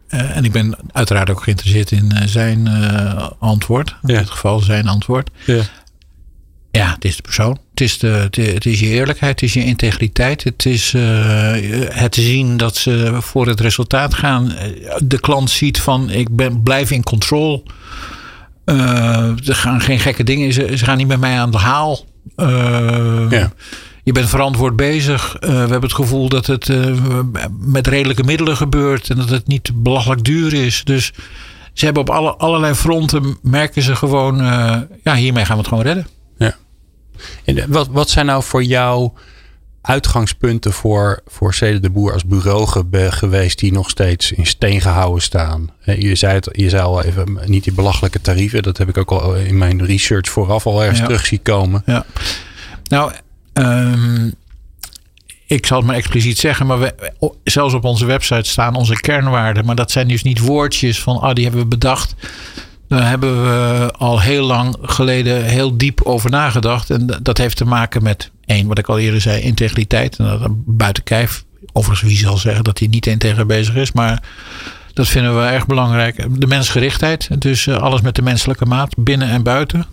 Uh, 0.08 0.36
en 0.36 0.44
ik 0.44 0.52
ben 0.52 0.76
uiteraard 0.92 1.30
ook 1.30 1.42
geïnteresseerd 1.42 1.90
in 1.90 2.10
uh, 2.14 2.22
zijn 2.26 2.68
antwoord. 3.38 3.96
In 4.02 4.14
ja. 4.14 4.18
dit 4.18 4.30
geval 4.30 4.60
zijn 4.60 4.88
antwoord. 4.88 5.30
Ja. 5.46 5.62
ja, 6.70 6.92
het 6.94 7.04
is 7.04 7.16
de 7.16 7.22
persoon. 7.22 7.58
Het 7.70 7.80
is, 7.80 7.98
de, 7.98 8.06
het, 8.06 8.36
het 8.36 8.66
is 8.66 8.80
je 8.80 8.86
eerlijkheid. 8.86 9.40
Het 9.40 9.42
is 9.42 9.52
je 9.52 9.64
integriteit. 9.64 10.44
Het 10.44 10.66
is 10.66 10.92
het 11.88 12.14
zien 12.14 12.56
dat 12.56 12.76
ze 12.76 13.16
voor 13.20 13.46
het 13.46 13.60
resultaat 13.60 14.14
gaan. 14.14 14.52
De 15.02 15.20
klant 15.20 15.50
ziet 15.50 15.80
van 15.80 16.10
ik 16.10 16.36
ben, 16.36 16.62
blijf 16.62 16.90
in 16.90 17.02
controle. 17.02 17.62
er 18.64 19.54
gaan 19.54 19.80
geen 19.80 20.00
gekke 20.00 20.24
dingen. 20.24 20.52
Ze, 20.52 20.76
ze 20.76 20.84
gaan 20.84 20.96
niet 20.96 21.06
met 21.06 21.20
mij 21.20 21.38
aan 21.38 21.50
de 21.50 21.58
haal. 21.58 22.04
Uh, 22.36 23.26
ja. 23.30 23.52
Je 24.02 24.12
bent 24.12 24.28
verantwoord 24.28 24.76
bezig. 24.76 25.36
Uh, 25.40 25.50
we 25.50 25.56
hebben 25.56 25.80
het 25.80 25.92
gevoel 25.92 26.28
dat 26.28 26.46
het 26.46 26.68
uh, 26.68 27.20
met 27.58 27.86
redelijke 27.86 28.24
middelen 28.24 28.56
gebeurt. 28.56 29.10
En 29.10 29.16
dat 29.16 29.28
het 29.28 29.46
niet 29.46 29.70
belachelijk 29.74 30.24
duur 30.24 30.52
is. 30.52 30.84
Dus 30.84 31.12
ze 31.72 31.84
hebben 31.84 32.02
op 32.02 32.10
alle, 32.10 32.34
allerlei 32.34 32.74
fronten 32.74 33.38
merken 33.42 33.82
ze 33.82 33.96
gewoon. 33.96 34.36
ja, 35.02 35.14
hiermee 35.14 35.44
gaan 35.44 35.54
we 35.54 35.60
het 35.60 35.68
gewoon 35.68 35.84
redden. 35.84 36.06
Ja. 36.38 36.56
En 37.44 37.72
wat, 37.72 37.88
wat 37.88 38.10
zijn 38.10 38.26
nou 38.26 38.42
voor 38.42 38.62
jou 38.62 39.10
uitgangspunten 39.86 40.72
voor, 40.72 41.20
voor 41.26 41.54
Cede 41.54 41.80
de 41.80 41.90
Boer 41.90 42.12
als 42.12 42.24
bureau 42.24 42.66
geweest 43.10 43.58
die 43.58 43.72
nog 43.72 43.90
steeds 43.90 44.32
in 44.32 44.46
steen 44.46 44.80
gehouden 44.80 45.22
staan? 45.22 45.70
Je 45.84 46.14
zei, 46.14 46.34
het, 46.34 46.48
je 46.52 46.68
zei 46.68 46.82
al 46.82 47.02
even, 47.02 47.38
niet 47.44 47.64
die 47.64 47.72
belachelijke 47.72 48.20
tarieven. 48.20 48.62
Dat 48.62 48.78
heb 48.78 48.88
ik 48.88 48.96
ook 48.96 49.10
al 49.10 49.34
in 49.34 49.58
mijn 49.58 49.84
research 49.84 50.28
vooraf 50.28 50.66
al 50.66 50.80
ergens 50.80 50.98
ja. 50.98 51.04
terug 51.04 51.26
zien 51.26 51.42
komen. 51.42 51.82
Ja. 51.86 52.04
Nou, 52.88 53.12
um, 53.52 54.34
ik 55.46 55.66
zal 55.66 55.78
het 55.78 55.86
maar 55.86 55.96
expliciet 55.96 56.38
zeggen, 56.38 56.66
maar 56.66 56.80
we, 56.80 56.94
zelfs 57.44 57.74
op 57.74 57.84
onze 57.84 58.06
website 58.06 58.50
staan 58.50 58.74
onze 58.74 59.00
kernwaarden. 59.00 59.64
Maar 59.64 59.74
dat 59.74 59.90
zijn 59.90 60.08
dus 60.08 60.22
niet 60.22 60.38
woordjes 60.38 61.02
van, 61.02 61.20
ah, 61.20 61.34
die 61.34 61.44
hebben 61.44 61.62
we 61.62 61.68
bedacht. 61.68 62.14
Daar 62.94 63.08
hebben 63.08 63.42
we 63.42 63.90
al 63.98 64.20
heel 64.20 64.46
lang 64.46 64.76
geleden 64.82 65.44
heel 65.44 65.76
diep 65.76 66.02
over 66.02 66.30
nagedacht. 66.30 66.90
En 66.90 67.06
dat 67.22 67.38
heeft 67.38 67.56
te 67.56 67.64
maken 67.64 68.02
met 68.02 68.30
één, 68.44 68.66
wat 68.66 68.78
ik 68.78 68.88
al 68.88 68.98
eerder 68.98 69.20
zei, 69.20 69.42
integriteit. 69.42 70.16
En 70.16 70.24
dat 70.24 70.50
buiten 70.64 71.02
kijf. 71.02 71.44
Overigens, 71.72 72.10
wie 72.10 72.18
zal 72.18 72.36
zeggen 72.36 72.64
dat 72.64 72.78
hij 72.78 72.88
niet 72.88 73.06
integer 73.06 73.46
bezig 73.46 73.74
is. 73.74 73.92
Maar 73.92 74.22
dat 74.92 75.08
vinden 75.08 75.36
we 75.36 75.46
erg 75.46 75.66
belangrijk. 75.66 76.40
De 76.40 76.46
mensgerichtheid. 76.46 77.40
Dus 77.40 77.66
uh, 77.66 77.76
alles 77.76 78.00
met 78.00 78.14
de 78.14 78.22
menselijke 78.22 78.64
maat, 78.64 78.94
binnen 78.96 79.28
en 79.28 79.42
buiten. 79.42 79.86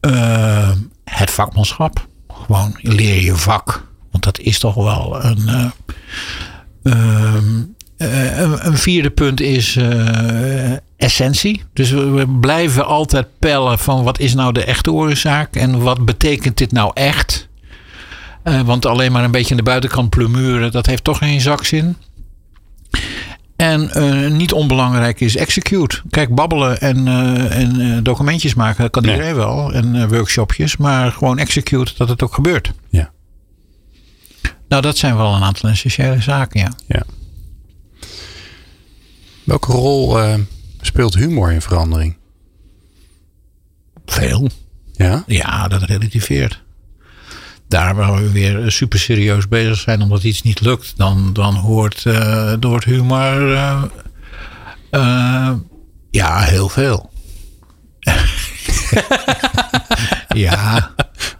Uh, 0.00 0.70
het 1.04 1.30
vakmanschap. 1.30 2.06
Gewoon 2.28 2.78
leer 2.80 3.22
je 3.22 3.36
vak. 3.36 3.86
Want 4.10 4.24
dat 4.24 4.38
is 4.38 4.58
toch 4.58 4.74
wel 4.74 5.24
een. 5.24 5.72
Een, 6.82 7.76
een, 8.66 8.78
vierde 8.78 9.10
punt 9.10 9.40
is 9.40 9.78
essentie. 10.96 11.62
Dus 11.72 11.90
we, 11.90 12.36
blijven 12.40 12.86
altijd 12.86 13.26
pellen 13.38 13.78
van 13.78 14.02
wat 14.02 14.18
is 14.18 14.34
nou 14.34 14.52
de 14.52 14.64
echte 14.64 14.92
oorzaak 14.92 15.56
en 15.56 15.80
wat 15.80 16.04
betekent 16.04 16.56
dit 16.56 16.72
nou 16.72 16.90
echt? 16.94 17.48
Uh, 18.44 18.60
want 18.60 18.86
alleen 18.86 19.12
maar 19.12 19.24
een 19.24 19.30
beetje 19.30 19.50
aan 19.50 19.56
de 19.56 19.62
buitenkant 19.62 20.10
plumuren, 20.10 20.72
dat 20.72 20.86
heeft 20.86 21.04
toch 21.04 21.18
geen 21.18 21.40
zakzin. 21.40 21.96
En 23.56 23.90
uh, 23.96 24.30
niet 24.30 24.52
onbelangrijk 24.52 25.20
is 25.20 25.36
execute. 25.36 26.02
Kijk, 26.10 26.34
babbelen 26.34 26.80
en, 26.80 27.06
uh, 27.06 27.58
en 27.58 28.02
documentjes 28.02 28.54
maken, 28.54 28.82
dat 28.82 28.90
kan 28.90 29.02
nee. 29.02 29.12
iedereen 29.12 29.34
wel. 29.34 29.72
En 29.72 30.08
workshopjes, 30.08 30.76
maar 30.76 31.12
gewoon 31.12 31.38
execute 31.38 31.92
dat 31.96 32.08
het 32.08 32.22
ook 32.22 32.34
gebeurt. 32.34 32.72
Ja. 32.88 33.10
Nou, 34.68 34.82
dat 34.82 34.96
zijn 34.96 35.16
wel 35.16 35.34
een 35.34 35.42
aantal 35.42 35.70
essentiële 35.70 36.20
zaken, 36.20 36.60
ja. 36.60 36.72
ja. 36.86 37.02
Welke 39.44 39.72
rol 39.72 40.18
speelt 40.86 41.14
humor 41.14 41.52
in 41.52 41.62
verandering? 41.62 42.16
Veel. 44.06 44.48
Ja? 44.92 45.24
Ja, 45.26 45.68
dat 45.68 45.82
relativeert. 45.82 46.64
Daar 47.68 47.94
waar 47.94 48.22
we 48.22 48.30
weer 48.30 48.70
super 48.70 48.98
serieus 48.98 49.48
bezig 49.48 49.76
zijn 49.76 50.02
omdat 50.02 50.22
iets 50.22 50.42
niet 50.42 50.60
lukt, 50.60 50.92
dan, 50.96 51.32
dan 51.32 51.54
hoort, 51.54 52.04
uh, 52.04 52.52
door 52.58 52.82
humor 52.84 53.50
uh, 53.50 53.82
uh, 54.90 55.52
ja, 56.10 56.40
heel 56.40 56.68
veel. 56.68 57.10
ja. 60.28 60.94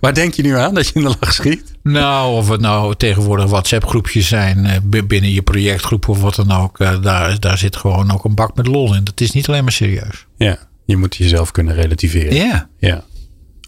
Waar 0.07 0.15
denk 0.15 0.35
je 0.35 0.43
nu 0.43 0.57
aan 0.57 0.75
dat 0.75 0.89
je 0.89 0.95
in 0.95 1.03
de 1.03 1.17
lach 1.21 1.33
schiet? 1.33 1.75
Nou, 1.83 2.37
of 2.37 2.49
het 2.49 2.61
nou 2.61 2.95
tegenwoordig 2.95 3.47
WhatsApp-groepjes 3.47 4.29
zijn 4.29 4.67
eh, 4.67 5.03
binnen 5.05 5.33
je 5.33 5.43
projectgroep 5.43 6.09
of 6.09 6.21
wat 6.21 6.35
dan 6.35 6.53
ook. 6.53 6.81
Eh, 6.81 7.03
daar, 7.03 7.41
daar 7.41 7.59
zit 7.59 7.77
gewoon 7.77 8.13
ook 8.13 8.25
een 8.25 8.35
bak 8.35 8.57
met 8.57 8.67
lol 8.67 8.95
in. 8.95 9.05
Dat 9.05 9.21
is 9.21 9.33
niet 9.33 9.49
alleen 9.49 9.63
maar 9.63 9.73
serieus. 9.73 10.27
Ja, 10.37 10.59
je 10.85 10.97
moet 10.97 11.17
jezelf 11.17 11.51
kunnen 11.51 11.75
relativeren. 11.75 12.35
Ja. 12.35 12.69
ja. 12.79 13.05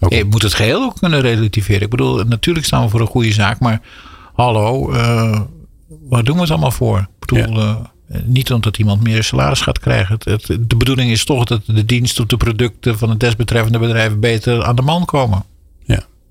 Je 0.08 0.24
moet 0.24 0.42
het 0.42 0.54
geheel 0.54 0.82
ook 0.82 0.96
kunnen 0.98 1.20
relativeren. 1.20 1.82
Ik 1.82 1.90
bedoel, 1.90 2.24
natuurlijk 2.24 2.66
staan 2.66 2.82
we 2.82 2.88
voor 2.88 3.00
een 3.00 3.06
goede 3.06 3.32
zaak, 3.32 3.60
maar 3.60 3.80
hallo, 4.34 4.92
uh, 4.92 5.40
waar 6.08 6.24
doen 6.24 6.34
we 6.34 6.40
het 6.40 6.50
allemaal 6.50 6.70
voor? 6.70 6.98
Ik 6.98 7.26
bedoel, 7.26 7.60
ja. 7.60 7.92
Niet 8.24 8.52
omdat 8.52 8.78
iemand 8.78 9.02
meer 9.02 9.24
salaris 9.24 9.60
gaat 9.60 9.78
krijgen. 9.78 10.18
Het, 10.24 10.46
de 10.46 10.76
bedoeling 10.76 11.10
is 11.10 11.24
toch 11.24 11.44
dat 11.44 11.60
de 11.66 11.84
dienst 11.84 12.20
of 12.20 12.26
de 12.26 12.36
producten 12.36 12.98
van 12.98 13.10
het 13.10 13.20
desbetreffende 13.20 13.78
bedrijf 13.78 14.16
beter 14.16 14.64
aan 14.64 14.76
de 14.76 14.82
man 14.82 15.04
komen. 15.04 15.44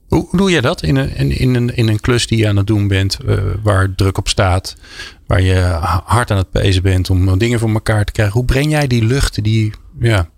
Hoe 0.07 0.27
doe 0.31 0.51
je 0.51 0.61
dat 0.61 0.83
in 0.83 0.95
een, 0.95 1.31
in, 1.31 1.55
een, 1.55 1.75
in 1.75 1.87
een 1.87 1.99
klus 1.99 2.27
die 2.27 2.37
je 2.37 2.47
aan 2.47 2.55
het 2.55 2.67
doen 2.67 2.87
bent, 2.87 3.17
uh, 3.25 3.39
waar 3.63 3.95
druk 3.95 4.17
op 4.17 4.27
staat, 4.27 4.75
waar 5.27 5.41
je 5.41 5.55
hard 6.05 6.31
aan 6.31 6.37
het 6.37 6.51
pezen 6.51 6.83
bent 6.83 7.09
om 7.09 7.37
dingen 7.37 7.59
voor 7.59 7.69
elkaar 7.69 8.05
te 8.05 8.11
krijgen? 8.11 8.35
Hoe 8.35 8.45
breng 8.45 8.71
jij 8.71 8.87
die 8.87 9.03
lucht, 9.05 9.43
die, 9.43 9.73
ja, 9.99 10.29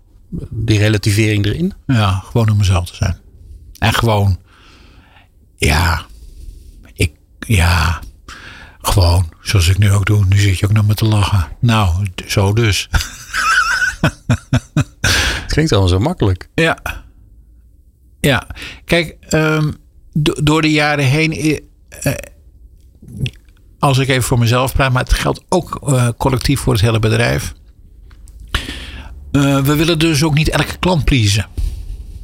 die 0.50 0.78
relativering 0.78 1.44
erin? 1.44 1.72
Ja, 1.86 2.22
gewoon 2.24 2.50
om 2.50 2.56
mezelf 2.56 2.90
te 2.90 2.96
zijn. 2.96 3.16
En 3.78 3.94
gewoon, 3.94 4.38
ja, 5.56 6.06
ik, 6.92 7.12
ja, 7.38 8.00
gewoon, 8.80 9.32
zoals 9.40 9.68
ik 9.68 9.78
nu 9.78 9.92
ook 9.92 10.06
doe. 10.06 10.24
Nu 10.28 10.38
zit 10.38 10.58
je 10.58 10.66
ook 10.66 10.72
nog 10.72 10.86
met 10.86 10.96
te 10.96 11.04
lachen. 11.04 11.48
Nou, 11.60 12.06
zo 12.26 12.52
dus. 12.52 12.88
Klinkt 15.46 15.72
allemaal 15.72 15.90
zo 15.90 15.98
makkelijk. 15.98 16.48
Ja. 16.54 16.78
Ja. 18.20 18.46
Kijk, 18.84 19.16
um, 19.30 19.76
door 20.42 20.62
de 20.62 20.70
jaren 20.70 21.04
heen... 21.04 21.60
Uh, 22.04 22.12
als 23.78 23.98
ik 23.98 24.08
even 24.08 24.22
voor 24.22 24.38
mezelf 24.38 24.72
praat, 24.72 24.92
maar 24.92 25.02
het 25.02 25.12
geldt 25.12 25.44
ook 25.48 25.80
uh, 25.88 26.08
collectief 26.16 26.60
voor 26.60 26.72
het 26.72 26.82
hele 26.82 26.98
bedrijf. 26.98 27.54
Uh, 29.32 29.62
we 29.62 29.74
willen 29.74 29.98
dus 29.98 30.22
ook 30.22 30.34
niet 30.34 30.48
elke 30.48 30.78
klant 30.78 31.04
pleasen. 31.04 31.46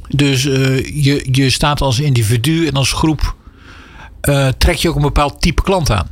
Dus 0.08 0.42
je, 0.42 1.28
je 1.30 1.50
staat 1.50 1.80
als 1.80 2.00
individu 2.00 2.66
en 2.66 2.74
als 2.74 2.92
groep... 2.92 3.36
trek 4.58 4.76
je 4.76 4.88
ook 4.88 4.96
een 4.96 5.02
bepaald 5.02 5.40
type 5.40 5.62
klant 5.62 5.90
aan. 5.90 6.08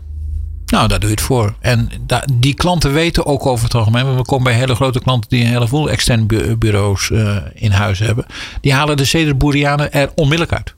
Nou, 0.74 0.88
daar 0.88 0.98
doe 0.98 1.08
je 1.08 1.14
het 1.14 1.24
voor. 1.24 1.54
En 1.60 1.88
die 2.32 2.54
klanten 2.54 2.92
weten 2.92 3.26
ook 3.26 3.46
over 3.46 3.64
het 3.64 3.74
algemeen. 3.74 4.16
We 4.16 4.22
komen 4.22 4.44
bij 4.44 4.54
hele 4.54 4.74
grote 4.74 5.00
klanten 5.00 5.30
die 5.30 5.40
een 5.40 5.50
heleboel 5.50 5.90
externe 5.90 6.56
bureaus 6.56 7.10
uh, 7.10 7.36
in 7.54 7.70
huis 7.70 7.98
hebben. 7.98 8.26
Die 8.60 8.72
halen 8.72 8.96
de 8.96 9.04
Cederboerianen 9.04 9.92
er 9.92 10.10
onmiddellijk 10.14 10.52
uit. 10.52 10.74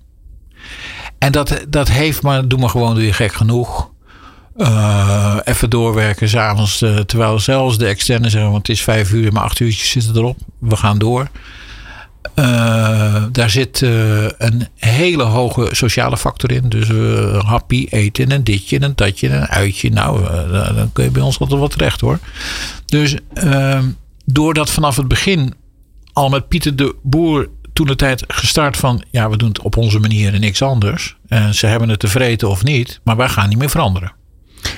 En 1.18 1.32
dat, 1.32 1.64
dat 1.68 1.88
heeft 1.88 2.22
maar, 2.22 2.48
doe 2.48 2.58
maar 2.58 2.68
gewoon, 2.68 3.00
je 3.00 3.12
gek 3.12 3.32
genoeg. 3.32 3.90
Eh, 4.56 5.36
even 5.44 5.70
doorwerken 5.70 6.28
s'avonds. 6.28 6.82
Uh, 6.82 6.98
terwijl 6.98 7.38
zelfs 7.38 7.78
de 7.78 7.86
externe 7.86 8.28
zeggen, 8.28 8.50
want 8.50 8.66
het 8.66 8.76
is 8.76 8.82
vijf 8.82 9.12
uur, 9.12 9.32
maar 9.32 9.42
acht 9.42 9.60
uurtjes 9.60 9.90
zitten 9.90 10.16
erop. 10.16 10.36
We 10.58 10.76
gaan 10.76 10.98
door. 10.98 11.28
Uh, 12.34 13.24
daar 13.32 13.50
zit 13.50 13.80
een 13.80 14.68
hele 14.76 15.22
hoge 15.22 15.68
sociale 15.72 16.16
factor 16.16 16.52
in. 16.52 16.68
Dus 16.68 16.88
happy 17.44 17.86
eten 17.90 18.28
en 18.28 18.44
ditje 18.44 18.78
en 18.78 18.92
datje 18.94 19.28
en 19.28 19.36
een 19.36 19.48
uitje. 19.48 19.90
Nou, 19.90 20.24
dan 20.74 20.92
kun 20.92 21.04
je 21.04 21.10
bij 21.10 21.22
ons 21.22 21.38
altijd 21.38 21.60
wat 21.60 21.70
terecht 21.70 22.00
hoor. 22.00 22.18
Dus 22.86 23.16
ehm, 23.34 23.84
doordat 24.24 24.70
vanaf 24.70 24.96
het 24.96 25.08
begin 25.08 25.54
al 26.12 26.28
met 26.28 26.48
Pieter 26.48 26.76
de 26.76 26.94
Boer 27.02 27.48
toen 27.72 27.86
de 27.86 27.96
tijd 27.96 28.24
gestart 28.28 28.76
van 28.76 29.02
ja, 29.10 29.30
we 29.30 29.36
doen 29.36 29.48
het 29.48 29.60
op 29.60 29.76
onze 29.76 29.98
manier 29.98 30.34
en 30.34 30.40
niks 30.40 30.62
anders. 30.62 31.16
En 31.28 31.54
ze 31.54 31.66
hebben 31.66 31.88
het 31.88 31.98
tevreden 31.98 32.48
of 32.48 32.64
niet, 32.64 33.00
maar 33.04 33.16
wij 33.16 33.28
gaan 33.28 33.48
niet 33.48 33.58
meer 33.58 33.70
veranderen. 33.70 34.12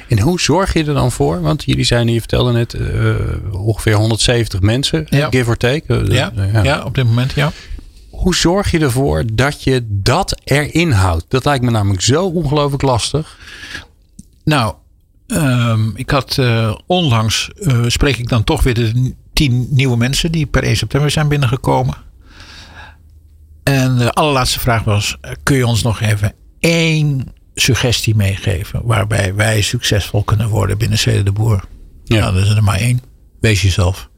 En 0.09 0.21
hoe 0.21 0.41
zorg 0.41 0.73
je 0.73 0.85
er 0.85 0.95
dan 0.95 1.13
voor? 1.13 1.41
Want 1.41 1.65
jullie 1.65 1.85
zijn, 1.85 2.09
je 2.09 2.19
vertelde 2.19 2.53
net, 2.53 2.75
uh, 2.75 3.15
ongeveer 3.53 3.95
170 3.95 4.61
mensen, 4.61 5.07
ja. 5.11 5.29
give 5.31 5.51
or 5.51 5.57
take. 5.57 5.83
Uh, 5.87 6.09
ja, 6.09 6.33
ja. 6.53 6.63
ja, 6.63 6.85
op 6.85 6.95
dit 6.95 7.05
moment, 7.05 7.33
ja. 7.33 7.53
Hoe 8.11 8.35
zorg 8.35 8.71
je 8.71 8.79
ervoor 8.79 9.25
dat 9.33 9.63
je 9.63 9.87
dat 9.89 10.41
erin 10.45 10.91
houdt? 10.91 11.25
Dat 11.29 11.45
lijkt 11.45 11.65
me 11.65 11.71
namelijk 11.71 12.03
zo 12.03 12.25
ongelooflijk 12.25 12.83
lastig. 12.83 13.39
Nou, 14.45 14.75
um, 15.27 15.93
ik 15.95 16.11
had 16.11 16.37
uh, 16.41 16.75
onlangs, 16.87 17.51
spreek 17.87 18.17
ik 18.17 18.29
dan 18.29 18.45
toch 18.45 18.63
weer 18.63 18.75
de 18.75 19.15
tien 19.33 19.67
nieuwe 19.71 19.97
mensen 19.97 20.33
die 20.33 20.47
per 20.47 20.63
1 20.63 20.77
september 20.77 21.11
zijn 21.11 21.29
binnengekomen. 21.29 21.95
En 23.63 23.97
de 23.97 24.13
allerlaatste 24.13 24.61
vraag 24.61 24.85
was: 24.85 25.17
kun 25.43 25.57
je 25.57 25.67
ons 25.67 25.83
nog 25.83 26.01
even 26.01 26.35
één 26.61 27.33
suggestie 27.61 28.15
meegeven 28.15 28.81
waarbij 28.85 29.35
wij 29.35 29.61
succesvol 29.61 30.23
kunnen 30.23 30.49
worden 30.49 30.79
binnen 30.79 30.99
Cede 30.99 31.23
de 31.23 31.33
Boer? 31.33 31.65
Ja. 32.05 32.19
Nou, 32.19 32.35
dat 32.35 32.43
is 32.43 32.51
er 32.51 32.63
maar 32.63 32.79
één. 32.79 33.01
Wees 33.41 33.63
jezelf. 33.63 34.09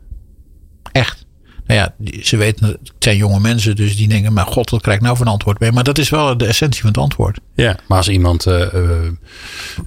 Echt. 0.93 1.27
Nou 1.67 1.81
ja, 1.81 1.95
ze 2.23 2.37
weten, 2.37 2.67
het 2.67 2.93
zijn 2.99 3.17
jonge 3.17 3.41
mensen, 3.41 3.77
dus 3.77 3.97
die 3.97 4.09
denken, 4.09 4.33
maar 4.33 4.47
god, 4.47 4.71
wat 4.71 4.83
krijg 4.83 4.97
ik 4.97 5.05
nou 5.05 5.17
voor 5.17 5.27
een 5.27 5.33
antwoord 5.33 5.61
mee? 5.61 5.73
Maar 5.73 5.85
dat 5.85 5.99
is 5.99 6.09
wel 6.09 6.37
de 6.37 6.47
essentie 6.47 6.81
van 6.81 6.91
het 6.91 6.99
antwoord. 6.99 7.41
Ja, 7.55 7.77
maar 7.89 7.99
als 7.99 8.09
iemand... 8.09 8.47
Uh, 8.47 8.75
uh, 8.75 9.09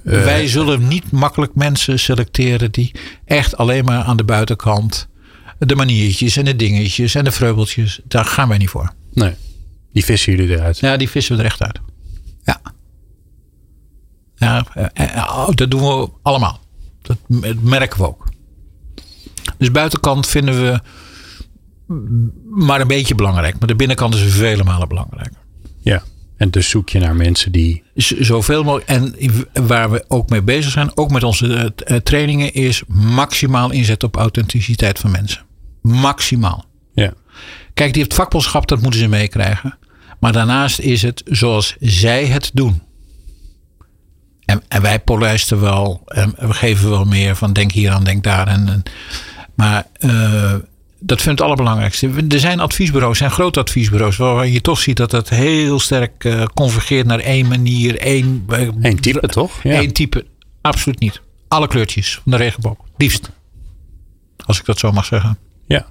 Wij 0.02 0.48
zullen 0.48 0.88
niet 0.88 1.10
makkelijk 1.10 1.54
mensen 1.54 1.98
selecteren 1.98 2.70
die 2.70 2.94
echt 3.24 3.56
alleen 3.56 3.84
maar 3.84 4.02
aan 4.02 4.16
de 4.16 4.24
buitenkant 4.24 5.08
de 5.58 5.76
maniertjes 5.76 6.36
en 6.36 6.44
de 6.44 6.56
dingetjes 6.56 7.14
en 7.14 7.24
de 7.24 7.32
vreubeltjes, 7.32 8.00
daar 8.04 8.24
gaan 8.24 8.48
wij 8.48 8.58
niet 8.58 8.68
voor. 8.68 8.92
Nee. 9.12 9.34
Die 9.92 10.04
vissen 10.04 10.36
jullie 10.36 10.56
eruit? 10.56 10.78
Ja, 10.78 10.96
die 10.96 11.10
vissen 11.10 11.36
we 11.36 11.42
er 11.42 11.48
echt 11.48 11.62
uit. 11.62 11.80
Ja. 12.44 12.60
Ja, 14.44 14.64
eh, 14.92 15.16
eh, 15.16 15.28
oh, 15.28 15.48
dat 15.54 15.70
doen 15.70 15.80
we 15.80 16.10
allemaal. 16.22 16.60
Dat 17.02 17.16
merken 17.60 17.98
we 17.98 18.06
ook. 18.06 18.28
Dus 19.58 19.70
buitenkant 19.70 20.26
vinden 20.26 20.60
we 20.62 20.80
maar 22.44 22.80
een 22.80 22.86
beetje 22.86 23.14
belangrijk. 23.14 23.58
Maar 23.58 23.68
de 23.68 23.76
binnenkant 23.76 24.14
is 24.14 24.34
vele 24.34 24.64
malen 24.64 24.88
belangrijker. 24.88 25.38
Ja, 25.80 26.02
en 26.36 26.50
dus 26.50 26.68
zoek 26.68 26.88
je 26.88 26.98
naar 26.98 27.16
mensen 27.16 27.52
die. 27.52 27.82
Zoveel 27.94 28.64
mogelijk. 28.64 28.88
En 28.88 29.14
waar 29.66 29.90
we 29.90 30.04
ook 30.08 30.30
mee 30.30 30.42
bezig 30.42 30.70
zijn, 30.70 30.96
ook 30.96 31.10
met 31.10 31.22
onze 31.22 31.72
eh, 31.76 31.96
trainingen, 31.96 32.52
is 32.52 32.82
maximaal 32.88 33.70
inzetten 33.70 34.08
op 34.08 34.16
authenticiteit 34.16 34.98
van 34.98 35.10
mensen. 35.10 35.42
Maximaal. 35.82 36.64
Ja. 36.94 37.12
Kijk, 37.74 37.92
die 37.92 38.02
het 38.02 38.14
vakbondschap, 38.14 38.68
dat 38.68 38.80
moeten 38.80 39.00
ze 39.00 39.08
meekrijgen. 39.08 39.78
Maar 40.20 40.32
daarnaast 40.32 40.78
is 40.78 41.02
het 41.02 41.22
zoals 41.24 41.76
zij 41.80 42.26
het 42.26 42.50
doen. 42.54 42.82
En, 44.44 44.62
en 44.68 44.82
wij 44.82 44.98
polijsten 44.98 45.60
wel. 45.60 46.02
En 46.06 46.34
we 46.38 46.54
geven 46.54 46.90
wel 46.90 47.04
meer 47.04 47.36
van 47.36 47.52
denk 47.52 47.72
hier 47.72 47.90
aan, 47.90 48.04
denk 48.04 48.22
daar. 48.22 48.46
En, 48.46 48.68
en 48.68 48.82
maar 49.54 49.86
uh, 49.98 50.54
dat 50.98 51.22
vind 51.22 51.32
ik 51.32 51.38
het 51.38 51.40
allerbelangrijkste. 51.40 52.10
Er 52.28 52.40
zijn 52.40 52.60
adviesbureaus, 52.60 53.18
zijn 53.18 53.30
grote 53.30 53.60
adviesbureaus, 53.60 54.16
waar 54.16 54.46
je 54.46 54.60
toch 54.60 54.78
ziet 54.78 54.96
dat 54.96 55.12
het 55.12 55.28
heel 55.28 55.80
sterk 55.80 56.24
uh, 56.24 56.44
convergeert 56.54 57.06
naar 57.06 57.18
één 57.18 57.48
manier, 57.48 57.98
één, 57.98 58.46
uh, 58.50 58.68
Eén 58.80 59.00
type, 59.00 59.28
toch? 59.28 59.62
Ja. 59.62 59.80
Eén 59.80 59.92
type. 59.92 60.26
Absoluut 60.60 61.00
niet. 61.00 61.20
Alle 61.48 61.68
kleurtjes 61.68 62.20
van 62.22 62.32
de 62.32 62.38
regenboog. 62.38 62.76
Liefst. 62.96 63.30
Als 64.46 64.58
ik 64.58 64.64
dat 64.64 64.78
zo 64.78 64.92
mag 64.92 65.04
zeggen. 65.04 65.38
Ja. 65.66 65.86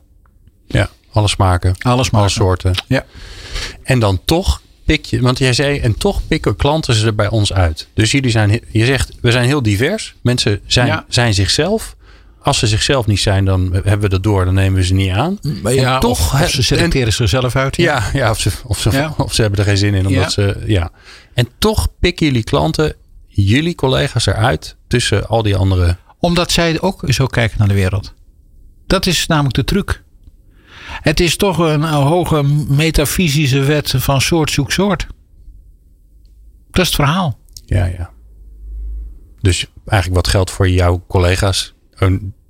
Ja. 0.68 0.90
Alle 1.12 1.28
smaken. 1.28 1.76
Alle 1.80 2.04
smaken. 2.04 2.20
Alle 2.20 2.30
soorten. 2.30 2.74
Ja. 2.88 3.06
En 3.84 4.00
dan 4.00 4.22
toch 4.26 4.62
pik 4.86 5.06
je, 5.06 5.22
want 5.22 5.38
jij 5.38 5.54
zei, 5.54 5.80
en 5.80 5.98
toch 5.98 6.28
pikken 6.28 6.56
klanten 6.56 6.94
ze 6.94 7.06
er 7.06 7.16
bij 7.16 7.30
ons 7.30 7.54
uit. 7.54 7.88
Dus 7.94 8.12
jullie 8.12 8.32
zijn, 8.32 8.62
je 8.72 8.86
zegt, 8.86 9.12
we 9.22 9.32
zijn 9.32 9.46
heel 9.46 9.64
divers. 9.64 10.16
Mensen 10.22 10.62
zijn, 10.66 11.04
zijn 11.08 11.34
zichzelf. 11.34 11.96
Als 12.42 12.60
ze 12.60 12.68
zichzelf 12.68 13.06
niet 13.06 13.20
zijn, 13.20 13.46
dan 13.46 13.74
hebben 13.74 14.00
we 14.00 14.10
dat 14.10 14.24
door, 14.24 14.46
dan 14.46 14.54
nemen 14.54 14.80
we 14.80 14.86
ze 14.86 14.94
niet 14.94 15.12
aan. 15.12 15.40
Maar 15.62 15.74
ja, 15.74 16.00
toch, 16.00 16.42
of, 16.42 16.50
ze 16.50 16.64
selecteren 16.64 17.08
en, 17.08 17.14
zichzelf 17.14 17.56
uit. 17.56 17.76
Ja, 17.76 17.96
ja, 17.96 18.10
ja 18.14 18.30
of, 18.30 18.40
ze, 18.40 18.52
of, 18.66 18.80
ze, 18.80 19.10
of 19.18 19.34
ze 19.34 19.42
hebben 19.42 19.60
er 19.60 19.66
geen 19.66 19.78
zin 19.78 19.94
in. 19.94 20.08
Omdat 20.08 20.32
Ze, 20.32 20.58
ja. 20.66 20.92
En 21.34 21.48
toch 21.58 21.88
pikken 22.00 22.26
jullie 22.26 22.44
klanten, 22.44 22.96
jullie 23.28 23.76
collega's 23.76 24.26
eruit 24.26 24.76
tussen 24.88 25.28
al 25.28 25.44
die 25.44 25.56
andere. 25.56 25.98
Omdat 26.20 26.52
zij 26.52 26.82
ook 26.82 27.04
zo 27.08 27.26
kijken 27.26 27.58
naar 27.58 27.68
de 27.68 27.74
wereld. 27.74 28.14
Dat 28.88 29.06
is 29.06 29.28
namelijk 29.28 29.56
de 29.56 29.64
truc. 29.64 30.04
Het 31.02 31.20
is 31.20 31.36
toch 31.36 31.58
een, 31.58 31.84
hoge 31.84 32.44
metafysische 32.68 33.60
wet 33.60 33.94
van 33.98 34.22
soort 34.22 34.52
zoek 34.52 34.72
soort. 34.72 35.08
Dat 36.72 36.82
is 36.82 36.88
het 36.88 36.96
verhaal. 36.96 37.38
Ja, 37.66 37.86
ja. 37.86 38.10
Dus 39.42 39.66
eigenlijk 39.86 40.26
wat 40.26 40.34
geldt 40.34 40.52
voor 40.52 40.70
jouw 40.70 41.04
collega's, 41.08 41.74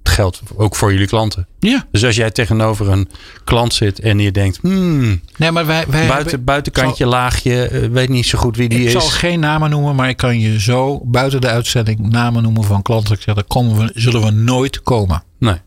geldt 0.03 0.41
ook 0.55 0.75
voor 0.75 0.91
jullie 0.91 1.07
klanten. 1.07 1.47
Ja. 1.59 1.85
Dus 1.91 2.05
als 2.05 2.15
jij 2.15 2.31
tegenover 2.31 2.89
een 2.89 3.09
klant 3.43 3.73
zit 3.73 3.99
en 3.99 4.19
je 4.19 4.31
denkt, 4.31 4.57
hmm, 4.61 5.21
nee, 5.37 5.51
maar 5.51 5.65
wij, 5.65 5.85
wij 5.87 6.07
buiten, 6.07 6.29
hebben, 6.29 6.43
buitenkantje, 6.43 7.03
zal, 7.03 7.13
laagje, 7.13 7.67
eh, 7.67 7.89
weet 7.89 8.09
niet 8.09 8.25
zo 8.25 8.39
goed 8.39 8.57
wie 8.57 8.69
die 8.69 8.83
is. 8.83 8.93
Ik 8.93 8.99
zal 8.99 9.09
geen 9.09 9.39
namen 9.39 9.69
noemen, 9.69 9.95
maar 9.95 10.09
ik 10.09 10.17
kan 10.17 10.39
je 10.39 10.59
zo 10.59 11.01
buiten 11.05 11.41
de 11.41 11.47
uitzending 11.47 11.99
namen 12.09 12.43
noemen 12.43 12.63
van 12.63 12.81
klanten. 12.81 13.15
Ik 13.15 13.21
zeg, 13.21 13.35
daar 13.35 13.43
komen 13.43 13.77
we, 13.77 13.91
zullen 13.93 14.21
we 14.21 14.31
nooit 14.31 14.81
komen. 14.81 15.23
Nee. 15.39 15.57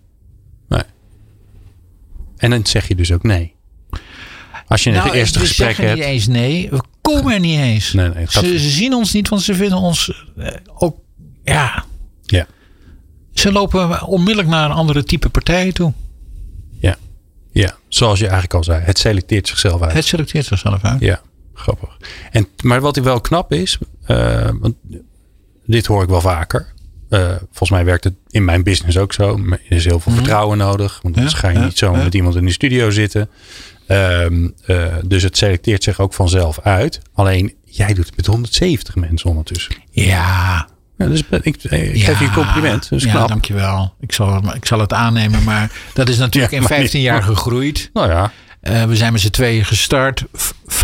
En 2.37 2.51
dan 2.51 2.67
zeg 2.67 2.89
je 2.89 2.95
dus 2.95 3.13
ook 3.13 3.23
nee. 3.23 3.55
Als 4.67 4.85
je 4.85 4.91
nou, 4.91 5.05
het 5.05 5.15
eerste 5.15 5.39
gesprek 5.39 5.77
hebt. 5.77 5.95
niet 5.95 6.05
eens 6.05 6.27
nee. 6.27 6.71
We 6.71 6.81
komen 7.01 7.33
er 7.33 7.41
niet 7.41 7.59
eens. 7.59 7.93
Nee, 7.93 8.09
nee, 8.09 8.27
ze, 8.29 8.59
ze, 8.59 8.71
zien 8.71 8.95
ons 8.95 9.13
niet, 9.13 9.29
want 9.29 9.43
ze 9.43 9.55
vinden 9.55 9.79
ons 9.79 10.25
eh, 10.37 10.49
ook. 10.75 10.99
Ja. 11.45 11.85
ja. 12.25 12.47
Ze 13.33 13.53
lopen 13.53 14.03
onmiddellijk 14.03 14.49
naar 14.49 14.65
een 14.65 14.77
andere 14.77 15.05
type 15.05 15.29
partijen 15.29 15.75
toe. 15.75 15.93
Ja. 16.79 16.97
Ja, 17.53 17.77
zoals 17.89 18.19
je 18.19 18.25
eigenlijk 18.25 18.55
al 18.55 18.65
zei. 18.65 18.83
Het 18.83 18.99
selecteert 18.99 19.49
zichzelf 19.49 19.83
uit. 19.83 19.93
Het 19.93 20.05
selecteert 20.05 20.47
zichzelf 20.47 20.85
uit. 20.85 21.01
Ja, 21.01 21.21
grappig. 21.55 21.97
En, 22.31 22.49
maar 22.63 22.81
wat 22.81 22.97
wel 22.97 23.21
knap 23.21 23.53
is, 23.53 23.79
uh, 24.07 24.51
want 24.61 24.75
dit 25.67 25.87
hoor 25.87 26.03
ik 26.03 26.09
wel 26.09 26.21
vaker. 26.21 26.75
Uh, 27.17 27.29
volgens 27.29 27.71
mij 27.71 27.85
werkt 27.85 28.05
het 28.05 28.15
in 28.29 28.45
mijn 28.45 28.63
business 28.63 28.99
ook 28.99 29.13
zo. 29.13 29.41
Er 29.51 29.61
is 29.69 29.85
heel 29.85 30.01
veel 30.01 30.13
mhm. 30.13 30.21
vertrouwen 30.21 30.59
nodig. 30.59 30.99
Want 31.03 31.17
anders 31.17 31.35
ga 31.35 31.49
je 31.49 31.59
niet 31.59 31.79
zo 31.79 31.95
met 31.95 32.15
iemand 32.15 32.37
in 32.37 32.45
de 32.45 32.53
studio 32.53 32.91
zitten. 32.91 33.29
Um, 33.89 34.55
uh, 34.67 34.87
dus 35.05 35.23
het 35.23 35.37
selecteert 35.37 35.83
zich 35.83 36.01
ook 36.01 36.15
vanzelf 36.15 36.61
uit. 36.61 37.01
Alleen 37.15 37.55
jij 37.65 37.95
doet 37.95 38.07
het 38.07 38.17
met 38.17 38.27
170 38.27 38.95
mensen 38.95 39.31
ondertussen. 39.31 39.75
Ja. 39.91 40.69
ja 40.97 41.07
dus 41.07 41.23
ik, 41.43 41.63
ik 41.65 42.03
geef 42.03 42.19
je 42.19 42.25
een 42.25 42.33
compliment. 42.33 42.89
Dus 42.89 43.05
ja, 43.05 43.11
knap. 43.11 43.29
dankjewel. 43.29 43.95
Ik 44.01 44.13
zal, 44.13 44.55
ik 44.55 44.67
zal 44.67 44.81
het 44.81 44.93
aannemen. 44.93 45.45
Maar 45.45 45.73
dat 45.95 46.09
is 46.09 46.19
natuurlijk 46.19 46.53
in 46.53 46.63
15 46.63 47.01
jaar 47.01 47.23
gegroeid. 47.23 47.91
Nou 47.93 48.11
ja. 48.11 48.33
Uh, 48.63 48.85
we 48.85 48.97
zijn 48.97 49.13
met 49.13 49.21
z'n 49.21 49.31
tweeën 49.31 49.65
gestart. 49.65 50.25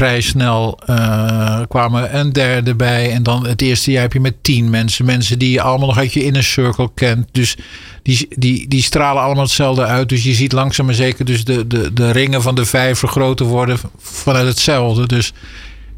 Vrij 0.03 0.21
snel 0.21 0.79
uh, 0.91 1.61
kwamen 1.69 2.19
een 2.19 2.33
derde 2.33 2.75
bij. 2.75 3.11
En 3.11 3.23
dan 3.23 3.47
het 3.47 3.63
eerste 3.63 3.91
jaar 3.91 4.03
heb 4.03 4.13
je 4.13 4.21
met 4.21 4.45
tien 4.45 4.71
mensen. 4.71 5.05
Mensen 5.05 5.39
die 5.39 5.51
je 5.51 5.61
allemaal 5.61 5.89
nog 5.89 5.99
uit 5.99 6.13
je 6.13 6.25
inner 6.25 6.43
circle 6.43 6.91
kent. 6.95 7.29
Dus 7.33 7.57
die, 8.03 8.27
die, 8.29 8.69
die 8.69 8.83
stralen 8.83 9.23
allemaal 9.23 9.43
hetzelfde 9.43 9.85
uit. 9.85 10.09
Dus 10.09 10.23
je 10.23 10.33
ziet 10.33 10.53
langzaam 10.53 10.87
maar 10.87 10.95
zeker 10.95 11.25
dus 11.25 11.45
de, 11.45 11.67
de, 11.67 11.93
de 11.93 12.11
ringen 12.11 12.43
van 12.43 12.55
de 12.55 12.65
vijf 12.65 12.99
vergroten 12.99 13.47
worden 13.47 13.79
vanuit 13.99 14.47
hetzelfde. 14.47 15.07
Dus 15.07 15.33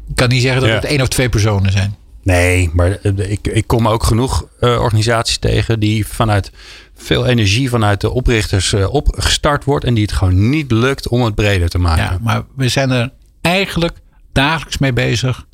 ik 0.09 0.15
kan 0.15 0.29
niet 0.29 0.41
zeggen 0.41 0.61
dat 0.61 0.69
ja. 0.69 0.75
het 0.75 0.85
één 0.85 1.01
of 1.01 1.07
twee 1.07 1.29
personen 1.29 1.71
zijn. 1.71 1.95
Nee, 2.23 2.69
maar 2.73 2.99
ik, 3.03 3.47
ik 3.47 3.67
kom 3.67 3.87
ook 3.87 4.03
genoeg 4.03 4.47
uh, 4.59 4.81
organisaties 4.81 5.37
tegen 5.37 5.79
die 5.79 6.07
vanuit 6.07 6.51
veel 6.95 7.25
energie 7.25 7.69
vanuit 7.69 8.01
de 8.01 8.11
oprichters 8.11 8.73
uh, 8.73 8.93
opgestart 8.93 9.63
wordt. 9.63 9.85
En 9.85 9.93
die 9.93 10.03
het 10.03 10.13
gewoon 10.13 10.49
niet 10.49 10.71
lukt 10.71 11.07
om 11.07 11.23
het 11.23 11.35
breder 11.35 11.69
te 11.69 11.77
maken. 11.77 12.03
Ja, 12.03 12.17
maar 12.21 12.43
we 12.55 12.69
zijn 12.69 12.91
er 12.91 13.11
eigenlijk 13.45 13.97
dagelijks 14.35 14.77
mee 14.77 14.93
bezig. 14.93 15.45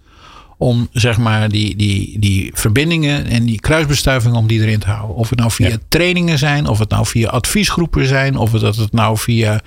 Om 0.57 0.87
zeg 0.91 1.17
maar 1.17 1.49
die, 1.49 1.75
die, 1.75 2.19
die 2.19 2.51
verbindingen 2.53 3.25
en 3.25 3.45
die 3.45 3.59
kruisbestuivingen 3.59 4.37
om 4.37 4.47
die 4.47 4.61
erin 4.61 4.79
te 4.79 4.89
houden. 4.89 5.15
Of 5.15 5.29
het 5.29 5.39
nou 5.39 5.51
via 5.51 5.77
trainingen 5.89 6.37
zijn, 6.37 6.67
of 6.67 6.79
het 6.79 6.89
nou 6.89 7.05
via 7.05 7.29
adviesgroepen 7.29 8.05
zijn, 8.07 8.37
of 8.37 8.51
het, 8.51 8.61
dat 8.61 8.75
het 8.75 8.91
nou 8.93 9.17
via 9.17 9.61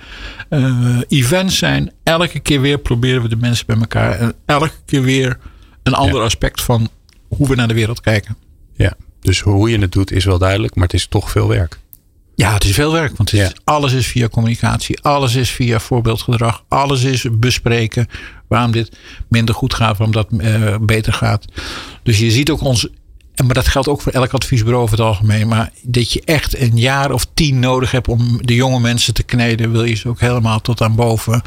uh, 0.49 0.97
events 1.07 1.57
zijn. 1.57 1.91
Elke 2.03 2.39
keer 2.39 2.61
weer 2.61 2.77
proberen 2.77 3.21
we 3.21 3.27
de 3.29 3.35
mensen 3.35 3.65
bij 3.65 3.75
elkaar. 3.75 4.11
En 4.19 4.33
elke 4.45 4.71
keer 4.85 5.01
weer 5.01 5.37
een 5.83 5.93
ander 5.93 6.21
aspect 6.21 6.61
van 6.61 6.89
hoe 7.27 7.47
we 7.47 7.55
naar 7.55 7.67
de 7.67 7.73
wereld 7.73 8.01
kijken. 8.01 8.37
Ja, 8.75 8.93
Dus 9.21 9.39
hoe 9.39 9.69
je 9.69 9.79
het 9.79 9.91
doet 9.91 10.11
is 10.11 10.25
wel 10.25 10.37
duidelijk, 10.37 10.75
maar 10.75 10.83
het 10.83 10.93
is 10.93 11.07
toch 11.07 11.31
veel 11.31 11.47
werk. 11.47 11.79
Ja, 12.35 12.53
het 12.53 12.63
is 12.63 12.73
veel 12.73 12.91
werk. 12.91 13.17
Want 13.17 13.31
het 13.31 13.39
is, 13.39 13.47
Ja. 13.47 13.53
alles 13.63 13.93
is 13.93 14.07
via 14.07 14.27
communicatie. 14.27 15.01
Alles 15.01 15.35
is 15.35 15.49
via 15.49 15.79
voorbeeldgedrag. 15.79 16.63
Alles 16.67 17.03
is 17.03 17.25
bespreken 17.31 18.07
waarom 18.47 18.71
dit 18.71 18.97
minder 19.27 19.55
goed 19.55 19.73
gaat. 19.73 19.97
Waarom 19.97 20.11
dat 20.15 20.27
eh, 20.37 20.75
beter 20.81 21.13
gaat. 21.13 21.45
Dus 22.03 22.19
je 22.19 22.31
ziet 22.31 22.49
ook 22.49 22.61
ons... 22.61 22.87
Maar 23.45 23.53
dat 23.53 23.67
geldt 23.67 23.87
ook 23.87 24.01
voor 24.01 24.11
elk 24.11 24.33
adviesbureau 24.33 24.83
over 24.83 24.97
het 24.97 25.05
algemeen. 25.05 25.47
Maar 25.47 25.71
dat 25.83 26.11
je 26.13 26.21
echt 26.25 26.59
een 26.59 26.77
jaar 26.77 27.11
of 27.11 27.25
tien 27.33 27.59
nodig 27.59 27.91
hebt 27.91 28.07
om 28.07 28.37
de 28.41 28.55
jonge 28.55 28.79
mensen 28.79 29.13
te 29.13 29.23
kneden. 29.23 29.71
Wil 29.71 29.83
je 29.83 29.95
ze 29.95 30.07
ook 30.09 30.19
helemaal 30.19 30.61
tot 30.61 30.81
aan 30.81 30.95
boven 30.95 31.41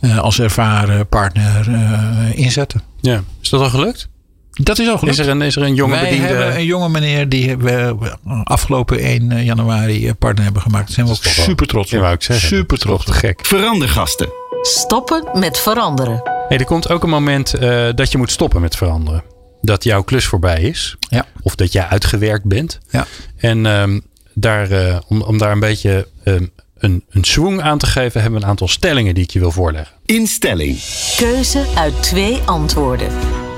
eh, 0.00 0.18
als 0.18 0.40
ervaren 0.40 1.06
partner 1.08 1.68
eh, 1.74 2.38
inzetten. 2.38 2.82
Ja. 3.00 3.22
Is 3.42 3.48
dat 3.48 3.60
al 3.60 3.68
gelukt? 3.70 4.08
Dat 4.50 4.78
is 4.78 4.88
ook 4.90 4.98
gelukt. 4.98 5.18
Is 5.18 5.26
er 5.26 5.30
een, 5.32 5.42
is 5.42 5.56
er 5.56 5.62
een 5.62 5.74
jonge 5.74 5.92
Wij 5.92 6.02
bediende? 6.04 6.26
hebben 6.26 6.56
een 6.56 6.64
jonge 6.64 6.88
meneer 6.88 7.28
die 7.28 7.56
we 7.56 7.96
afgelopen 8.44 8.98
1 8.98 9.44
januari 9.44 10.14
partner 10.14 10.44
hebben 10.44 10.62
gemaakt. 10.62 10.84
Daar 10.86 10.94
zijn 10.94 11.06
we 11.06 11.12
ook 11.12 11.22
super 11.24 11.66
trots 11.66 11.90
Ja, 11.90 12.12
op. 12.12 12.22
zeggen. 12.22 12.48
Super 12.48 12.78
trots. 12.78 13.04
te 13.04 13.12
gek. 13.12 13.46
Verandergasten. 13.46 14.28
Stoppen 14.66 15.38
met 15.38 15.58
veranderen. 15.58 16.20
Hey, 16.48 16.58
er 16.58 16.64
komt 16.64 16.88
ook 16.88 17.02
een 17.02 17.10
moment 17.10 17.54
eh, 17.54 17.88
dat 17.94 18.12
je 18.12 18.18
moet 18.18 18.30
stoppen 18.30 18.60
met 18.60 18.76
veranderen. 18.76 19.22
Dat 19.62 19.84
jouw 19.84 20.02
klus 20.02 20.24
voorbij 20.24 20.62
is. 20.62 20.96
Ja. 20.98 21.26
Of 21.42 21.54
dat 21.54 21.72
jij 21.72 21.86
uitgewerkt 21.86 22.44
bent. 22.44 22.78
Ja. 22.90 23.06
En 23.36 23.66
ehm, 23.66 24.00
daar, 24.34 24.70
eh, 24.70 24.98
om, 25.08 25.22
om 25.22 25.38
daar 25.38 25.52
een 25.52 25.60
beetje 25.60 26.08
ehm, 26.24 26.46
een, 26.78 27.04
een 27.10 27.24
swing 27.24 27.62
aan 27.62 27.78
te 27.78 27.86
geven, 27.86 28.20
hebben 28.20 28.38
we 28.38 28.44
een 28.44 28.50
aantal 28.50 28.68
stellingen 28.68 29.14
die 29.14 29.24
ik 29.24 29.30
je 29.30 29.38
wil 29.38 29.50
voorleggen. 29.50 29.94
Instelling. 30.04 30.78
Keuze 31.16 31.64
uit 31.74 32.02
twee 32.02 32.40
antwoorden. 32.44 33.08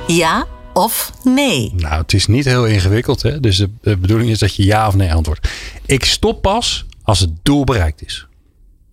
Ja 0.06 0.46
of 0.72 1.12
nee. 1.24 1.72
Nou, 1.76 2.02
het 2.02 2.12
is 2.12 2.26
niet 2.26 2.44
heel 2.44 2.66
ingewikkeld. 2.66 3.22
Hè? 3.22 3.40
Dus 3.40 3.56
de, 3.56 3.70
de 3.80 3.96
bedoeling 3.96 4.30
is 4.30 4.38
dat 4.38 4.54
je 4.54 4.64
ja 4.64 4.86
of 4.86 4.94
nee 4.94 5.12
antwoordt. 5.12 5.48
Ik 5.84 6.04
stop 6.04 6.42
pas 6.42 6.86
als 7.02 7.20
het 7.20 7.30
doel 7.42 7.64
bereikt 7.64 8.04
is. 8.04 8.26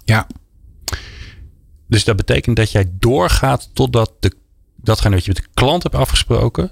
Ja. 0.06 0.28
Dus 1.94 2.04
dat 2.04 2.16
betekent 2.16 2.56
dat 2.56 2.72
jij 2.72 2.92
doorgaat 3.00 3.70
totdat 3.74 4.12
de, 4.20 4.32
datgene 4.76 5.16
wat 5.16 5.26
je 5.26 5.32
met 5.34 5.44
de 5.44 5.50
klant 5.54 5.84
hebt 5.84 5.96
afgesproken, 5.96 6.72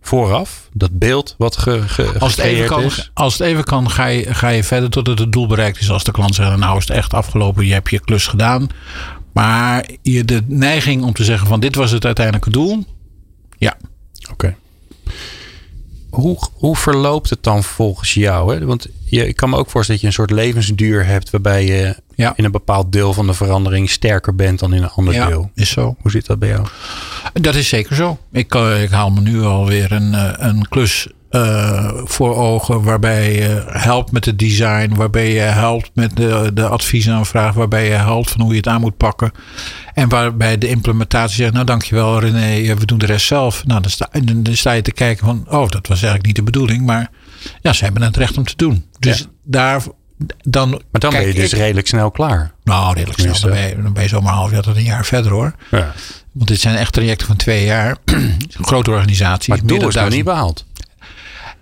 vooraf, 0.00 0.68
dat 0.72 0.98
beeld 0.98 1.34
wat 1.38 1.56
ge, 1.56 1.88
ge, 1.88 2.18
Als 2.18 2.36
het, 2.36 2.44
even 2.44 2.66
kan, 2.66 2.82
is. 2.82 3.10
als 3.14 3.32
het 3.38 3.42
even 3.42 3.64
kan, 3.64 3.90
ga 3.90 4.06
je, 4.06 4.34
ga 4.34 4.48
je 4.48 4.64
verder 4.64 4.90
totdat 4.90 5.18
het 5.18 5.32
doel 5.32 5.46
bereikt 5.46 5.80
is. 5.80 5.90
Als 5.90 6.04
de 6.04 6.10
klant 6.10 6.34
zegt, 6.34 6.56
nou 6.56 6.76
is 6.76 6.88
het 6.88 6.96
echt 6.96 7.14
afgelopen, 7.14 7.66
je 7.66 7.72
hebt 7.72 7.90
je 7.90 8.00
klus 8.00 8.26
gedaan. 8.26 8.68
Maar 9.32 9.88
je 10.02 10.24
de 10.24 10.42
neiging 10.46 11.02
om 11.02 11.12
te 11.12 11.24
zeggen 11.24 11.46
van 11.46 11.60
dit 11.60 11.74
was 11.74 11.90
het 11.90 12.04
uiteindelijke 12.04 12.50
doel. 12.50 12.84
Ja. 13.58 13.76
Oké. 14.30 14.56
Hoe, 16.10 16.38
hoe 16.54 16.76
verloopt 16.76 17.30
het 17.30 17.42
dan 17.42 17.62
volgens 17.64 18.14
jou? 18.14 18.54
Hè? 18.54 18.64
Want 18.66 18.86
je, 19.04 19.26
ik 19.28 19.36
kan 19.36 19.50
me 19.50 19.56
ook 19.56 19.70
voorstellen 19.70 20.00
dat 20.00 20.00
je 20.00 20.06
een 20.06 20.26
soort 20.26 20.40
levensduur 20.40 21.06
hebt 21.06 21.30
waarbij 21.30 21.66
je 21.66 21.96
Ja. 22.14 22.32
in 22.36 22.44
een 22.44 22.50
bepaald 22.52 22.92
deel 22.92 23.12
van 23.12 23.26
de 23.26 23.34
verandering 23.34 23.90
sterker 23.90 24.34
bent 24.34 24.58
dan 24.58 24.74
in 24.74 24.82
een 24.82 24.88
ander 24.90 25.14
ja, 25.14 25.26
deel. 25.26 25.50
is 25.54 25.70
zo. 25.70 25.96
Hoe 26.00 26.10
zit 26.10 26.26
dat 26.26 26.38
bij 26.38 26.48
jou? 26.48 26.66
Dat 27.32 27.54
is 27.54 27.68
zeker 27.68 27.96
zo. 27.96 28.18
Ik, 28.32 28.54
eh, 28.54 28.82
ik 28.82 28.90
haal 28.90 29.10
me 29.10 29.20
nu 29.20 29.42
alweer 29.42 29.92
een, 29.92 30.14
eh, 30.14 30.32
een 30.36 30.68
klus 30.68 31.08
eh, 31.30 31.90
voor 32.04 32.36
ogen 32.36 32.82
waarbij 32.82 33.32
je 33.34 33.64
helpt 33.68 34.12
met 34.12 34.24
het 34.24 34.38
design, 34.38 34.94
waarbij 34.94 35.32
je 35.32 35.40
helpt 35.40 35.90
met 35.94 36.16
de, 36.16 36.50
de 36.54 36.68
adviesaanvraag, 36.68 37.54
waarbij 37.54 37.84
je 37.84 37.90
helpt 37.94 38.30
van 38.30 38.40
hoe 38.40 38.50
je 38.50 38.56
het 38.56 38.66
aan 38.68 38.80
moet 38.80 38.96
pakken. 38.96 39.32
En 39.94 40.08
waarbij 40.08 40.58
de 40.58 40.68
implementatie 40.68 41.36
zegt, 41.36 41.52
nou 41.52 41.64
dankjewel 41.64 42.20
René, 42.20 42.68
eh, 42.70 42.76
we 42.76 42.86
doen 42.86 42.98
de 42.98 43.06
rest 43.06 43.26
zelf. 43.26 43.66
Nou, 43.66 43.80
dan 43.80 43.90
sta, 43.90 44.08
dan 44.24 44.42
dan 44.42 44.56
sta 44.56 44.72
je 44.72 44.82
te 44.82 44.92
kijken 44.92 45.26
van, 45.26 45.44
oh 45.48 45.68
dat 45.68 45.86
was 45.86 45.96
eigenlijk 45.96 46.26
niet 46.26 46.36
de 46.36 46.42
bedoeling, 46.42 46.86
maar 46.86 47.10
ja, 47.60 47.72
ze 47.72 47.84
hebben 47.84 48.02
het 48.02 48.16
recht 48.16 48.38
om 48.38 48.44
te 48.44 48.56
doen. 48.56 48.84
Dus 48.98 49.18
Ja. 49.18 49.24
daar, 49.44 49.82
dan 50.42 50.70
Maar 50.70 51.00
dan 51.00 51.10
ben 51.10 51.26
je 51.26 51.34
dus 51.34 51.52
ik- 51.52 51.58
redelijk 51.58 51.86
snel 51.86 52.10
klaar. 52.10 52.52
Nou, 52.64 52.94
redelijk 52.94 53.18
snel. 53.20 53.40
Dan 53.40 53.50
ben, 53.50 53.68
je, 53.68 53.82
dan 53.82 53.92
ben 53.92 54.02
je 54.02 54.08
zomaar 54.08 54.32
half 54.34 54.50
jaar 54.50 54.62
tot 54.62 54.76
een 54.76 54.82
jaar 54.82 55.04
verder 55.04 55.32
hoor. 55.32 55.54
Ja. 55.70 55.92
Want 56.32 56.48
dit 56.48 56.60
zijn 56.60 56.76
echt 56.76 56.92
trajecten 56.92 57.26
van 57.26 57.36
twee 57.36 57.64
jaar. 57.64 57.96
Grote 58.60 58.90
organisaties. 58.90 59.48
Maar 59.48 59.56
het 59.58 59.66
meer 59.66 59.78
doel 59.78 59.88
is 59.88 59.94
nog 59.94 60.08
niet 60.08 60.24
behaald. 60.24 60.66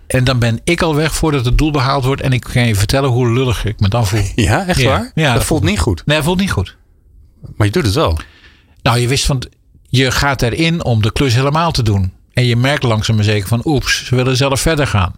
En 0.09 0.23
dan 0.23 0.39
ben 0.39 0.59
ik 0.63 0.81
al 0.81 0.95
weg 0.95 1.15
voordat 1.15 1.45
het 1.45 1.57
doel 1.57 1.71
behaald 1.71 2.05
wordt. 2.05 2.21
En 2.21 2.31
ik 2.33 2.41
kan 2.41 2.67
je 2.67 2.75
vertellen 2.75 3.09
hoe 3.09 3.33
lullig 3.33 3.65
ik 3.65 3.79
me 3.79 3.87
dan 3.87 4.07
voel. 4.07 4.21
Ja, 4.35 4.67
echt 4.67 4.79
Ja. 4.79 4.89
waar? 4.89 5.11
Ja, 5.15 5.25
dat 5.25 5.33
dat 5.35 5.43
voelt 5.43 5.63
niet 5.63 5.79
goed. 5.79 6.01
Nee, 6.05 6.15
het 6.15 6.25
voelt 6.25 6.39
niet 6.39 6.51
goed. 6.51 6.75
Maar 7.55 7.67
je 7.67 7.73
doet 7.73 7.85
het 7.85 7.93
wel. 7.95 8.17
Nou, 8.81 8.99
je 8.99 9.07
wist 9.07 9.25
van... 9.25 9.43
Je 9.89 10.11
gaat 10.11 10.41
erin 10.41 10.83
om 10.83 11.01
de 11.01 11.11
klus 11.11 11.33
helemaal 11.35 11.71
te 11.71 11.83
doen. 11.83 12.13
En 12.33 12.45
je 12.45 12.55
merkt 12.55 12.83
langzaam 12.83 13.15
maar 13.15 13.25
zeker 13.25 13.47
van... 13.47 13.61
Oeps, 13.65 14.05
ze 14.05 14.15
willen 14.15 14.37
zelf 14.37 14.61
verder 14.61 14.87
gaan. 14.87 15.15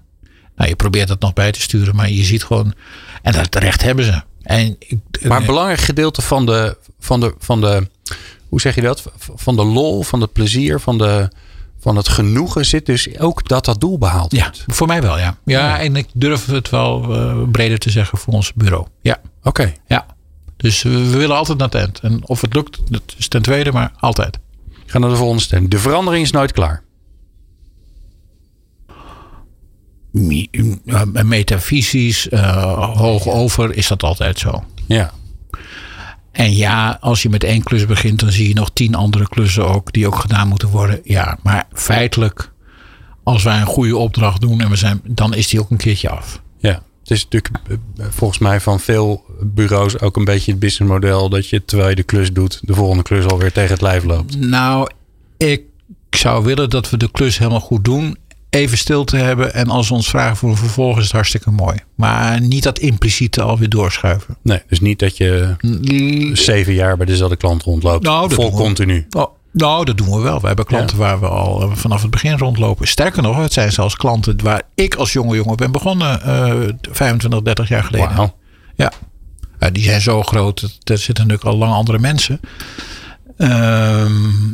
Nou, 0.56 0.70
je 0.70 0.76
probeert 0.76 1.08
dat 1.08 1.20
nog 1.20 1.34
bij 1.34 1.52
te 1.52 1.62
sturen. 1.62 1.96
Maar 1.96 2.10
je 2.10 2.24
ziet 2.24 2.44
gewoon... 2.44 2.74
En 3.22 3.32
dat 3.34 3.56
recht 3.56 3.82
hebben 3.82 4.06
ze. 4.06 4.22
En 4.42 4.76
ik, 4.80 5.00
Maar 5.24 5.40
een 5.40 5.46
belangrijk 5.46 5.80
gedeelte 5.80 6.22
van 6.22 6.46
de, 6.46 6.78
van 7.00 7.20
de, 7.20 7.34
van 7.40 7.62
de, 7.62 7.88
hoe 8.50 8.62
zeg 8.62 8.76
je 8.76 8.82
dat? 8.82 9.04
Van 9.18 9.56
de 9.56 9.66
lol, 9.66 10.04
van 10.04 10.22
het 10.22 10.34
plezier, 10.34 10.80
van, 10.80 10.98
de, 10.98 11.30
van 11.82 11.96
het 11.96 12.08
genoegen 12.08 12.66
zit 12.66 12.86
dus 12.86 13.20
ook 13.20 13.48
dat 13.48 13.66
dat 13.66 13.80
doel 13.80 13.98
behaald 13.98 14.32
ja, 14.32 14.44
wordt. 14.44 14.64
voor 14.68 14.88
mij 14.88 15.02
wel, 15.02 15.18
ja. 15.18 15.38
Ja, 15.46 15.80
en 15.80 15.96
ik 15.96 16.08
durf 16.14 16.46
het 16.46 16.70
wel 16.70 17.16
eh, 17.16 17.38
breder 17.52 17.78
te 17.78 17.90
zeggen 17.90 18.18
voor 18.18 18.34
ons 18.34 18.54
bureau. 18.54 18.88
Ja. 19.02 19.20
Oké. 19.44 19.74
Ja. 19.88 20.06
Dus 20.58 20.82
we, 20.84 21.10
willen 21.10 21.36
altijd 21.36 21.58
naar 21.58 21.70
eind. 21.70 22.00
En 22.00 22.28
of 22.28 22.42
het 22.42 22.54
lukt, 22.54 22.80
dat 22.92 23.02
is 23.18 23.28
ten 23.28 23.42
tweede, 23.42 23.72
maar 23.72 23.92
altijd. 24.00 24.40
Ik 24.84 24.92
ga 24.92 25.00
naar 25.00 25.10
de 25.10 25.16
volgende 25.16 25.42
stem. 25.42 25.70
De 25.70 25.80
verandering 25.80 26.24
is 26.24 26.32
nooit 26.32 26.52
klaar. 26.52 26.84
Eh, 30.14 31.24
Metafysisch, 31.24 32.30
eh, 32.30 32.96
hoog 32.98 33.28
over, 33.28 33.76
is 33.76 33.88
dat 33.88 34.04
altijd 34.04 34.40
zo. 34.40 34.64
Ja. 34.88 35.12
En 36.32 36.56
ja, 36.56 36.98
als 37.02 37.22
je 37.22 37.30
met 37.30 37.44
één 37.44 37.64
klus 37.64 37.86
begint, 37.86 38.20
dan 38.20 38.32
zie 38.32 38.48
je 38.48 38.54
nog 38.54 38.72
tien 38.74 38.96
andere 38.96 39.28
klussen 39.28 39.68
ook, 39.68 39.94
die 39.94 40.08
ook 40.08 40.16
gedaan 40.16 40.48
moeten 40.48 40.70
worden. 40.70 41.00
Ja, 41.04 41.38
maar 41.44 41.68
feitelijk, 41.74 42.52
als 43.24 43.44
wij 43.44 43.60
een 43.60 43.66
goede 43.66 43.98
opdracht 43.98 44.42
doen 44.42 44.62
en 44.62 44.70
we 44.70 44.76
zijn, 44.76 45.02
dan 45.04 45.34
is 45.34 45.48
die 45.48 45.60
ook 45.60 45.72
een 45.72 45.78
keertje 45.78 46.10
af. 46.10 46.42
Ja. 46.58 46.84
Het 47.02 47.12
is 47.12 47.24
natuurlijk 47.24 47.64
eh, 47.68 48.06
volgens 48.10 48.40
mij 48.40 48.60
van 48.60 48.80
veel 48.80 49.26
bureaus 49.42 50.00
ook 50.00 50.18
een 50.18 50.26
beetje 50.26 50.52
het 50.52 50.60
businessmodel 50.60 51.30
dat 51.30 51.50
je 51.50 51.66
terwijl 51.66 51.90
je 51.90 51.96
de 51.96 52.04
klus 52.04 52.32
doet, 52.34 52.60
de 52.62 52.74
volgende 52.74 53.04
klus 53.04 53.26
alweer 53.26 53.52
tegen 53.52 53.72
het 53.72 53.82
lijf 53.82 54.04
loopt. 54.04 54.38
Nou, 54.38 54.90
ik 55.38 55.64
zou 56.10 56.44
willen 56.44 56.70
dat 56.70 56.90
we 56.90 56.98
de 56.98 57.12
klus 57.12 57.38
helemaal 57.38 57.60
goed 57.60 57.84
doen. 57.86 58.18
Even 58.52 58.78
stil 58.78 59.04
te 59.04 59.18
hebben. 59.18 59.54
En 59.54 59.70
als 59.70 59.88
ze 59.88 59.94
ons 59.94 60.10
vragen 60.10 60.38
voor 60.38 60.50
een 60.50 60.58
vervolg 60.58 60.98
is 60.98 61.04
het 61.04 61.12
hartstikke 61.12 61.52
mooi. 61.52 61.78
Maar 61.96 62.42
niet 62.42 62.64
dat 62.64 62.80
impliciete 62.80 63.42
alweer 63.42 63.70
doorschuiven. 63.70 64.38
Nee, 64.42 64.62
dus 64.68 64.80
niet 64.80 65.00
dat 65.00 65.18
je 65.18 65.56
zeven 66.34 66.74
jaar 66.74 66.98
bij 66.98 67.06
dezelfde 67.06 67.36
klant 67.36 67.64
rondloopt. 67.64 68.04
Nou, 68.04 68.34
vol 68.34 68.50
we. 68.52 68.56
continu. 68.58 69.06
Oh, 69.18 69.28
nou, 69.52 69.86
dat 69.86 69.98
doen 69.98 70.10
we 70.10 70.20
wel. 70.20 70.42
We 70.42 70.48
hebben 70.48 70.66
klanten 70.66 70.98
waar 70.98 71.20
we 71.20 71.28
al 71.28 71.62
eh, 71.62 71.72
vanaf 71.76 72.02
het 72.02 72.12
begin 72.12 72.38
rondlopen. 72.38 72.88
Sterker 72.88 73.22
nog, 73.22 73.38
het 73.38 73.54
zijn 73.54 73.72
zelfs 73.72 73.96
klanten 73.96 74.44
waar 74.44 74.62
ik 74.76 74.96
als 74.96 75.14
jonge 75.14 75.36
jongen 75.36 75.58
ben 75.58 75.72
begonnen. 75.72 76.22
eh 76.22 76.70
25, 76.92 77.42
30 77.42 77.68
jaar 77.70 77.84
geleden. 77.84 78.16
Wauw. 78.16 78.36
Ja. 78.76 78.92
Die 79.72 79.84
zijn 79.84 80.02
zo 80.02 80.24
groot. 80.24 80.62
Er 80.84 80.98
zitten 80.98 81.28
natuurlijk 81.28 81.44
al 81.44 81.58
lang 81.58 81.74
andere 81.74 82.00
mensen. 82.00 82.40
Ehm, 83.38 84.12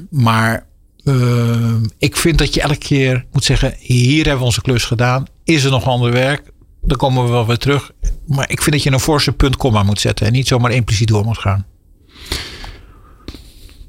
maar 0.10 0.66
ehm, 1.08 1.84
ik 1.98 2.18
vind 2.18 2.38
dat 2.38 2.54
je 2.54 2.62
elke 2.62 2.78
keer 2.78 3.26
moet 3.32 3.44
zeggen: 3.44 3.74
hier 3.80 4.22
hebben 4.24 4.38
we 4.40 4.46
onze 4.46 4.62
klus 4.62 4.84
gedaan. 4.84 5.26
Is 5.44 5.64
er 5.64 5.72
nog 5.72 5.86
ander 5.86 6.12
werk? 6.12 6.52
Dan 6.82 6.98
komen 6.98 7.24
we 7.24 7.30
wel 7.30 7.46
weer 7.48 7.58
terug. 7.58 7.92
Maar 8.28 8.50
ik 8.50 8.62
vind 8.62 8.76
dat 8.76 8.84
je 8.84 8.92
een 8.92 9.00
forse 9.00 9.32
punt 9.32 9.56
komma 9.58 9.84
moet 9.84 10.00
zetten. 10.00 10.26
En 10.28 10.32
niet 10.34 10.48
zomaar 10.48 10.72
impliciet 10.72 11.08
door 11.08 11.24
moet 11.26 11.38
gaan. 11.38 11.66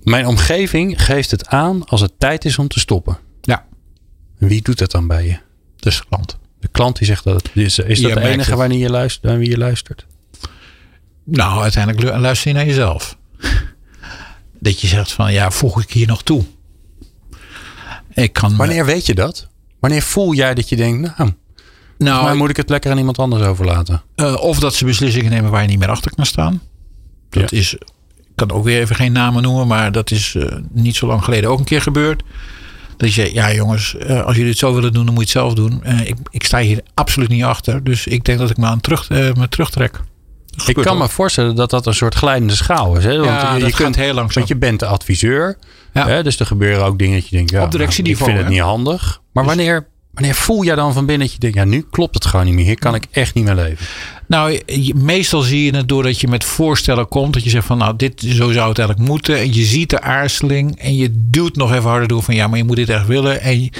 Mijn 0.02 0.26
omgeving 0.26 1.04
geeft 1.04 1.30
het 1.30 1.46
aan 1.46 1.84
als 1.84 2.00
het 2.00 2.12
tijd 2.18 2.44
is 2.44 2.58
om 2.58 2.68
te 2.68 2.78
stoppen. 2.80 3.18
Ja, 3.40 3.64
Wie 4.38 4.62
doet 4.62 4.78
dat 4.78 4.90
dan 4.90 5.06
bij 5.06 5.24
je? 5.26 5.38
dus 5.76 6.04
klant. 6.04 6.38
De 6.60 6.68
klant 6.68 6.96
die 6.98 7.06
zegt 7.06 7.24
dat. 7.24 7.48
Is, 7.54 7.78
is 7.78 7.98
Je 8.00 8.06
dat 8.08 8.14
de 8.16 8.28
enige 8.28 8.50
het. 8.50 8.58
wanneer 8.58 8.78
je 8.78 8.90
luistert, 8.90 9.24
naar 9.24 9.38
wie 9.38 9.48
je 9.50 9.58
luistert? 9.58 10.06
Nou, 11.24 11.62
uiteindelijk 11.62 12.04
lu- 12.04 12.18
luister 12.20 12.48
je 12.50 12.54
naar 12.56 12.66
jezelf. 12.66 13.16
Dat 14.60 14.80
je 14.80 14.86
zegt 14.86 15.12
van 15.12 15.32
ja, 15.32 15.50
voeg 15.50 15.82
ik 15.82 15.90
hier 15.92 16.06
nog 16.06 16.22
toe? 16.22 16.44
Ik 18.22 18.32
kan. 18.32 18.56
Wanneer 18.56 18.84
weet 18.86 19.06
je 19.06 19.14
dat? 19.14 19.46
Wanneer 19.80 20.02
voel 20.02 20.34
jij 20.34 20.54
dat 20.54 20.68
je 20.68 20.76
denkt, 20.76 21.16
nou, 21.18 21.32
nou, 21.98 22.24
mij 22.24 22.34
moet 22.34 22.50
ik 22.50 22.56
het 22.56 22.68
lekker 22.68 22.90
aan 22.90 22.98
iemand 22.98 23.18
anders 23.18 23.42
overlaten? 23.42 24.02
Eh, 24.14 24.34
of 24.40 24.58
dat 24.58 24.74
ze 24.74 24.84
beslissingen 24.84 25.30
nemen 25.30 25.50
waar 25.50 25.62
je 25.62 25.68
niet 25.68 25.78
meer 25.78 25.88
achter 25.90 26.14
kan 26.14 26.26
staan. 26.26 26.60
Dat 27.30 27.50
Ja. 27.50 27.58
is, 27.58 27.74
ik 27.74 28.34
kan 28.34 28.50
ook 28.50 28.64
weer 28.64 28.80
even 28.80 28.96
geen 28.96 29.12
namen 29.12 29.42
noemen, 29.42 29.66
maar 29.66 29.92
dat 29.92 30.10
is 30.10 30.34
eh, 30.34 30.56
niet 30.72 30.96
zo 30.96 31.06
lang 31.06 31.24
geleden 31.24 31.50
ook 31.50 31.58
een 31.58 31.64
keer 31.64 31.82
gebeurd. 31.82 32.22
Dat 32.96 33.14
je, 33.14 33.34
ja 33.34 33.52
jongens, 33.52 33.96
eh, 33.96 34.24
als 34.24 34.34
jullie 34.36 34.50
het 34.50 34.58
zo 34.58 34.74
willen 34.74 34.92
doen, 34.92 35.04
dan 35.04 35.14
moet 35.14 35.30
je 35.30 35.38
het 35.38 35.54
zelf 35.54 35.54
doen. 35.54 35.84
Ik, 36.04 36.16
ik 36.30 36.44
sta 36.44 36.58
hier 36.58 36.80
absoluut 36.94 37.28
niet 37.28 37.44
achter, 37.44 37.84
dus 37.84 38.06
ik 38.06 38.24
denk 38.24 38.38
dat 38.38 38.50
ik 38.50 38.56
me 38.56 38.66
aan 38.66 38.80
terug, 38.80 39.08
me 39.08 39.46
terugtrek. 39.48 40.00
Ik 40.66 40.74
kan 40.74 40.98
me 40.98 41.08
voorstellen 41.08 41.54
dat 41.54 41.70
dat 41.70 41.86
een 41.86 41.94
soort 41.94 42.14
glijdende 42.14 42.54
schaal 42.54 42.96
is. 42.96 43.04
Hè? 43.04 43.14
Want 43.16 43.24
Ja, 43.28 43.54
je, 43.54 43.60
dat 43.60 43.68
je 43.68 43.74
gaat 43.74 43.82
kunt, 43.84 43.96
heel 43.96 44.14
langzaam. 44.14 44.34
Want 44.34 44.48
je 44.48 44.56
bent 44.56 44.80
de 44.80 44.86
adviseur. 44.86 45.58
Ja. 45.94 46.06
Hè? 46.08 46.22
Dus 46.22 46.40
er 46.40 46.46
gebeuren 46.46 46.84
ook 46.84 46.98
dingen 46.98 47.18
dat 47.20 47.28
je 47.28 47.36
denkt, 47.36 47.50
ja, 47.50 47.62
Op 47.64 47.70
directieniveau, 47.70 48.30
nou, 48.30 48.40
ik 48.40 48.46
vind 48.46 48.58
het 48.58 48.66
niet 48.66 48.74
handig. 48.84 49.20
Maar 49.32 49.44
wanneer, 49.44 49.86
Wanneer 50.12 50.34
voel 50.36 50.64
jij 50.64 50.74
dan 50.74 50.92
van 50.92 51.06
binnen 51.06 51.26
dat 51.26 51.34
je 51.34 51.40
denkt, 51.40 51.56
ja, 51.56 51.64
nu 51.64 51.86
klopt 51.90 52.14
het 52.14 52.26
gewoon 52.26 52.44
niet 52.44 52.54
meer. 52.54 52.64
Hier 52.64 52.78
kan 52.78 52.94
ik 52.94 53.04
echt 53.10 53.34
niet 53.34 53.44
meer 53.44 53.54
leven. 53.54 53.86
Nou, 54.26 54.60
je- 54.66 54.94
meestal 54.94 55.40
zie 55.40 55.64
je 55.64 55.76
het 55.76 55.88
doordat 55.88 56.20
je 56.20 56.28
met 56.28 56.44
voorstellen 56.44 57.08
komt. 57.08 57.32
Dat 57.34 57.44
je 57.44 57.50
zegt 57.50 57.66
van 57.66 57.78
nou, 57.78 57.96
dit, 57.96 58.20
zo 58.20 58.52
zou 58.52 58.68
het 58.68 58.78
eigenlijk 58.78 59.08
moeten. 59.08 59.38
En 59.38 59.54
je 59.54 59.62
ziet 59.64 59.90
de 59.90 60.00
aarzeling. 60.00 60.78
En 60.80 60.96
je 60.96 61.08
duwt 61.30 61.56
nog 61.56 61.72
even 61.72 61.88
harder 61.90 62.08
door 62.08 62.22
van 62.22 62.34
ja, 62.34 62.46
maar 62.46 62.58
je 62.58 62.64
moet 62.64 62.76
dit 62.76 62.88
echt 62.88 63.06
willen. 63.06 63.40
En, 63.40 63.62
je- 63.62 63.72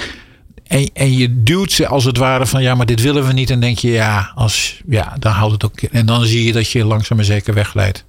en, 0.67 0.89
en 0.93 1.17
je 1.17 1.43
duwt 1.43 1.71
ze 1.71 1.87
als 1.87 2.03
het 2.05 2.17
ware 2.17 2.45
van 2.45 2.61
ja, 2.61 2.75
maar 2.75 2.85
dit 2.85 3.01
willen 3.01 3.25
we 3.27 3.33
niet. 3.33 3.49
En 3.49 3.59
denk 3.59 3.77
je 3.79 3.89
ja, 3.91 4.31
als, 4.35 4.81
ja 4.87 5.15
dan 5.19 5.31
houdt 5.31 5.53
het 5.53 5.65
ook. 5.65 5.81
En 5.81 6.05
dan 6.05 6.25
zie 6.25 6.43
je 6.45 6.51
dat 6.53 6.71
je 6.71 6.85
langzaam 6.85 7.17
maar 7.17 7.25
zeker 7.25 7.53
wegglijdt. 7.53 8.05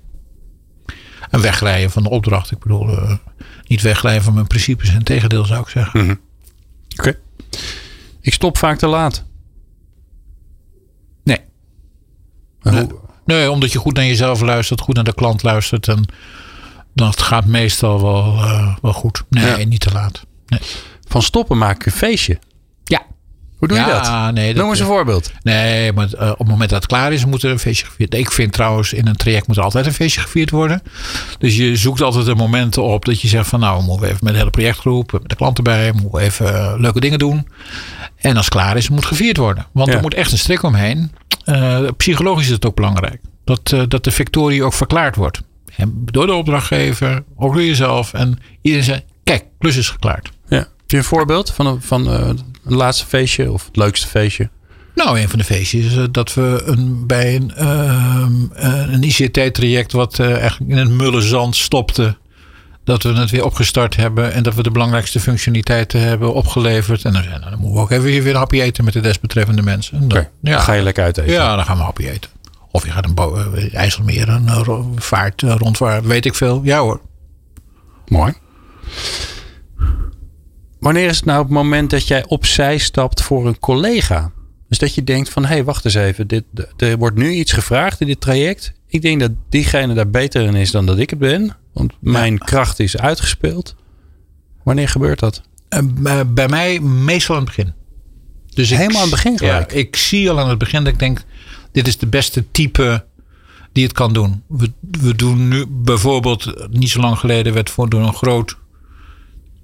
En 1.31 1.41
wegglijden 1.41 1.91
van 1.91 2.03
de 2.03 2.11
opdracht. 2.11 2.51
Ik 2.51 2.59
bedoel, 2.59 2.89
eh, 2.89 3.13
niet 3.71 3.83
wegglijden 3.83 4.23
van 4.23 4.35
mijn 4.35 4.47
principes. 4.47 4.89
En 4.89 5.03
tegendeel 5.05 5.45
zou 5.45 5.61
ik 5.61 5.69
zeggen. 5.69 6.21
Oké. 6.97 7.19
Ik 8.21 8.33
stop 8.33 8.59
vaak 8.59 8.79
te 8.79 8.87
laat. 8.87 9.25
Nee. 11.25 11.39
Nee. 13.25 13.51
omdat 13.51 13.73
je 13.73 13.79
goed 13.79 13.95
naar 13.95 14.05
jezelf 14.05 14.41
luistert, 14.41 14.81
goed 14.81 14.95
naar 14.95 15.05
de 15.05 15.15
klant 15.15 15.43
luistert. 15.43 15.89
En 15.89 16.07
dat 16.95 17.23
gaat 17.23 17.45
meestal 17.45 18.01
wel, 18.03 18.37
eh, 18.45 18.77
wel 18.83 18.93
goed. 18.93 19.25
Nee, 19.29 19.45
Ja. 19.59 19.65
niet 19.67 19.81
te 19.81 19.93
laat. 19.93 20.27
Nee. 20.47 20.61
Van 21.09 21.23
stoppen 21.23 21.59
maak 21.59 21.77
ik 21.77 21.87
een 21.87 21.93
feestje. 21.93 22.39
Hoe 23.61 23.69
doe 23.69 23.79
je 23.79 23.85
ja, 23.85 24.25
dat? 24.25 24.35
Nee, 24.35 24.47
dat, 24.47 24.63
Noem 24.63 24.71
eens 24.71 24.81
een 24.81 24.87
voorbeeld. 24.87 25.33
Nee, 25.43 25.93
maar 25.93 26.13
eh, 26.13 26.31
op 26.31 26.39
het 26.39 26.49
moment 26.49 26.71
dat 26.71 26.79
het 26.83 26.91
klaar 26.91 27.13
is, 27.13 27.25
moet 27.25 27.43
er 27.43 27.51
een 27.51 27.59
feestje 27.59 27.87
gevierd 27.87 28.15
Ik 28.15 28.33
vind 28.33 28.53
trouwens, 28.53 28.93
in 28.93 29.07
een 29.07 29.17
traject 29.17 29.47
moet 29.47 29.57
er 29.57 29.63
altijd 29.63 29.87
een 29.87 29.93
feestje 29.93 30.21
gevierd 30.21 30.51
worden. 30.51 30.83
Dus 31.39 31.57
je 31.57 31.77
zoekt 31.77 32.01
altijd 32.01 32.25
de 32.27 32.35
momenten 32.35 32.83
op 32.83 33.05
dat 33.05 33.21
je 33.21 33.29
zegt 33.29 33.49
van 33.49 33.61
nou, 33.61 33.79
we 33.79 33.85
moeten 33.87 34.07
even 34.07 34.19
met 34.23 34.33
de 34.33 34.39
hele 34.39 34.51
projectgroep, 34.51 35.13
met 35.13 35.29
de 35.29 35.37
klant 35.37 35.57
erbij, 35.57 35.93
moeten 35.93 36.11
we 36.11 36.21
even 36.21 36.55
eh, 36.55 36.75
leuke 36.77 37.01
dingen 37.01 37.19
doen. 37.19 37.49
En 38.17 38.37
als 38.37 38.45
het 38.45 38.55
klaar 38.55 38.77
is, 38.77 38.89
moet 38.89 39.05
gevierd 39.05 39.37
worden. 39.37 39.67
Want 39.73 39.89
Ja. 39.89 39.95
er 39.95 40.01
moet 40.01 40.15
echt 40.15 40.33
een 40.33 40.39
strik 40.39 40.63
omheen. 40.63 41.13
Eh, 41.45 41.81
psychologisch 41.97 42.47
is 42.47 42.53
het 42.53 42.67
ook 42.67 42.75
belangrijk. 42.75 43.21
Dat, 43.45 43.73
eh, 43.73 43.83
dat 43.89 44.05
de 44.05 44.11
victorie 44.11 44.65
ook 44.65 44.75
verklaard 44.75 45.17
wordt. 45.17 45.41
En 45.77 46.03
door 46.05 46.27
de 46.27 46.33
opdrachtgever, 46.33 47.23
ook 47.37 47.53
door 47.53 47.65
jezelf. 47.65 48.13
En 48.13 48.39
iedereen 48.63 48.87
zegt, 48.87 49.03
kijk, 49.25 49.45
klus 49.59 49.77
is 49.77 49.89
geklaard. 49.89 50.31
Ja. 50.91 50.97
Heb 50.97 51.05
je 51.07 51.11
een 51.11 51.19
voorbeeld 51.19 51.51
van, 51.51 51.67
een, 51.67 51.83
van 51.83 52.13
eh, 52.13 52.29
een 52.65 52.75
laatste 52.75 53.07
feestje 53.07 53.53
of 53.53 53.67
het 53.67 53.77
leukste 53.77 54.07
feestje? 54.07 54.51
Nou, 55.05 55.21
een 55.21 55.29
van 55.29 55.39
de 55.39 55.45
feestjes 55.45 55.85
is 55.85 55.97
eh, 55.97 56.05
dat 56.11 56.35
we 56.35 56.63
een, 56.65 57.07
bij 57.07 57.37
een, 57.37 57.55
ehm, 57.55 58.33
eh, 58.53 58.93
een 58.93 59.03
ICT-traject 59.03 59.93
wat 59.93 60.19
eh, 60.19 60.39
eigenlijk 60.39 60.71
in 60.71 60.77
het 60.77 60.91
mulle 60.91 61.21
zand 61.21 61.57
stopte. 61.57 62.19
Dat 62.85 63.03
we 63.03 63.13
het 63.13 63.31
weer 63.31 63.45
opgestart 63.45 63.97
hebben 63.97 64.33
en 64.33 64.43
dat 64.43 64.55
we 64.55 64.63
de 64.63 64.71
belangrijkste 64.71 65.21
functionaliteiten 65.21 66.01
hebben 66.01 66.35
opgeleverd. 66.35 67.05
En 67.05 67.13
dan, 67.13 67.25
nou, 67.25 67.41
dan 67.41 67.51
moeten 67.51 67.73
we 67.73 67.81
ook 67.81 67.91
even 67.91 68.05
weer 68.05 68.27
een 68.27 68.35
hapje 68.35 68.63
eten 68.63 68.85
met 68.85 68.93
de 68.93 69.01
desbetreffende 69.01 69.63
mensen. 69.63 70.01
En 70.01 70.09
dan, 70.09 70.27
dan 70.41 70.61
ga 70.61 70.73
je 70.73 70.83
lekker 70.83 71.05
uit 71.05 71.19
eten. 71.19 71.33
Ja, 71.33 71.57
dan 71.57 71.65
gaan 71.65 71.75
we 71.75 71.81
een 71.81 71.87
hapje 71.87 72.11
eten. 72.11 72.31
Of 72.71 72.85
je 72.85 72.91
gaat 72.91 73.09
een 73.15 73.71
IJsselmeer, 73.73 74.29
een 74.29 74.95
vaart 74.97 75.43
rondvaart, 75.43 76.07
weet 76.07 76.27
ik 76.27 76.35
veel. 76.35 76.61
Ja 76.65 76.79
hoor. 76.79 77.01
Mooi. 78.09 78.33
Wanneer 80.81 81.09
is 81.09 81.17
het 81.17 81.25
nou 81.25 81.43
het 81.43 81.51
moment 81.51 81.91
dat 81.91 82.07
jij 82.09 82.25
opzij 82.27 82.79
stapt 82.79 83.23
voor 83.23 83.47
een 83.47 83.59
collega? 83.59 84.33
Dus 84.69 84.79
dat 84.79 84.95
je 84.95 85.05
denkt 85.05 85.29
van, 85.29 85.43
hé, 85.43 85.49
hey, 85.49 85.65
wacht 85.65 85.85
eens 85.85 85.95
even. 85.95 86.27
Dit, 86.29 86.45
er 86.77 86.99
wordt 86.99 87.17
nu 87.17 87.31
iets 87.31 87.53
gevraagd 87.53 88.01
in 88.01 88.07
dit 88.07 88.21
traject. 88.21 88.73
Ik 88.87 89.03
denk 89.03 89.21
dat 89.21 89.31
diegene 89.49 89.95
daar 89.95 90.11
beter 90.11 90.43
in 90.43 90.55
is 90.55 90.71
dan 90.71 90.87
dat 90.87 90.99
ik 90.99 91.11
het 91.11 91.19
ben. 91.19 91.57
Want 91.73 91.93
mijn 92.01 92.39
kracht 92.39 92.79
is 92.79 92.97
uitgespeeld. 92.97 93.75
Wanneer 94.63 94.89
gebeurt 94.89 95.19
dat? 95.19 95.43
En, 95.69 95.97
eh, 96.05 96.21
bij 96.27 96.49
mij 96.49 96.81
meestal 96.81 97.37
aan 97.37 97.45
het 97.45 97.57
begin. 97.57 97.73
Dus 98.55 98.71
ik- 98.71 98.77
Helemaal 98.79 98.97
aan 99.03 99.09
het 99.09 99.15
begin 99.23 99.39
gelijk? 99.39 99.71
Ja, 99.73 99.77
ik 99.79 99.97
zie 99.97 100.31
al 100.31 100.39
aan 100.41 100.49
het 100.49 100.59
begin 100.59 100.85
dat 100.85 100.93
ik 100.93 100.99
denk, 100.99 101.25
dit 101.73 101.87
is 101.87 101.99
de 101.99 102.07
beste 102.07 102.51
type 102.51 103.05
die 103.73 103.85
het 103.85 103.93
kan 103.93 104.13
doen. 104.13 104.43
We, 104.49 104.73
we 104.91 105.15
doen 105.17 105.49
nu 105.49 105.67
bijvoorbeeld, 105.69 106.69
niet 106.71 106.89
zo 106.91 107.01
lang 107.01 107.19
geleden 107.19 107.53
werd 107.55 107.71
voor 107.71 107.89
door 107.89 108.03
een 108.03 108.15
groot, 108.15 108.57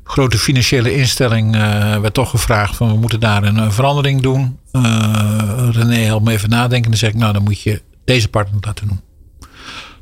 grote 0.06 0.38
financiële 0.38 0.94
instelling 0.94 1.54
eh, 1.54 1.98
werd 1.98 2.14
toch 2.14 2.30
gevraagd 2.30 2.76
van 2.76 2.88
we 2.88 2.98
moeten 2.98 3.20
daar 3.20 3.42
een, 3.42 3.58
eh, 3.58 3.70
verandering 3.70 4.22
doen. 4.22 4.58
Eh, 4.72 5.68
René 5.72 5.96
helpt 5.96 6.24
me 6.24 6.32
even 6.32 6.48
nadenken. 6.48 6.84
En 6.84 6.90
dan 6.90 6.98
zeg 6.98 7.10
ik, 7.10 7.16
nou 7.16 7.32
dan 7.32 7.42
moet 7.42 7.60
je 7.60 7.82
deze 8.04 8.28
partner 8.28 8.60
laten 8.60 8.88
doen. 8.88 9.00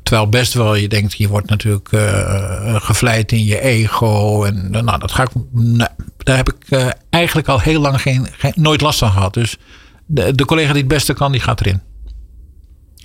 Terwijl 0.03 0.29
best 0.29 0.53
wel 0.53 0.75
je 0.75 0.87
denkt, 0.87 1.13
je 1.13 1.27
wordt 1.27 1.49
natuurlijk 1.49 1.91
eh, 1.91 2.75
gevleid 2.75 3.31
in 3.31 3.43
je 3.43 3.61
ego. 3.61 4.43
En 4.43 4.71
nou, 4.71 4.99
dat 4.99 5.11
ga 5.11 5.23
ik. 5.23 5.29
Nee, 5.51 5.87
daar 6.17 6.37
heb 6.37 6.53
ik 6.53 6.93
eigenlijk 7.09 7.47
al 7.47 7.59
heel 7.59 7.81
lang 7.81 8.01
geen, 8.01 8.27
geen, 8.31 8.53
nooit 8.55 8.81
last 8.81 8.99
van 8.99 9.11
gehad. 9.11 9.33
Dus 9.33 9.57
de, 10.05 10.35
de 10.35 10.45
collega 10.45 10.71
die 10.71 10.81
het 10.81 10.91
beste 10.91 11.13
kan, 11.13 11.31
die 11.31 11.41
gaat 11.41 11.59
erin. 11.59 11.81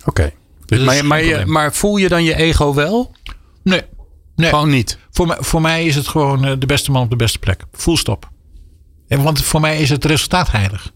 Oké. 0.04 0.32
Dus, 0.66 0.84
maar, 0.84 1.04
maar, 1.04 1.48
maar 1.48 1.74
voel 1.74 1.96
je 1.96 2.08
dan 2.08 2.24
je 2.24 2.34
ego 2.34 2.74
wel? 2.74 3.14
Nee. 3.62 3.82
Nee. 4.36 4.48
Gewoon 4.48 4.70
niet. 4.70 4.98
Voor, 5.10 5.26
mij, 5.26 5.36
voor 5.40 5.60
mij 5.60 5.84
is 5.86 5.94
het 5.94 6.08
gewoon 6.08 6.44
eh, 6.44 6.52
de 6.58 6.66
beste 6.66 6.90
man 6.90 7.02
op 7.02 7.10
de 7.10 7.16
beste 7.16 7.38
plek. 7.38 7.64
Full 7.72 7.96
stop. 7.96 8.30
En 9.08 9.22
want 9.22 9.42
voor 9.42 9.60
mij 9.60 9.78
is 9.78 9.90
het 9.90 10.04
resultaat 10.04 10.50
heilig. 10.50 10.92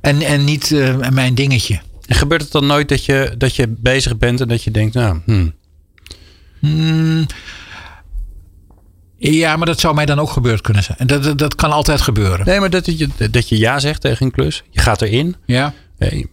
En, 0.00 0.22
en 0.22 0.44
niet 0.44 0.72
eh, 0.72 1.08
mijn 1.08 1.34
dingetje. 1.34 1.80
En 2.06 2.14
gebeurt 2.14 2.42
het 2.42 2.52
dan 2.52 2.66
nooit 2.66 2.88
dat 2.88 3.04
je, 3.04 3.34
dat 3.38 3.56
je 3.56 3.68
bezig 3.68 4.16
bent 4.16 4.40
en 4.40 4.48
dat 4.48 4.62
je 4.62 4.70
denkt, 4.70 4.94
nou, 4.94 5.20
hmm, 5.24 5.54
Hmm. 6.62 7.26
Ja, 9.16 9.56
maar 9.56 9.66
dat 9.66 9.80
zou 9.80 9.94
mij 9.94 10.06
dan 10.06 10.18
ook 10.18 10.30
gebeurd 10.30 10.60
kunnen 10.60 10.82
zijn. 10.82 11.06
Dat, 11.06 11.22
dat, 11.22 11.38
dat 11.38 11.54
kan 11.54 11.70
altijd 11.70 12.00
gebeuren. 12.00 12.46
Nee, 12.46 12.60
maar 12.60 12.70
dat 12.70 12.98
je, 12.98 13.08
dat 13.30 13.48
je 13.48 13.58
ja 13.58 13.78
zegt 13.78 14.00
tegen 14.00 14.26
een 14.26 14.32
klus. 14.32 14.62
Je 14.70 14.80
gaat 14.80 15.02
erin. 15.02 15.36
Ja, 15.46 15.74
Je, 15.98 16.28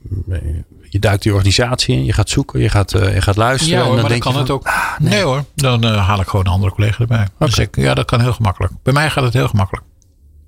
je 0.89 0.99
duikt 0.99 1.23
die 1.23 1.31
organisatie 1.31 1.95
in. 1.95 2.05
Je 2.05 2.13
gaat 2.13 2.29
zoeken. 2.29 2.59
Je 2.59 2.69
gaat, 2.69 2.93
eh, 2.93 3.13
je 3.13 3.21
gaat 3.21 3.35
luisteren. 3.35 3.77
ja 3.77 3.79
en 3.79 3.85
dan 3.85 3.93
maar 3.93 4.01
dan 4.01 4.11
denk 4.11 4.21
kan 4.21 4.33
je 4.33 4.39
het 4.39 4.49
ook. 4.49 4.67
ah, 4.67 4.99
nee. 4.99 5.23
hoor, 5.23 5.45
dan 5.55 5.83
eh, 5.83 6.07
haal 6.07 6.19
ik 6.19 6.27
gewoon 6.27 6.45
een 6.45 6.51
andere 6.51 6.71
collega 6.71 6.99
erbij. 6.99 7.27
Dan 7.39 7.49
zeg 7.49 7.65
ik, 7.65 7.75
ja, 7.75 7.93
dat 7.93 8.05
kan 8.05 8.21
heel 8.21 8.33
gemakkelijk. 8.33 8.73
Bij 8.83 8.93
mij 8.93 9.09
gaat 9.09 9.23
het 9.23 9.33
heel 9.33 9.47
gemakkelijk. 9.47 9.85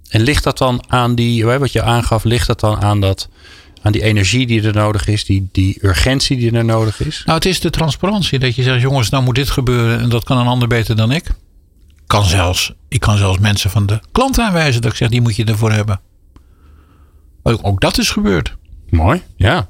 En 0.10 0.22
ligt 0.22 0.44
dat 0.44 0.58
dan 0.58 0.84
aan 0.88 1.16
die, 1.16 1.46
wat 1.46 1.72
je 1.72 1.82
aangaf, 1.82 2.24
ligt 2.24 2.48
dat 2.48 2.60
dan 2.60 2.82
aan, 2.82 3.00
dat, 3.00 3.30
aan 3.82 3.92
die 3.92 4.04
energie 4.04 4.48
die 4.48 4.64
er 4.64 4.74
nodig 4.74 5.08
is, 5.08 5.26
die, 5.26 5.50
die 5.52 5.78
urgentie 5.82 6.38
die 6.38 6.52
er 6.52 6.66
nodig 6.66 7.02
is? 7.02 7.24
Nou, 7.26 7.38
het 7.38 7.48
is 7.48 7.60
de 7.60 7.70
transparantie. 7.70 8.40
Dat 8.40 8.56
je 8.56 8.64
zegt, 8.64 8.82
jongens, 8.82 9.10
nou 9.10 9.24
moet 9.24 9.36
dit 9.36 9.50
gebeuren. 9.50 10.00
En 10.00 10.10
dat 10.10 10.24
kan 10.24 10.38
een 10.38 10.48
ander 10.48 10.68
beter 10.68 10.96
dan 10.96 11.12
ik. 11.12 11.28
Kan 12.08 12.26
zelfs, 12.26 12.74
ik 12.88 13.00
kan 13.00 13.18
zelfs 13.18 13.40
mensen 13.40 13.70
van 13.70 13.86
de 13.86 14.00
klant 14.12 14.40
aanwijzen. 14.40 14.82
Dat 14.82 14.92
ik 14.92 14.98
zeg, 14.98 15.10
die 15.10 15.22
moet 15.22 15.36
je 15.36 15.46
ervoor 15.46 15.72
hebben. 15.72 16.02
Ook, 17.44 17.60
ook 17.62 17.82
dat 17.82 17.98
is 17.98 18.10
gebeurd. 18.10 18.56
Mooi, 18.90 19.22
ja. 19.36 19.70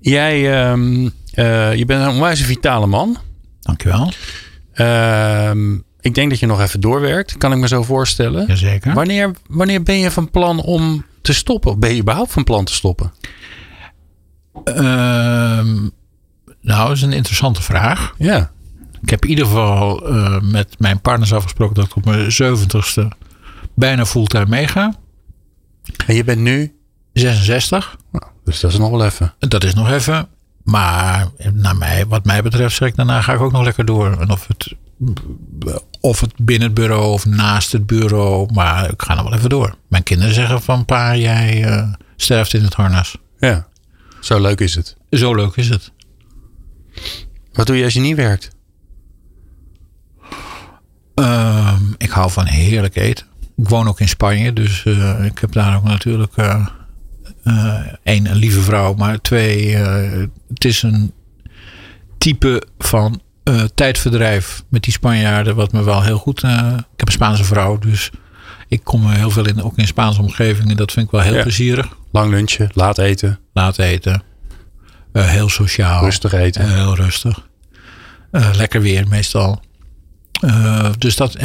Jij, 0.00 0.62
ehm, 0.62 1.08
eh, 1.32 1.74
je 1.74 1.84
bent 1.84 2.02
een 2.02 2.08
onwijs 2.08 2.42
vitale 2.42 2.86
man. 2.86 3.16
Dankjewel. 3.60 4.12
Ehm, 4.72 5.74
ik 6.00 6.14
denk 6.14 6.30
dat 6.30 6.38
je 6.38 6.46
nog 6.46 6.60
even 6.60 6.80
doorwerkt, 6.80 7.38
kan 7.38 7.52
ik 7.52 7.58
me 7.58 7.68
zo 7.68 7.82
voorstellen. 7.82 8.46
Jazeker. 8.46 8.94
Wanneer, 8.94 9.30
wanneer 9.48 9.82
ben 9.82 9.98
je 9.98 10.10
van 10.10 10.30
plan 10.30 10.60
om 10.62 11.04
te 11.20 11.32
stoppen? 11.32 11.70
Of 11.70 11.78
ben 11.78 11.94
je 11.94 12.00
überhaupt 12.00 12.32
van 12.32 12.44
plan 12.44 12.64
te 12.64 12.74
stoppen? 12.74 13.12
Ehm, 14.64 15.88
nou, 16.60 16.88
dat 16.88 16.90
is 16.90 17.02
een 17.02 17.12
interessante 17.12 17.62
vraag. 17.62 18.14
Ja. 18.18 18.52
Ik 19.02 19.10
heb 19.10 19.24
in 19.24 19.30
ieder 19.30 19.46
geval 19.46 20.08
eh, 20.08 20.40
met 20.40 20.78
mijn 20.78 21.00
partners 21.00 21.32
afgesproken 21.32 21.74
dat 21.74 21.84
ik 21.84 21.96
op 21.96 22.04
mijn 22.04 22.32
70ste 22.32 23.08
bijna 23.74 24.06
fulltime 24.06 24.46
meega. 24.46 24.94
En 26.06 26.14
je 26.14 26.24
bent 26.24 26.40
nu, 26.40 26.74
66. 27.12 27.96
nou, 28.12 28.24
dus 28.44 28.60
dat 28.60 28.72
is 28.72 28.78
nog 28.78 28.90
wel 28.90 29.04
even. 29.04 29.34
Dat 29.38 29.64
is 29.64 29.74
nog 29.74 29.90
even. 29.90 30.28
Maar 30.62 31.28
naar 31.52 31.76
mij, 31.76 32.06
wat 32.06 32.24
mij 32.24 32.42
betreft, 32.42 32.76
zeg 32.76 32.88
ik 32.88 32.96
daarna 32.96 33.20
ga 33.20 33.32
ik 33.32 33.40
ook 33.40 33.52
nog 33.52 33.64
lekker 33.64 33.84
door. 33.84 34.20
En 34.20 34.30
of 34.30 34.46
het, 34.46 34.74
of 36.00 36.20
het 36.20 36.32
binnen 36.36 36.66
het 36.68 36.76
bureau 36.76 37.12
of 37.12 37.26
naast 37.26 37.72
het 37.72 37.86
bureau. 37.86 38.52
Maar 38.52 38.90
ik 38.90 39.02
ga 39.02 39.14
nog 39.14 39.24
wel 39.24 39.34
even 39.34 39.50
door. 39.50 39.74
Mijn 39.88 40.02
kinderen 40.02 40.34
zeggen 40.34 40.62
van 40.62 40.84
pa, 40.84 41.16
jij 41.16 41.64
eh, 41.64 41.92
sterft 42.16 42.54
in 42.54 42.62
het 42.62 42.74
harnas. 42.74 43.16
Ja, 43.38 43.66
zo 44.20 44.40
leuk 44.40 44.60
is 44.60 44.74
het. 44.74 44.96
Zo 45.10 45.34
leuk 45.34 45.56
is 45.56 45.68
het. 45.68 45.92
Wat 47.52 47.66
doe 47.66 47.76
je 47.76 47.84
als 47.84 47.94
je 47.94 48.00
niet 48.00 48.16
werkt? 48.16 48.50
Ehm, 51.14 51.82
ik 51.96 52.10
hou 52.10 52.30
van 52.30 52.46
heerlijk 52.46 52.96
eten. 52.96 53.26
Ik 53.56 53.68
woon 53.68 53.88
ook 53.88 54.00
in 54.00 54.08
Spanje, 54.08 54.52
dus 54.52 54.84
eh, 54.84 55.24
ik 55.24 55.38
heb 55.38 55.52
daar 55.52 55.76
ook 55.76 55.84
natuurlijk 55.84 56.36
eh, 56.36 56.66
één, 58.02 58.26
een 58.30 58.36
lieve 58.36 58.60
vrouw, 58.60 58.94
maar 58.94 59.20
twee, 59.20 59.76
eh, 59.76 60.22
het 60.54 60.64
is 60.64 60.82
een 60.82 61.12
type 62.18 62.62
van 62.78 63.20
eh, 63.42 63.62
tijdverdrijf 63.74 64.64
met 64.68 64.82
die 64.82 64.92
Spanjaarden, 64.92 65.54
wat 65.54 65.72
me 65.72 65.82
wel 65.84 66.02
heel 66.02 66.18
goed. 66.18 66.42
eh, 66.42 66.50
ik 66.76 66.84
heb 67.00 67.06
een 67.06 67.12
Spaanse 67.12 67.44
vrouw, 67.44 67.78
dus 67.78 68.10
ik 68.68 68.84
kom 68.84 69.10
heel 69.10 69.30
veel 69.30 69.46
in, 69.48 69.62
ook 69.62 69.78
in 69.78 69.86
Spaanse 69.86 70.20
omgevingen. 70.22 70.76
Dat 70.76 70.92
vind 70.92 71.06
ik 71.06 71.12
wel 71.12 71.20
heel 71.20 71.34
Ja. 71.34 71.42
plezierig. 71.42 71.88
Lang 72.12 72.30
lunchen, 72.30 72.70
laat 72.72 72.98
eten, 72.98 73.38
Laat 73.52 73.78
eten, 73.78 74.22
Eh, 75.12 75.28
heel 75.28 75.48
sociaal. 75.48 76.04
rustig 76.04 76.32
eten. 76.32 76.74
Heel 76.74 76.94
rustig. 76.96 77.48
Eh, 78.30 78.50
lekker 78.56 78.80
weer 78.80 79.08
meestal. 79.08 79.62
Dus 80.98 81.16
dat, 81.16 81.36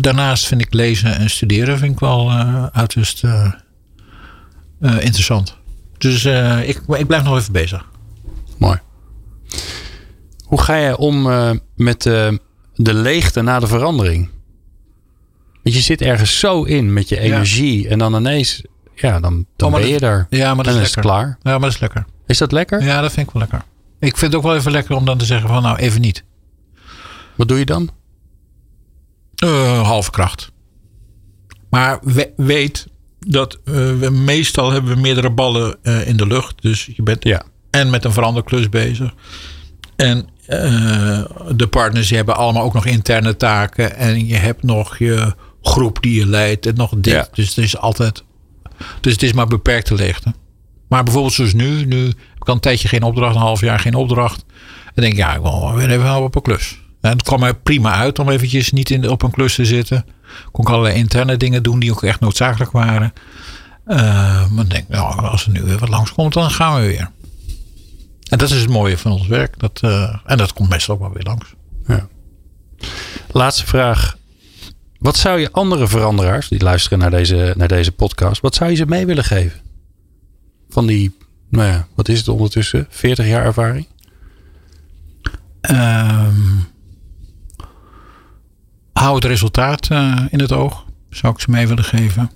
daarnaast 0.00 0.46
vind 0.46 0.60
ik 0.60 0.74
lezen 0.74 1.16
en 1.16 1.30
studeren 1.30 1.78
vind 1.78 1.92
ik 1.92 1.98
wel 2.00 2.32
uiterst 2.72 3.22
interessant. 4.80 5.56
Dus 5.98 6.24
ik, 6.64 6.80
ik 6.88 7.06
blijf 7.06 7.22
nog 7.22 7.36
even 7.38 7.52
bezig. 7.52 7.88
Mooi. 8.58 8.78
Hoe 10.44 10.60
ga 10.60 10.78
jij 10.78 10.96
om 10.96 11.22
met 11.76 12.02
de 12.02 12.94
leegte 12.94 13.42
na 13.42 13.60
de 13.60 13.66
verandering? 13.66 14.30
Want 15.62 15.74
je 15.74 15.80
zit 15.80 16.00
ergens 16.00 16.38
zo 16.38 16.62
in 16.62 16.92
met 16.92 17.08
je 17.08 17.18
energie 17.18 17.88
en 17.88 17.98
dan 17.98 18.14
ineens, 18.14 18.62
ja, 18.94 19.20
dan, 19.20 19.46
dan 19.56 19.74
oh, 19.74 19.80
ben 19.80 19.88
je 19.88 19.98
daar. 19.98 20.26
Ja, 20.30 20.54
maar 20.54 20.64
dat 20.64 20.74
en 20.74 20.80
is, 20.80 20.88
is 20.88 20.94
het 20.94 21.04
klaar. 21.04 21.26
Ja, 21.26 21.50
maar 21.50 21.60
dat 21.60 21.72
is 21.72 21.78
lekker. 21.78 22.04
Is 22.26 22.38
dat 22.38 22.52
lekker? 22.52 22.82
Ja, 22.82 23.00
dat 23.00 23.12
vind 23.12 23.26
ik 23.26 23.32
wel 23.32 23.42
lekker. 23.42 23.62
Ik 23.98 24.16
vind 24.16 24.32
het 24.32 24.34
ook 24.34 24.46
wel 24.46 24.56
even 24.56 24.72
lekker 24.72 24.96
om 24.96 25.04
dan 25.04 25.18
te 25.18 25.24
zeggen 25.24 25.48
van 25.48 25.62
nou 25.62 25.76
even 25.76 26.00
niet. 26.00 26.24
Wat 27.36 27.48
doe 27.48 27.58
je 27.58 27.64
dan? 27.64 27.90
Uh, 29.44 29.82
halve 29.82 30.10
kracht. 30.10 30.52
Maar 31.70 31.98
we, 32.02 32.32
weet 32.36 32.86
dat 33.26 33.58
uh, 33.64 33.74
we 33.74 34.10
meestal 34.10 34.70
hebben 34.70 34.94
we 34.94 35.00
meerdere 35.00 35.30
ballen 35.30 35.76
uh, 35.82 36.08
in 36.08 36.16
de 36.16 36.26
lucht. 36.26 36.62
Dus 36.62 36.90
je 36.94 37.02
bent 37.02 37.24
ja. 37.24 37.42
en 37.70 37.90
met 37.90 38.04
een 38.04 38.12
veranderklus 38.12 38.68
bezig. 38.68 39.14
En 39.96 40.28
de 41.56 41.66
partners 41.70 42.08
die 42.08 42.16
hebben 42.16 42.36
allemaal 42.36 42.62
ook 42.62 42.74
nog 42.74 42.86
interne 42.86 43.36
taken. 43.36 43.96
En 43.96 44.26
je 44.26 44.36
hebt 44.36 44.62
nog 44.62 44.98
je 44.98 45.34
groep 45.62 46.02
die 46.02 46.14
je 46.14 46.26
leidt. 46.26 46.66
En 46.66 46.74
nog 46.74 46.92
dit. 46.96 47.12
Ja. 47.12 47.28
Dus 47.32 47.48
het 47.48 47.64
is 47.64 47.76
altijd. 47.76 48.24
Dus 49.00 49.12
het 49.12 49.22
is 49.22 49.32
maar 49.32 49.46
beperkte 49.46 49.94
leegte. 49.94 50.34
Maar 50.88 51.04
bijvoorbeeld 51.04 51.34
zoals 51.34 51.52
nu. 51.52 51.84
Nu 51.84 52.04
heb 52.06 52.16
ik 52.38 52.48
al 52.48 52.54
een 52.54 52.60
tijdje 52.60 52.88
geen 52.88 53.02
opdracht. 53.02 53.34
Een 53.34 53.40
half 53.40 53.60
jaar 53.60 53.78
geen 53.78 53.94
opdracht. 53.94 54.44
En 54.94 55.02
denk 55.02 55.12
ik, 55.12 55.18
ja, 55.18 55.34
ik 55.34 55.42
wil 55.42 55.74
weer 55.74 55.90
even 55.90 56.16
op 56.16 56.34
een 56.34 56.42
klus. 56.42 56.79
En 57.00 57.10
het 57.10 57.22
kwam 57.22 57.42
er 57.42 57.54
prima 57.54 57.94
uit 57.94 58.18
om 58.18 58.28
eventjes 58.28 58.70
niet 58.70 58.90
in, 58.90 59.08
op 59.08 59.22
een 59.22 59.30
klus 59.30 59.54
te 59.54 59.64
zitten. 59.64 60.04
Kon 60.52 60.64
ik 60.64 60.70
allerlei 60.70 60.96
interne 60.96 61.36
dingen 61.36 61.62
doen 61.62 61.80
die 61.80 61.90
ook 61.90 62.02
echt 62.02 62.20
noodzakelijk 62.20 62.70
waren. 62.70 63.12
Uh, 63.86 64.50
maar 64.50 64.64
ik 64.64 64.70
denk, 64.70 64.88
nou, 64.88 65.20
als 65.20 65.44
er 65.46 65.50
nu 65.50 65.62
weer 65.62 65.78
wat 65.78 65.88
langskomt, 65.88 66.32
dan 66.32 66.50
gaan 66.50 66.80
we 66.80 66.86
weer. 66.86 67.10
En 68.28 68.38
dat 68.38 68.50
is 68.50 68.60
het 68.60 68.70
mooie 68.70 68.98
van 68.98 69.12
ons 69.12 69.26
werk. 69.26 69.58
Dat, 69.58 69.80
uh, 69.84 70.16
en 70.24 70.36
dat 70.36 70.52
komt 70.52 70.68
meestal 70.68 70.94
ook 70.94 71.00
wel 71.00 71.12
weer 71.12 71.22
langs. 71.22 71.54
Ja. 71.86 72.08
Laatste 73.30 73.66
vraag. 73.66 74.16
Wat 74.98 75.16
zou 75.16 75.40
je 75.40 75.52
andere 75.52 75.88
veranderaars 75.88 76.48
die 76.48 76.62
luisteren 76.62 76.98
naar 76.98 77.10
deze, 77.10 77.54
naar 77.56 77.68
deze 77.68 77.92
podcast, 77.92 78.40
wat 78.40 78.54
zou 78.54 78.70
je 78.70 78.76
ze 78.76 78.86
mee 78.86 79.06
willen 79.06 79.24
geven? 79.24 79.60
Van 80.68 80.86
die, 80.86 81.16
nou 81.48 81.68
ja, 81.68 81.86
wat 81.94 82.08
is 82.08 82.18
het 82.18 82.28
ondertussen? 82.28 82.86
40 82.90 83.26
jaar 83.26 83.44
ervaring? 83.44 83.86
Um, 85.70 86.68
hou 88.92 89.14
het 89.14 89.24
resultaat 89.24 89.88
uh, 89.92 90.20
in 90.30 90.40
het 90.40 90.52
oog. 90.52 90.84
Zou 91.10 91.32
ik 91.32 91.40
ze 91.40 91.50
mee 91.50 91.68
willen 91.68 91.84
geven. 91.84 92.30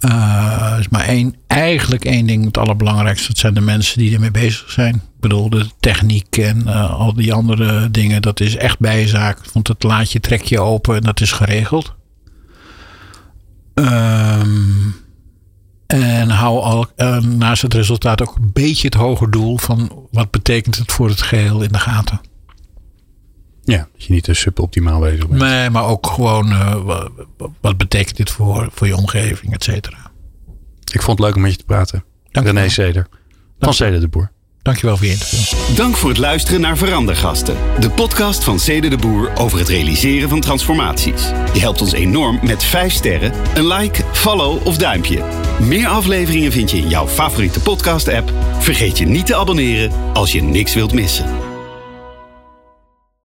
Uh, 0.00 0.76
is 0.78 0.88
maar 0.88 1.04
één, 1.04 1.36
eigenlijk 1.46 2.04
één 2.04 2.26
ding 2.26 2.44
het 2.44 2.58
allerbelangrijkste. 2.58 3.28
Dat 3.28 3.38
zijn 3.38 3.54
de 3.54 3.60
mensen 3.60 3.98
die 3.98 4.14
ermee 4.14 4.30
bezig 4.30 4.70
zijn. 4.70 4.94
Ik 4.94 5.20
bedoel, 5.20 5.50
de 5.50 5.66
techniek 5.80 6.36
en 6.36 6.62
uh, 6.66 6.92
al 6.92 7.14
die 7.14 7.32
andere 7.32 7.90
dingen. 7.90 8.22
Dat 8.22 8.40
is 8.40 8.56
echt 8.56 8.78
bijzaak. 8.78 9.38
Want 9.52 9.68
het 9.68 9.82
laadje 9.82 10.20
trek 10.20 10.42
je 10.42 10.60
open 10.60 10.96
en 10.96 11.02
dat 11.02 11.20
is 11.20 11.32
geregeld. 11.32 11.94
Um, 13.74 14.94
en 15.86 16.30
hou 16.30 16.60
al 16.60 16.86
naast 17.20 17.62
het 17.62 17.74
resultaat 17.74 18.22
ook 18.22 18.36
een 18.36 18.50
beetje 18.52 18.86
het 18.86 18.96
hoger 18.96 19.30
doel 19.30 19.58
van 19.58 20.06
wat 20.10 20.30
betekent 20.30 20.76
het 20.76 20.92
voor 20.92 21.08
het 21.08 21.22
geheel 21.22 21.62
in 21.62 21.72
de 21.72 21.78
gaten. 21.78 22.20
Ja, 23.64 23.88
dat 23.92 24.04
je 24.04 24.12
niet 24.12 24.24
te 24.24 24.34
suboptimaal 24.34 25.00
bezig 25.00 25.28
bent. 25.28 25.40
Nee, 25.40 25.70
maar 25.70 25.84
ook 25.84 26.06
gewoon 26.06 26.48
uh, 26.48 26.82
wat, 26.84 27.10
wat, 27.60 27.76
betekent 27.76 28.16
dit 28.16 28.30
voor, 28.30 28.68
voor 28.72 28.86
je 28.86 28.96
omgeving, 28.96 29.54
et 29.54 29.64
cetera. 29.64 30.10
Ik 30.92 31.02
vond 31.02 31.18
het 31.18 31.26
leuk 31.26 31.36
om 31.36 31.42
met 31.42 31.50
je 31.50 31.56
te 31.56 31.64
praten. 31.64 32.04
Dank 32.30 32.46
René 32.46 32.68
Zeder. 32.68 33.06
Van 33.58 33.74
Zeder 33.74 34.00
de 34.00 34.08
Boer. 34.08 34.30
Dankjewel 34.62 34.96
voor 34.96 35.06
je 35.06 35.12
interview. 35.12 35.76
Dank 35.76 35.96
voor 35.96 36.08
het 36.08 36.18
luisteren 36.18 36.60
naar 36.60 36.76
Verandergasten. 36.76 37.56
De 37.80 37.90
podcast 37.90 38.44
van 38.44 38.58
Cede 38.58 38.88
de 38.88 38.96
Boer 38.96 39.30
over 39.36 39.58
het 39.58 39.68
realiseren 39.68 40.28
van 40.28 40.40
transformaties. 40.40 41.22
Je 41.54 41.60
helpt 41.60 41.80
ons 41.80 41.92
enorm 41.92 42.38
met 42.42 42.64
5 42.64 42.92
sterren, 42.92 43.32
een 43.54 43.66
like, 43.66 44.04
follow 44.12 44.66
of 44.66 44.76
duimpje. 44.76 45.22
Meer 45.60 45.88
afleveringen 45.88 46.52
vind 46.52 46.70
je 46.70 46.76
in 46.76 46.88
jouw 46.88 47.08
favoriete 47.08 47.60
podcast 47.60 48.08
app. 48.08 48.32
Vergeet 48.58 48.98
je 48.98 49.06
niet 49.06 49.26
te 49.26 49.34
abonneren 49.34 49.92
als 50.12 50.32
je 50.32 50.42
niks 50.42 50.74
wilt 50.74 50.92
missen. 50.92 51.51